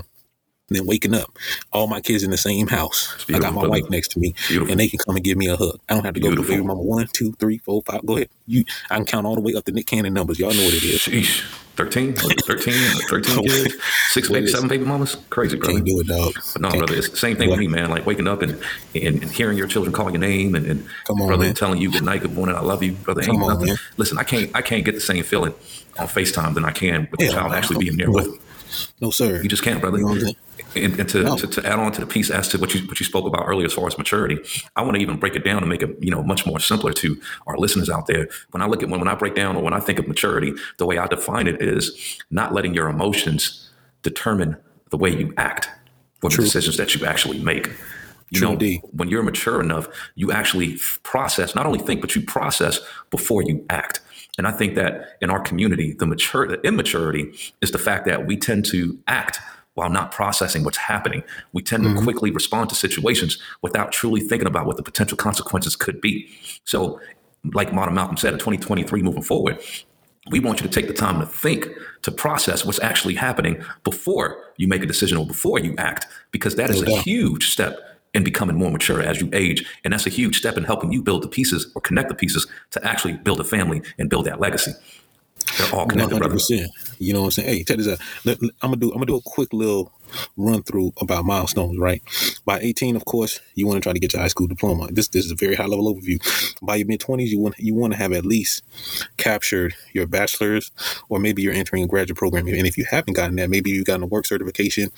than 0.69 0.85
waking 0.87 1.13
up, 1.13 1.37
all 1.71 1.87
my 1.87 2.01
kids 2.01 2.23
in 2.23 2.31
the 2.31 2.37
same 2.37 2.67
house. 2.67 3.25
I 3.31 3.37
got 3.39 3.53
my 3.53 3.67
wife 3.67 3.87
next 3.89 4.09
to 4.11 4.19
me, 4.19 4.33
Beautiful. 4.47 4.71
and 4.71 4.79
they 4.79 4.87
can 4.87 4.97
come 5.05 5.15
and 5.15 5.23
give 5.23 5.37
me 5.37 5.47
a 5.47 5.55
hug. 5.55 5.79
I 5.89 5.93
don't 5.93 6.03
have 6.05 6.15
to 6.15 6.19
go 6.19 6.29
to 6.29 6.35
Beautiful. 6.37 6.55
baby 6.55 6.65
mama 6.67 6.81
one, 6.81 7.07
two, 7.13 7.33
three, 7.33 7.59
four, 7.59 7.83
five. 7.83 8.03
Go 8.05 8.15
ahead. 8.15 8.29
You, 8.47 8.63
I 8.89 8.95
can 8.95 9.05
count 9.05 9.27
all 9.27 9.35
the 9.35 9.41
way 9.41 9.53
up 9.53 9.65
to 9.65 9.71
Nick 9.71 9.85
Cannon 9.87 10.13
numbers. 10.13 10.39
Y'all 10.39 10.53
know 10.53 10.63
what 10.63 10.73
it 10.73 10.83
is. 10.83 10.99
Sheesh. 11.01 11.43
13, 11.75 12.13
13, 12.15 12.73
13 13.09 13.43
kids, 13.49 13.75
six 14.11 14.29
baby, 14.29 14.47
seven 14.47 14.69
baby 14.69 14.85
mamas. 14.85 15.17
Crazy, 15.29 15.57
brother. 15.57 15.73
Can't 15.73 15.85
do 15.85 15.99
it, 15.99 16.07
dog. 16.07 16.33
But 16.53 16.61
no, 16.61 16.69
Can't- 16.69 16.79
brother, 16.79 16.95
it's 16.95 17.09
the 17.09 17.17
same 17.17 17.35
thing 17.35 17.49
with 17.49 17.59
me, 17.59 17.67
man. 17.67 17.89
Like 17.89 18.05
waking 18.05 18.27
up 18.29 18.41
and, 18.41 18.53
and, 18.95 19.21
and 19.21 19.31
hearing 19.31 19.57
your 19.57 19.67
children 19.67 19.93
calling 19.93 20.13
your 20.13 20.21
name 20.21 20.55
and, 20.55 20.65
and 20.65 20.87
Come 21.05 21.19
on, 21.21 21.27
brother 21.27 21.43
man. 21.45 21.53
telling 21.53 21.81
you 21.81 21.91
good 21.91 22.03
night, 22.05 22.21
good 22.21 22.33
morning, 22.33 22.55
I 22.55 22.61
love 22.61 22.81
you, 22.81 22.93
brother. 22.93 23.21
Ain't 23.21 23.31
Come 23.31 23.43
on, 23.43 23.49
nothing. 23.55 23.67
man. 23.67 23.77
Listen, 23.97 24.17
I 24.17 24.23
can't 24.23 24.49
I 24.55 24.61
can't 24.61 24.85
get 24.85 24.95
the 24.95 25.01
same 25.01 25.23
feeling 25.25 25.53
on 25.99 26.07
FaceTime 26.07 26.53
than 26.53 26.63
I 26.63 26.71
can 26.71 27.09
with 27.11 27.19
the 27.19 27.27
child 27.27 27.51
actually 27.51 27.83
being 27.83 27.97
there 27.97 28.09
with. 28.09 28.27
me. 28.27 28.39
No, 29.01 29.09
sir. 29.11 29.41
You 29.41 29.49
just 29.49 29.63
can't, 29.63 29.81
brother. 29.81 29.97
You 29.97 30.03
know 30.05 30.09
what 30.11 30.15
I'm 30.19 30.21
saying? 30.23 30.35
And, 30.75 30.99
and 30.99 31.09
to, 31.09 31.23
No. 31.23 31.37
to, 31.37 31.47
to 31.47 31.65
add 31.65 31.79
on 31.79 31.91
to 31.93 32.01
the 32.01 32.07
piece 32.07 32.29
as 32.29 32.47
to 32.49 32.57
what 32.57 32.73
you 32.73 32.81
what 32.87 32.99
you 32.99 33.05
spoke 33.05 33.25
about 33.25 33.45
earlier 33.47 33.65
as 33.65 33.73
far 33.73 33.87
as 33.87 33.97
maturity, 33.97 34.37
I 34.75 34.81
want 34.81 34.95
to 34.95 35.01
even 35.01 35.17
break 35.17 35.35
it 35.35 35.43
down 35.43 35.59
and 35.59 35.69
make 35.69 35.81
it 35.81 35.95
you 36.01 36.11
know 36.11 36.23
much 36.23 36.45
more 36.45 36.59
simpler 36.59 36.93
to 36.93 37.19
our 37.47 37.57
listeners 37.57 37.89
out 37.89 38.07
there. 38.07 38.27
When 38.51 38.61
I 38.61 38.67
look 38.67 38.83
at 38.83 38.89
when, 38.89 38.99
when 38.99 39.07
I 39.09 39.15
break 39.15 39.35
down 39.35 39.55
or 39.55 39.63
when 39.63 39.73
I 39.73 39.79
think 39.79 39.99
of 39.99 40.07
maturity, 40.07 40.53
the 40.77 40.85
way 40.85 40.97
I 40.97 41.07
define 41.07 41.47
it 41.47 41.61
is 41.61 42.19
not 42.29 42.53
letting 42.53 42.73
your 42.73 42.87
emotions 42.89 43.69
determine 44.03 44.57
the 44.91 44.97
way 44.97 45.09
you 45.09 45.33
act 45.37 45.69
or 46.21 46.29
the 46.29 46.37
decisions 46.37 46.77
that 46.77 46.95
you 46.95 47.05
actually 47.05 47.39
make. 47.39 47.67
You 48.31 48.39
True 48.39 48.47
know, 48.47 48.53
indeed. 48.53 48.81
when 48.91 49.07
you're 49.07 49.21
mature 49.21 49.61
enough, 49.61 49.87
you 50.15 50.31
actually 50.31 50.79
process, 51.03 51.53
not 51.53 51.67
only 51.67 51.77
think, 51.79 52.01
but 52.01 52.15
you 52.15 52.23
process 52.23 52.79
before 53.11 53.43
you 53.43 53.63
act. 53.69 54.01
And 54.39 54.47
I 54.47 54.51
think 54.51 54.73
that 54.75 55.17
in 55.21 55.29
our 55.29 55.39
community, 55.39 55.93
the 55.93 56.07
mature, 56.07 56.47
the 56.47 56.59
immaturity 56.61 57.33
is 57.61 57.69
the 57.71 57.77
fact 57.77 58.05
that 58.07 58.25
we 58.25 58.35
tend 58.35 58.65
to 58.65 58.97
act 59.07 59.39
while 59.75 59.89
not 59.89 60.11
processing 60.11 60.63
what's 60.63 60.77
happening. 60.77 61.23
We 61.53 61.61
tend 61.61 61.83
to 61.83 62.01
quickly 62.01 62.31
respond 62.31 62.69
to 62.69 62.75
situations 62.75 63.37
without 63.61 63.91
truly 63.91 64.21
thinking 64.21 64.47
about 64.47 64.65
what 64.65 64.77
the 64.77 64.83
potential 64.83 65.17
consequences 65.17 65.75
could 65.75 66.01
be. 66.01 66.29
So, 66.63 66.99
like 67.53 67.71
Modern 67.71 67.93
Malcolm 67.93 68.17
said, 68.17 68.33
in 68.33 68.39
2023 68.39 69.03
moving 69.03 69.21
forward, 69.21 69.59
we 70.31 70.39
want 70.39 70.59
you 70.59 70.67
to 70.67 70.73
take 70.73 70.87
the 70.87 70.93
time 70.93 71.19
to 71.19 71.27
think, 71.27 71.67
to 72.01 72.11
process 72.11 72.65
what's 72.65 72.79
actually 72.81 73.13
happening 73.13 73.63
before 73.83 74.41
you 74.57 74.67
make 74.67 74.81
a 74.81 74.87
decision 74.87 75.17
or 75.17 75.27
before 75.27 75.59
you 75.59 75.75
act, 75.77 76.07
because 76.31 76.55
that 76.55 76.69
is 76.71 76.81
a 76.81 77.01
huge 77.01 77.51
step 77.51 77.79
in 78.15 78.23
becoming 78.23 78.55
more 78.55 78.71
mature 78.71 79.01
as 79.01 79.21
you 79.21 79.29
age. 79.33 79.65
And 79.83 79.93
that's 79.93 80.07
a 80.07 80.09
huge 80.09 80.37
step 80.37 80.57
in 80.57 80.63
helping 80.63 80.91
you 80.91 81.03
build 81.03 81.21
the 81.21 81.27
pieces 81.27 81.71
or 81.75 81.81
connect 81.81 82.09
the 82.09 82.15
pieces 82.15 82.47
to 82.71 82.83
actually 82.83 83.13
build 83.13 83.39
a 83.39 83.43
family 83.43 83.81
and 83.99 84.09
build 84.09 84.25
that 84.25 84.39
legacy. 84.39 84.71
They're 85.57 85.73
all 85.73 85.85
connected, 85.85 86.21
100%. 86.21 86.67
You 86.99 87.13
know 87.13 87.21
what 87.21 87.25
I'm 87.25 87.31
saying? 87.31 87.47
Hey, 87.49 87.63
check 87.63 87.77
this 87.77 87.87
out. 87.87 87.99
I'm 88.61 88.69
gonna 88.69 88.77
do. 88.77 88.87
I'm 88.91 88.97
gonna 88.97 89.05
do 89.05 89.15
a 89.17 89.21
quick 89.21 89.53
little 89.53 89.91
run 90.37 90.63
through 90.63 90.93
about 91.01 91.25
milestones. 91.25 91.77
Right. 91.77 92.01
By 92.45 92.59
18, 92.59 92.95
of 92.95 93.05
course, 93.05 93.39
you 93.55 93.67
want 93.67 93.77
to 93.77 93.81
try 93.81 93.93
to 93.93 93.99
get 93.99 94.13
your 94.13 94.21
high 94.21 94.27
school 94.27 94.47
diploma. 94.47 94.87
This 94.91 95.07
this 95.09 95.25
is 95.25 95.31
a 95.31 95.35
very 95.35 95.55
high 95.55 95.65
level 95.65 95.93
overview. 95.93 96.19
By 96.61 96.77
your 96.77 96.87
mid 96.87 96.99
20s, 96.99 97.27
you 97.27 97.39
want 97.39 97.55
you 97.57 97.73
want 97.73 97.93
to 97.93 97.99
have 97.99 98.11
at 98.13 98.25
least 98.25 98.63
captured 99.17 99.75
your 99.93 100.07
bachelor's, 100.07 100.71
or 101.09 101.19
maybe 101.19 101.41
you're 101.41 101.53
entering 101.53 101.83
a 101.83 101.87
graduate 101.87 102.17
program. 102.17 102.47
And 102.47 102.67
if 102.67 102.77
you 102.77 102.85
haven't 102.85 103.13
gotten 103.15 103.35
that, 103.37 103.49
maybe 103.49 103.71
you've 103.71 103.85
gotten 103.85 104.03
a 104.03 104.07
work 104.07 104.25
certification 104.25 104.91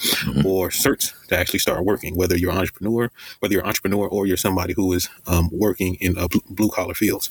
or 0.46 0.70
certs 0.70 1.14
to 1.28 1.38
actually 1.38 1.60
start 1.60 1.86
working. 1.86 2.16
Whether 2.16 2.38
you're 2.38 2.52
an 2.52 2.58
entrepreneur, 2.58 3.12
whether 3.40 3.54
you're 3.54 3.64
an 3.64 3.68
entrepreneur 3.68 4.08
or 4.08 4.26
you're 4.26 4.38
somebody 4.38 4.74
who 4.74 4.94
is 4.94 5.10
um, 5.26 5.50
working 5.52 5.96
in 5.96 6.18
uh, 6.18 6.28
blue 6.50 6.70
collar 6.70 6.94
fields. 6.94 7.30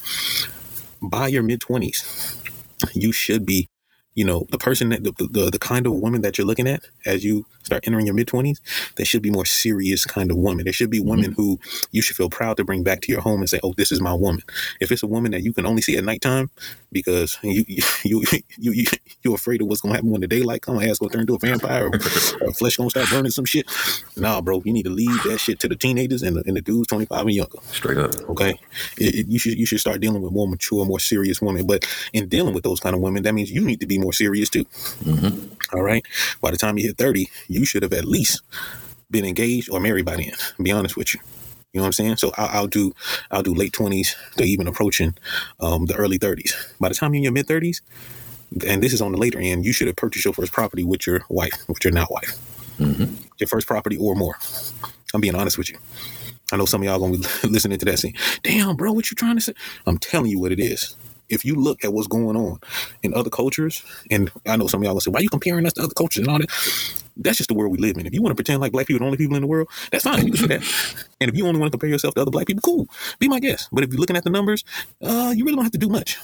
By 1.02 1.28
your 1.28 1.42
mid 1.42 1.60
20s, 1.60 2.45
you 2.94 3.12
should 3.12 3.46
be 3.46 3.68
you 4.16 4.24
know 4.24 4.46
the 4.50 4.58
person 4.58 4.88
that 4.88 5.04
the, 5.04 5.12
the 5.30 5.50
the 5.50 5.58
kind 5.58 5.86
of 5.86 5.92
woman 5.92 6.22
that 6.22 6.36
you're 6.36 6.46
looking 6.46 6.66
at 6.66 6.82
as 7.04 7.24
you 7.24 7.46
start 7.62 7.86
entering 7.86 8.06
your 8.06 8.14
mid 8.14 8.26
20s 8.26 8.58
they 8.96 9.04
should 9.04 9.22
be 9.22 9.30
more 9.30 9.44
serious 9.44 10.04
kind 10.04 10.30
of 10.30 10.36
woman. 10.36 10.64
There 10.64 10.72
should 10.72 10.90
be 10.90 11.00
women 11.00 11.32
mm-hmm. 11.32 11.42
who 11.42 11.60
you 11.92 12.02
should 12.02 12.16
feel 12.16 12.30
proud 12.30 12.56
to 12.56 12.64
bring 12.64 12.82
back 12.82 13.00
to 13.02 13.12
your 13.12 13.20
home 13.20 13.40
and 13.40 13.48
say 13.48 13.60
oh 13.62 13.74
this 13.76 13.92
is 13.92 14.00
my 14.00 14.14
woman. 14.14 14.42
If 14.80 14.90
it's 14.90 15.02
a 15.02 15.06
woman 15.06 15.30
that 15.32 15.42
you 15.42 15.52
can 15.52 15.66
only 15.66 15.82
see 15.82 15.96
at 15.96 16.04
nighttime 16.04 16.50
because 16.90 17.38
you 17.42 17.64
you 17.68 17.82
you, 18.04 18.24
you, 18.58 18.72
you 18.72 18.84
you're 19.22 19.34
afraid 19.34 19.62
of 19.62 19.68
what's 19.68 19.80
gonna 19.80 19.94
happen 19.94 20.10
when 20.10 20.20
the 20.20 20.26
daylight 20.26 20.62
come 20.62 20.80
ass 20.80 20.98
gonna 20.98 21.10
turn 21.12 21.20
into 21.22 21.34
a 21.34 21.38
vampire 21.38 21.86
or, 21.86 21.94
or 22.40 22.52
flesh 22.52 22.76
gonna 22.76 22.90
start 22.90 23.08
burning 23.10 23.30
some 23.30 23.44
shit 23.44 23.66
nah 24.16 24.40
bro 24.40 24.62
you 24.64 24.72
need 24.72 24.84
to 24.84 24.90
leave 24.90 25.22
that 25.24 25.38
shit 25.38 25.60
to 25.60 25.68
the 25.68 25.76
teenagers 25.76 26.22
and 26.22 26.36
the, 26.36 26.42
and 26.46 26.56
the 26.56 26.62
dudes 26.62 26.88
25 26.88 27.20
and 27.20 27.32
younger. 27.32 27.58
Straight 27.72 27.98
up. 27.98 28.14
Okay, 28.30 28.58
it, 28.98 29.14
it- 29.14 29.26
you 29.28 29.38
should 29.38 29.58
you 29.58 29.66
should 29.66 29.80
start 29.80 30.00
dealing 30.00 30.22
with 30.22 30.32
more 30.32 30.48
mature, 30.48 30.84
more 30.84 31.00
serious 31.00 31.42
women. 31.42 31.66
But 31.66 31.86
in 32.12 32.28
dealing 32.28 32.54
with 32.54 32.64
those 32.64 32.80
kind 32.80 32.94
of 32.94 33.02
women, 33.02 33.22
that 33.24 33.34
means 33.34 33.50
you 33.50 33.64
need 33.64 33.80
to 33.80 33.86
be 33.86 33.98
more 33.98 34.05
serious 34.12 34.50
too. 34.50 34.66
All 35.72 35.82
right. 35.82 36.04
By 36.40 36.50
the 36.50 36.56
time 36.56 36.78
you 36.78 36.86
hit 36.88 36.98
thirty, 36.98 37.28
you 37.48 37.64
should 37.64 37.82
have 37.82 37.92
at 37.92 38.04
least 38.04 38.42
been 39.10 39.24
engaged 39.24 39.70
or 39.70 39.80
married 39.80 40.04
by 40.04 40.16
then. 40.16 40.32
Be 40.62 40.72
honest 40.72 40.96
with 40.96 41.14
you. 41.14 41.20
You 41.72 41.80
know 41.80 41.84
what 41.84 41.88
I'm 41.88 41.92
saying? 41.92 42.16
So 42.16 42.32
I'll, 42.36 42.60
I'll 42.60 42.66
do 42.66 42.94
I'll 43.30 43.42
do 43.42 43.54
late 43.54 43.72
twenties 43.72 44.16
to 44.36 44.44
even 44.44 44.66
approaching 44.66 45.14
um, 45.60 45.86
the 45.86 45.94
early 45.96 46.18
thirties. 46.18 46.54
By 46.80 46.88
the 46.88 46.94
time 46.94 47.12
you're 47.12 47.18
in 47.18 47.24
your 47.24 47.32
mid 47.32 47.46
thirties, 47.46 47.82
and 48.66 48.82
this 48.82 48.92
is 48.92 49.02
on 49.02 49.12
the 49.12 49.18
later 49.18 49.38
end, 49.40 49.64
you 49.64 49.72
should 49.72 49.86
have 49.88 49.96
purchased 49.96 50.24
your 50.24 50.34
first 50.34 50.52
property 50.52 50.84
with 50.84 51.06
your 51.06 51.22
wife, 51.28 51.68
with 51.68 51.84
your 51.84 51.92
now 51.92 52.06
wife, 52.10 52.38
your 53.38 53.48
first 53.48 53.66
property 53.66 53.96
or 53.98 54.14
more. 54.14 54.36
I'm 55.14 55.20
being 55.20 55.34
honest 55.34 55.58
with 55.58 55.70
you. 55.70 55.78
I 56.52 56.56
know 56.56 56.64
some 56.66 56.80
of 56.82 56.86
y'all 56.86 56.98
gonna 56.98 57.18
be 57.18 57.18
listening 57.48 57.78
to 57.78 57.84
that 57.86 57.98
saying, 57.98 58.14
damn, 58.42 58.76
bro, 58.76 58.92
what 58.92 59.10
you 59.10 59.14
trying 59.14 59.36
to 59.36 59.40
say? 59.42 59.54
I'm 59.86 59.98
telling 59.98 60.30
you 60.30 60.38
what 60.38 60.52
it 60.52 60.60
is. 60.60 60.96
If 61.28 61.44
you 61.44 61.54
look 61.54 61.84
at 61.84 61.92
what's 61.92 62.06
going 62.08 62.36
on 62.36 62.58
in 63.02 63.14
other 63.14 63.30
cultures, 63.30 63.82
and 64.10 64.30
I 64.46 64.56
know 64.56 64.66
some 64.66 64.80
of 64.80 64.84
y'all 64.84 64.94
gonna 64.94 65.00
say, 65.00 65.10
why 65.10 65.20
are 65.20 65.22
you 65.22 65.28
comparing 65.28 65.66
us 65.66 65.72
to 65.74 65.82
other 65.82 65.94
cultures 65.94 66.26
and 66.26 66.28
all 66.28 66.38
that? 66.38 66.50
That's 67.16 67.38
just 67.38 67.48
the 67.48 67.54
world 67.54 67.72
we 67.72 67.78
live 67.78 67.96
in. 67.96 68.06
If 68.06 68.14
you 68.14 68.22
want 68.22 68.32
to 68.32 68.34
pretend 68.36 68.60
like 68.60 68.72
black 68.72 68.86
people 68.86 68.96
are 68.96 69.00
the 69.00 69.06
only 69.06 69.18
people 69.18 69.36
in 69.36 69.42
the 69.42 69.48
world, 69.48 69.68
that's 69.90 70.04
fine. 70.04 70.26
You 70.26 70.32
can 70.32 70.42
do 70.42 70.48
that. 70.48 71.06
And 71.20 71.30
if 71.30 71.36
you 71.36 71.46
only 71.46 71.58
want 71.58 71.72
to 71.72 71.78
compare 71.78 71.90
yourself 71.90 72.14
to 72.14 72.22
other 72.22 72.30
black 72.30 72.46
people, 72.46 72.60
cool. 72.62 72.88
Be 73.18 73.28
my 73.28 73.40
guest. 73.40 73.68
But 73.72 73.84
if 73.84 73.90
you're 73.90 74.00
looking 74.00 74.16
at 74.16 74.24
the 74.24 74.30
numbers, 74.30 74.64
uh, 75.02 75.32
you 75.34 75.44
really 75.44 75.56
don't 75.56 75.64
have 75.64 75.72
to 75.72 75.78
do 75.78 75.88
much. 75.88 76.18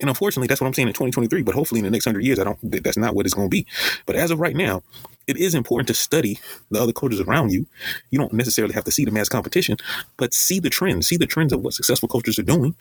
And 0.00 0.08
unfortunately, 0.08 0.46
that's 0.46 0.60
what 0.60 0.68
I'm 0.68 0.74
saying 0.74 0.88
in 0.88 0.94
2023. 0.94 1.42
But 1.42 1.54
hopefully, 1.54 1.80
in 1.80 1.84
the 1.84 1.90
next 1.90 2.04
hundred 2.04 2.24
years, 2.24 2.38
I 2.38 2.44
don't. 2.44 2.60
th- 2.60 2.82
That's 2.82 2.96
not 2.96 3.14
what 3.14 3.26
it's 3.26 3.34
going 3.34 3.48
to 3.48 3.50
be. 3.50 3.66
But 4.06 4.16
as 4.16 4.30
of 4.30 4.38
right 4.38 4.54
now, 4.54 4.82
it 5.26 5.36
is 5.36 5.54
important 5.54 5.88
to 5.88 5.94
study 5.94 6.38
the 6.70 6.80
other 6.80 6.92
cultures 6.92 7.20
around 7.20 7.52
you. 7.52 7.66
You 8.10 8.18
don't 8.18 8.32
necessarily 8.32 8.74
have 8.74 8.84
to 8.84 8.92
see 8.92 9.04
them 9.04 9.16
as 9.16 9.28
competition, 9.28 9.76
but 10.16 10.32
see 10.34 10.60
the 10.60 10.70
trends. 10.70 11.08
See 11.08 11.16
the 11.16 11.26
trends 11.26 11.52
of 11.52 11.60
what 11.62 11.74
successful 11.74 12.08
cultures 12.08 12.38
are 12.38 12.44
doing. 12.44 12.76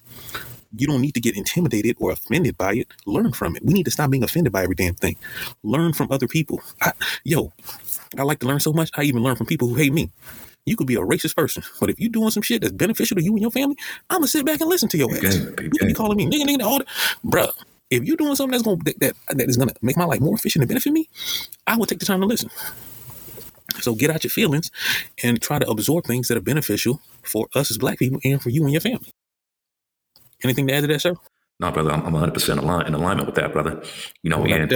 You 0.76 0.88
don't 0.88 1.02
need 1.02 1.14
to 1.14 1.22
get 1.22 1.36
intimidated 1.38 1.98
or 2.00 2.12
offended 2.12 2.58
by 2.58 2.74
it. 2.74 2.88
Learn 3.06 3.32
from 3.34 3.56
it. 3.56 3.64
We 3.64 3.74
need 3.74 3.86
to 3.86 3.92
stop 3.92 4.10
being 4.10 4.24
offended 4.24 4.52
by 4.54 4.64
every 4.64 4.76
damn 4.76 4.96
thing. 4.96 5.16
Learn 5.64 5.94
from 5.94 6.12
other 6.12 6.28
people. 6.28 6.62
I, 6.82 6.92
yo, 7.24 7.54
I 8.18 8.24
like 8.24 8.40
to 8.40 8.48
learn 8.48 8.60
so 8.60 8.74
much. 8.74 8.90
I 8.96 9.04
even 9.04 9.24
learn 9.24 9.36
from 9.36 9.48
people 9.48 9.68
who 9.68 9.76
hate 9.76 9.94
me. 9.94 10.12
You 10.66 10.76
could 10.76 10.88
be 10.88 10.96
a 10.96 11.00
racist 11.00 11.36
person, 11.36 11.64
but 11.80 11.90
if 11.90 11.98
you're 11.98 12.10
doing 12.10 12.30
some 12.30 12.44
shit 12.44 12.62
that's 12.62 12.74
beneficial 12.74 13.16
to 13.16 13.24
you 13.24 13.32
and 13.32 13.42
your 13.42 13.52
family, 13.52 13.78
I'm 14.10 14.18
gonna 14.18 14.28
sit 14.28 14.46
back 14.46 14.60
and 14.60 14.70
listen 14.70 14.90
to 14.90 14.98
your 14.98 15.10
ass. 15.12 15.18
Okay, 15.24 15.64
You 15.64 15.70
okay. 15.76 15.88
be 15.88 15.94
calling 15.94 16.18
me 16.18 16.26
nigga, 16.26 16.46
nigga, 16.46 16.64
all 16.66 16.80
that, 16.80 16.88
bruh. 17.26 17.54
If 17.90 18.04
you're 18.04 18.18
doing 18.18 18.36
something 18.36 18.52
that's 18.52 18.64
gonna 18.64 18.84
that, 18.84 19.00
that 19.00 19.38
that 19.38 19.48
is 19.48 19.56
gonna 19.56 19.72
make 19.82 19.96
my 19.96 20.04
life 20.04 20.20
more 20.20 20.36
efficient 20.36 20.64
and 20.64 20.68
benefit 20.68 20.92
me, 20.92 21.08
I 21.66 21.78
will 21.78 21.86
take 21.86 22.00
the 22.00 22.06
time 22.06 22.20
to 22.20 22.26
listen. 22.26 22.50
So 23.80 23.96
get 23.96 24.10
out 24.10 24.26
your 24.26 24.32
feelings 24.32 24.72
and 25.24 25.42
try 25.42 25.60
to 25.60 25.70
absorb 25.70 26.06
things 26.06 26.28
that 26.28 26.38
are 26.38 26.42
beneficial 26.42 27.02
for 27.22 27.48
us 27.56 27.72
as 27.72 27.78
black 27.78 28.00
people 28.00 28.20
and 28.26 28.42
for 28.42 28.50
you 28.50 28.64
and 28.64 28.72
your 28.74 28.82
family. 28.82 29.12
Anything 30.44 30.68
to 30.68 30.74
add 30.74 30.82
to 30.82 30.88
that, 30.88 31.02
sir? 31.02 31.14
No, 31.60 31.72
brother, 31.72 31.92
I'm, 31.92 32.06
I'm 32.06 32.14
100% 32.14 32.88
in 32.88 32.94
alignment 32.94 33.26
with 33.26 33.36
that, 33.36 33.52
brother. 33.52 33.82
You 34.22 34.30
know, 34.30 34.46
and, 34.46 34.72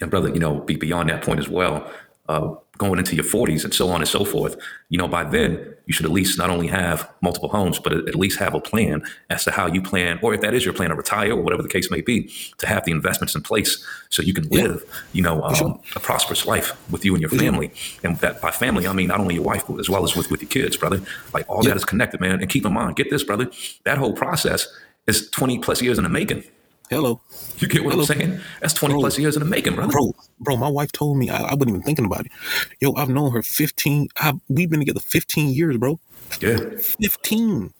and 0.00 0.10
brother, 0.10 0.28
you 0.28 0.40
know, 0.40 0.60
be 0.60 0.76
beyond 0.76 1.10
that 1.10 1.22
point 1.22 1.38
as 1.38 1.48
well. 1.48 1.90
Uh, 2.26 2.54
going 2.78 2.98
into 2.98 3.14
your 3.14 3.24
40s 3.24 3.64
and 3.64 3.72
so 3.74 3.88
on 3.90 4.00
and 4.00 4.08
so 4.08 4.24
forth, 4.24 4.56
you 4.88 4.96
know, 4.98 5.06
by 5.06 5.22
then 5.22 5.74
you 5.86 5.92
should 5.92 6.06
at 6.06 6.10
least 6.10 6.38
not 6.38 6.48
only 6.50 6.66
have 6.66 7.08
multiple 7.20 7.50
homes, 7.50 7.78
but 7.78 7.92
at 7.92 8.14
least 8.16 8.38
have 8.38 8.54
a 8.54 8.60
plan 8.60 9.04
as 9.30 9.44
to 9.44 9.50
how 9.50 9.66
you 9.66 9.80
plan, 9.82 10.18
or 10.22 10.32
if 10.34 10.40
that 10.40 10.54
is 10.54 10.64
your 10.64 10.72
plan 10.74 10.88
to 10.88 10.96
retire 10.96 11.32
or 11.32 11.42
whatever 11.42 11.62
the 11.62 11.68
case 11.68 11.90
may 11.90 12.00
be, 12.00 12.28
to 12.58 12.66
have 12.66 12.84
the 12.86 12.90
investments 12.92 13.34
in 13.34 13.42
place 13.42 13.84
so 14.08 14.22
you 14.22 14.32
can 14.32 14.48
Yeah. 14.50 14.62
live, 14.62 14.84
you 15.12 15.22
know, 15.22 15.42
um, 15.42 15.54
sure. 15.54 15.80
a 15.94 16.00
prosperous 16.00 16.46
life 16.46 16.72
with 16.90 17.04
you 17.04 17.14
and 17.14 17.20
your 17.20 17.30
family. 17.30 17.70
And 18.02 18.16
that 18.20 18.40
by 18.40 18.50
family, 18.50 18.88
I 18.88 18.92
mean 18.94 19.08
not 19.08 19.20
only 19.20 19.34
your 19.34 19.44
wife, 19.44 19.64
but 19.68 19.78
as 19.78 19.90
well 19.90 20.02
as 20.02 20.16
with, 20.16 20.30
with 20.30 20.40
your 20.40 20.48
kids, 20.48 20.76
brother. 20.78 21.00
Like 21.34 21.44
all 21.48 21.62
Yeah. 21.62 21.68
that 21.72 21.76
is 21.76 21.84
connected, 21.84 22.20
man. 22.22 22.40
And 22.40 22.48
keep 22.48 22.64
in 22.64 22.72
mind, 22.72 22.96
get 22.96 23.10
this, 23.10 23.22
brother, 23.22 23.50
that 23.84 23.98
whole 23.98 24.14
process 24.14 24.66
is 25.06 25.28
20 25.30 25.58
plus 25.58 25.82
years 25.82 25.98
in 25.98 26.04
the 26.04 26.10
making. 26.10 26.42
Hello. 26.90 27.20
You 27.58 27.68
get 27.68 27.82
what 27.84 27.92
Hello. 27.94 28.02
I'm 28.02 28.06
saying? 28.06 28.40
That's 28.60 28.74
20 28.74 28.94
Bro. 28.94 29.00
plus 29.00 29.18
years 29.18 29.36
in 29.36 29.40
the 29.40 29.48
making, 29.48 29.74
brother. 29.74 29.90
Bro, 29.92 30.14
bro, 30.38 30.56
my 30.56 30.68
wife 30.68 30.92
told 30.92 31.16
me 31.18 31.30
I, 31.30 31.38
I 31.38 31.54
wasn't 31.54 31.70
even 31.70 31.82
thinking 31.82 32.04
about 32.04 32.26
it. 32.26 32.32
Yo, 32.80 32.92
I've 32.94 33.08
known 33.08 33.32
her 33.32 33.42
15. 33.42 34.08
I, 34.18 34.34
we've 34.48 34.68
been 34.70 34.80
together 34.80 35.00
15 35.00 35.50
years, 35.50 35.76
bro. 35.78 35.98
Yeah. 36.40 36.58
15. 36.78 37.72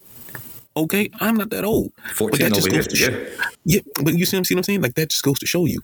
Okay, 0.77 1.09
I'm 1.21 1.37
not 1.37 1.51
that 1.51 1.65
old. 1.65 1.93
But 1.97 2.17
14 2.17 2.39
that 2.49 2.55
just 2.55 2.67
over 2.67 2.77
goes 2.77 2.99
here. 2.99 3.09
to 3.11 3.13
Yeah. 3.23 3.29
show, 3.37 3.45
yeah, 3.65 3.81
but 4.03 4.15
you 4.19 4.25
see, 4.27 4.37
what 4.37 4.39
I'm- 4.39 4.45
see 4.45 4.55
what 4.55 4.59
I'm 4.61 4.63
saying? 4.65 4.83
Like 4.83 4.95
that 4.95 5.11
just 5.11 5.23
goes 5.23 5.39
to 5.39 5.47
show 5.47 5.67
you, 5.67 5.83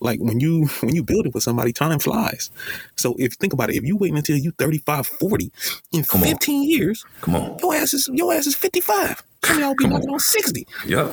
like 0.00 0.18
when 0.20 0.38
you 0.38 0.66
when 0.80 0.94
you 0.94 1.02
build 1.02 1.24
it 1.26 1.32
with 1.32 1.42
somebody, 1.44 1.72
time 1.72 1.98
flies. 1.98 2.50
So 2.96 3.12
if 3.14 3.20
you 3.20 3.28
think 3.40 3.54
about 3.54 3.70
it, 3.70 3.76
if 3.76 3.84
you 3.84 3.96
wait 3.96 4.12
until 4.12 4.36
you 4.36 4.50
35, 4.58 5.06
40, 5.06 5.50
in 5.92 6.04
Come 6.04 6.20
on. 6.24 6.28
15 6.28 6.62
years, 6.68 7.06
Come 7.22 7.36
on. 7.36 7.56
your 7.62 7.74
ass 7.74 7.94
is 7.94 8.10
your 8.12 8.34
ass 8.34 8.46
is 8.46 8.54
55. 8.54 9.22
Some 9.44 9.56
of 9.56 9.62
y'all 9.62 9.74
be 9.74 9.84
Come 9.84 9.94
on. 9.94 10.02
on 10.10 10.20
60. 10.20 10.66
Yeah. 10.86 11.10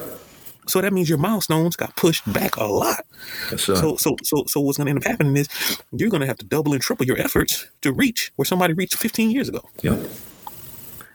So 0.67 0.81
that 0.81 0.93
means 0.93 1.09
your 1.09 1.17
milestones 1.17 1.75
got 1.75 1.95
pushed 1.95 2.31
back 2.31 2.57
a 2.57 2.65
lot. 2.65 3.05
Yes. 3.51 3.63
So 3.63 3.95
so 3.97 4.15
so 4.23 4.43
so 4.47 4.59
what's 4.59 4.77
gonna 4.77 4.89
end 4.89 4.99
up 4.99 5.05
happening 5.05 5.37
is 5.37 5.47
you're 5.91 6.09
gonna 6.09 6.25
have 6.25 6.37
to 6.37 6.45
double 6.45 6.73
and 6.73 6.81
triple 6.81 7.05
your 7.05 7.19
efforts 7.19 7.67
to 7.81 7.91
reach 7.91 8.31
where 8.35 8.45
somebody 8.45 8.73
reached 8.73 8.95
15 8.97 9.31
years 9.31 9.49
ago. 9.49 9.61
yeah. 9.81 9.97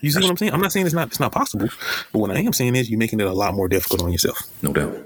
You 0.02 0.10
see 0.10 0.20
what 0.22 0.30
I'm 0.30 0.36
saying? 0.38 0.52
I'm 0.54 0.62
not 0.62 0.72
saying 0.72 0.86
it's 0.86 0.94
not 0.94 1.08
it's 1.08 1.20
not 1.20 1.32
possible, 1.32 1.68
but 2.12 2.18
what 2.18 2.30
I 2.30 2.40
am 2.40 2.54
saying 2.54 2.74
is 2.74 2.88
you're 2.88 2.98
making 2.98 3.20
it 3.20 3.26
a 3.26 3.32
lot 3.32 3.52
more 3.54 3.68
difficult 3.68 4.02
on 4.02 4.10
yourself. 4.10 4.42
No 4.62 4.72
doubt. 4.72 4.96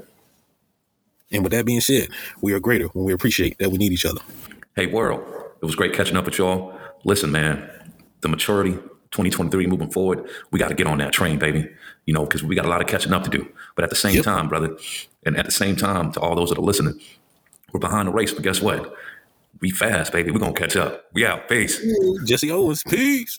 And 1.33 1.43
with 1.43 1.51
that 1.51 1.67
being 1.67 1.81
said, 1.81 2.11
we 2.41 2.53
are 2.53 2.61
greater 2.61 2.87
when 2.89 3.05
we 3.05 3.13
appreciate 3.13 3.59
that 3.59 3.71
we 3.71 3.79
need 3.79 3.91
each 3.91 4.07
other. 4.07 4.21
Hey, 4.77 4.87
world. 4.87 5.21
It 5.61 5.65
was 5.65 5.75
great 5.75 5.93
catching 5.95 6.17
up 6.17 6.27
with 6.27 6.39
y'all. 6.39 6.79
Listen, 7.05 7.33
man, 7.33 7.69
the 8.21 8.29
maturity 8.29 8.79
2023 9.15 9.67
moving 9.67 9.91
forward, 9.91 10.29
we 10.51 10.59
got 10.59 10.69
to 10.69 10.75
get 10.75 10.87
on 10.87 10.99
that 10.99 11.13
train, 11.13 11.39
baby. 11.39 11.69
You 12.07 12.13
know, 12.15 12.25
because 12.25 12.43
we 12.43 12.55
got 12.55 12.67
a 12.67 12.69
lot 12.69 12.81
of 12.83 12.87
catching 12.89 13.13
up 13.13 13.25
to 13.25 13.31
do. 13.31 13.49
But 13.77 13.85
at 13.85 13.91
the 13.91 13.97
same 13.97 14.17
Yep. 14.17 14.25
time, 14.25 14.49
brother, 14.49 14.77
and 15.25 15.37
at 15.37 15.47
the 15.47 15.53
same 15.53 15.77
time, 15.77 16.13
to 16.13 16.21
all 16.21 16.35
those 16.35 16.51
that 16.51 16.59
are 16.59 16.63
listening, 16.63 17.01
we're 17.73 17.81
behind 17.81 18.09
the 18.09 18.13
race, 18.13 18.33
but 18.33 18.43
guess 18.43 18.61
what? 18.61 18.95
We 19.61 19.71
fast, 19.71 20.13
baby. 20.13 20.31
We're 20.31 20.41
going 20.41 20.53
to 20.55 20.61
catch 20.61 20.77
up. 20.77 21.05
We 21.15 21.25
out. 21.25 21.49
Peace. 21.49 21.81
Jesse 22.27 22.51
Owens, 22.51 22.83
peace. 22.89 23.39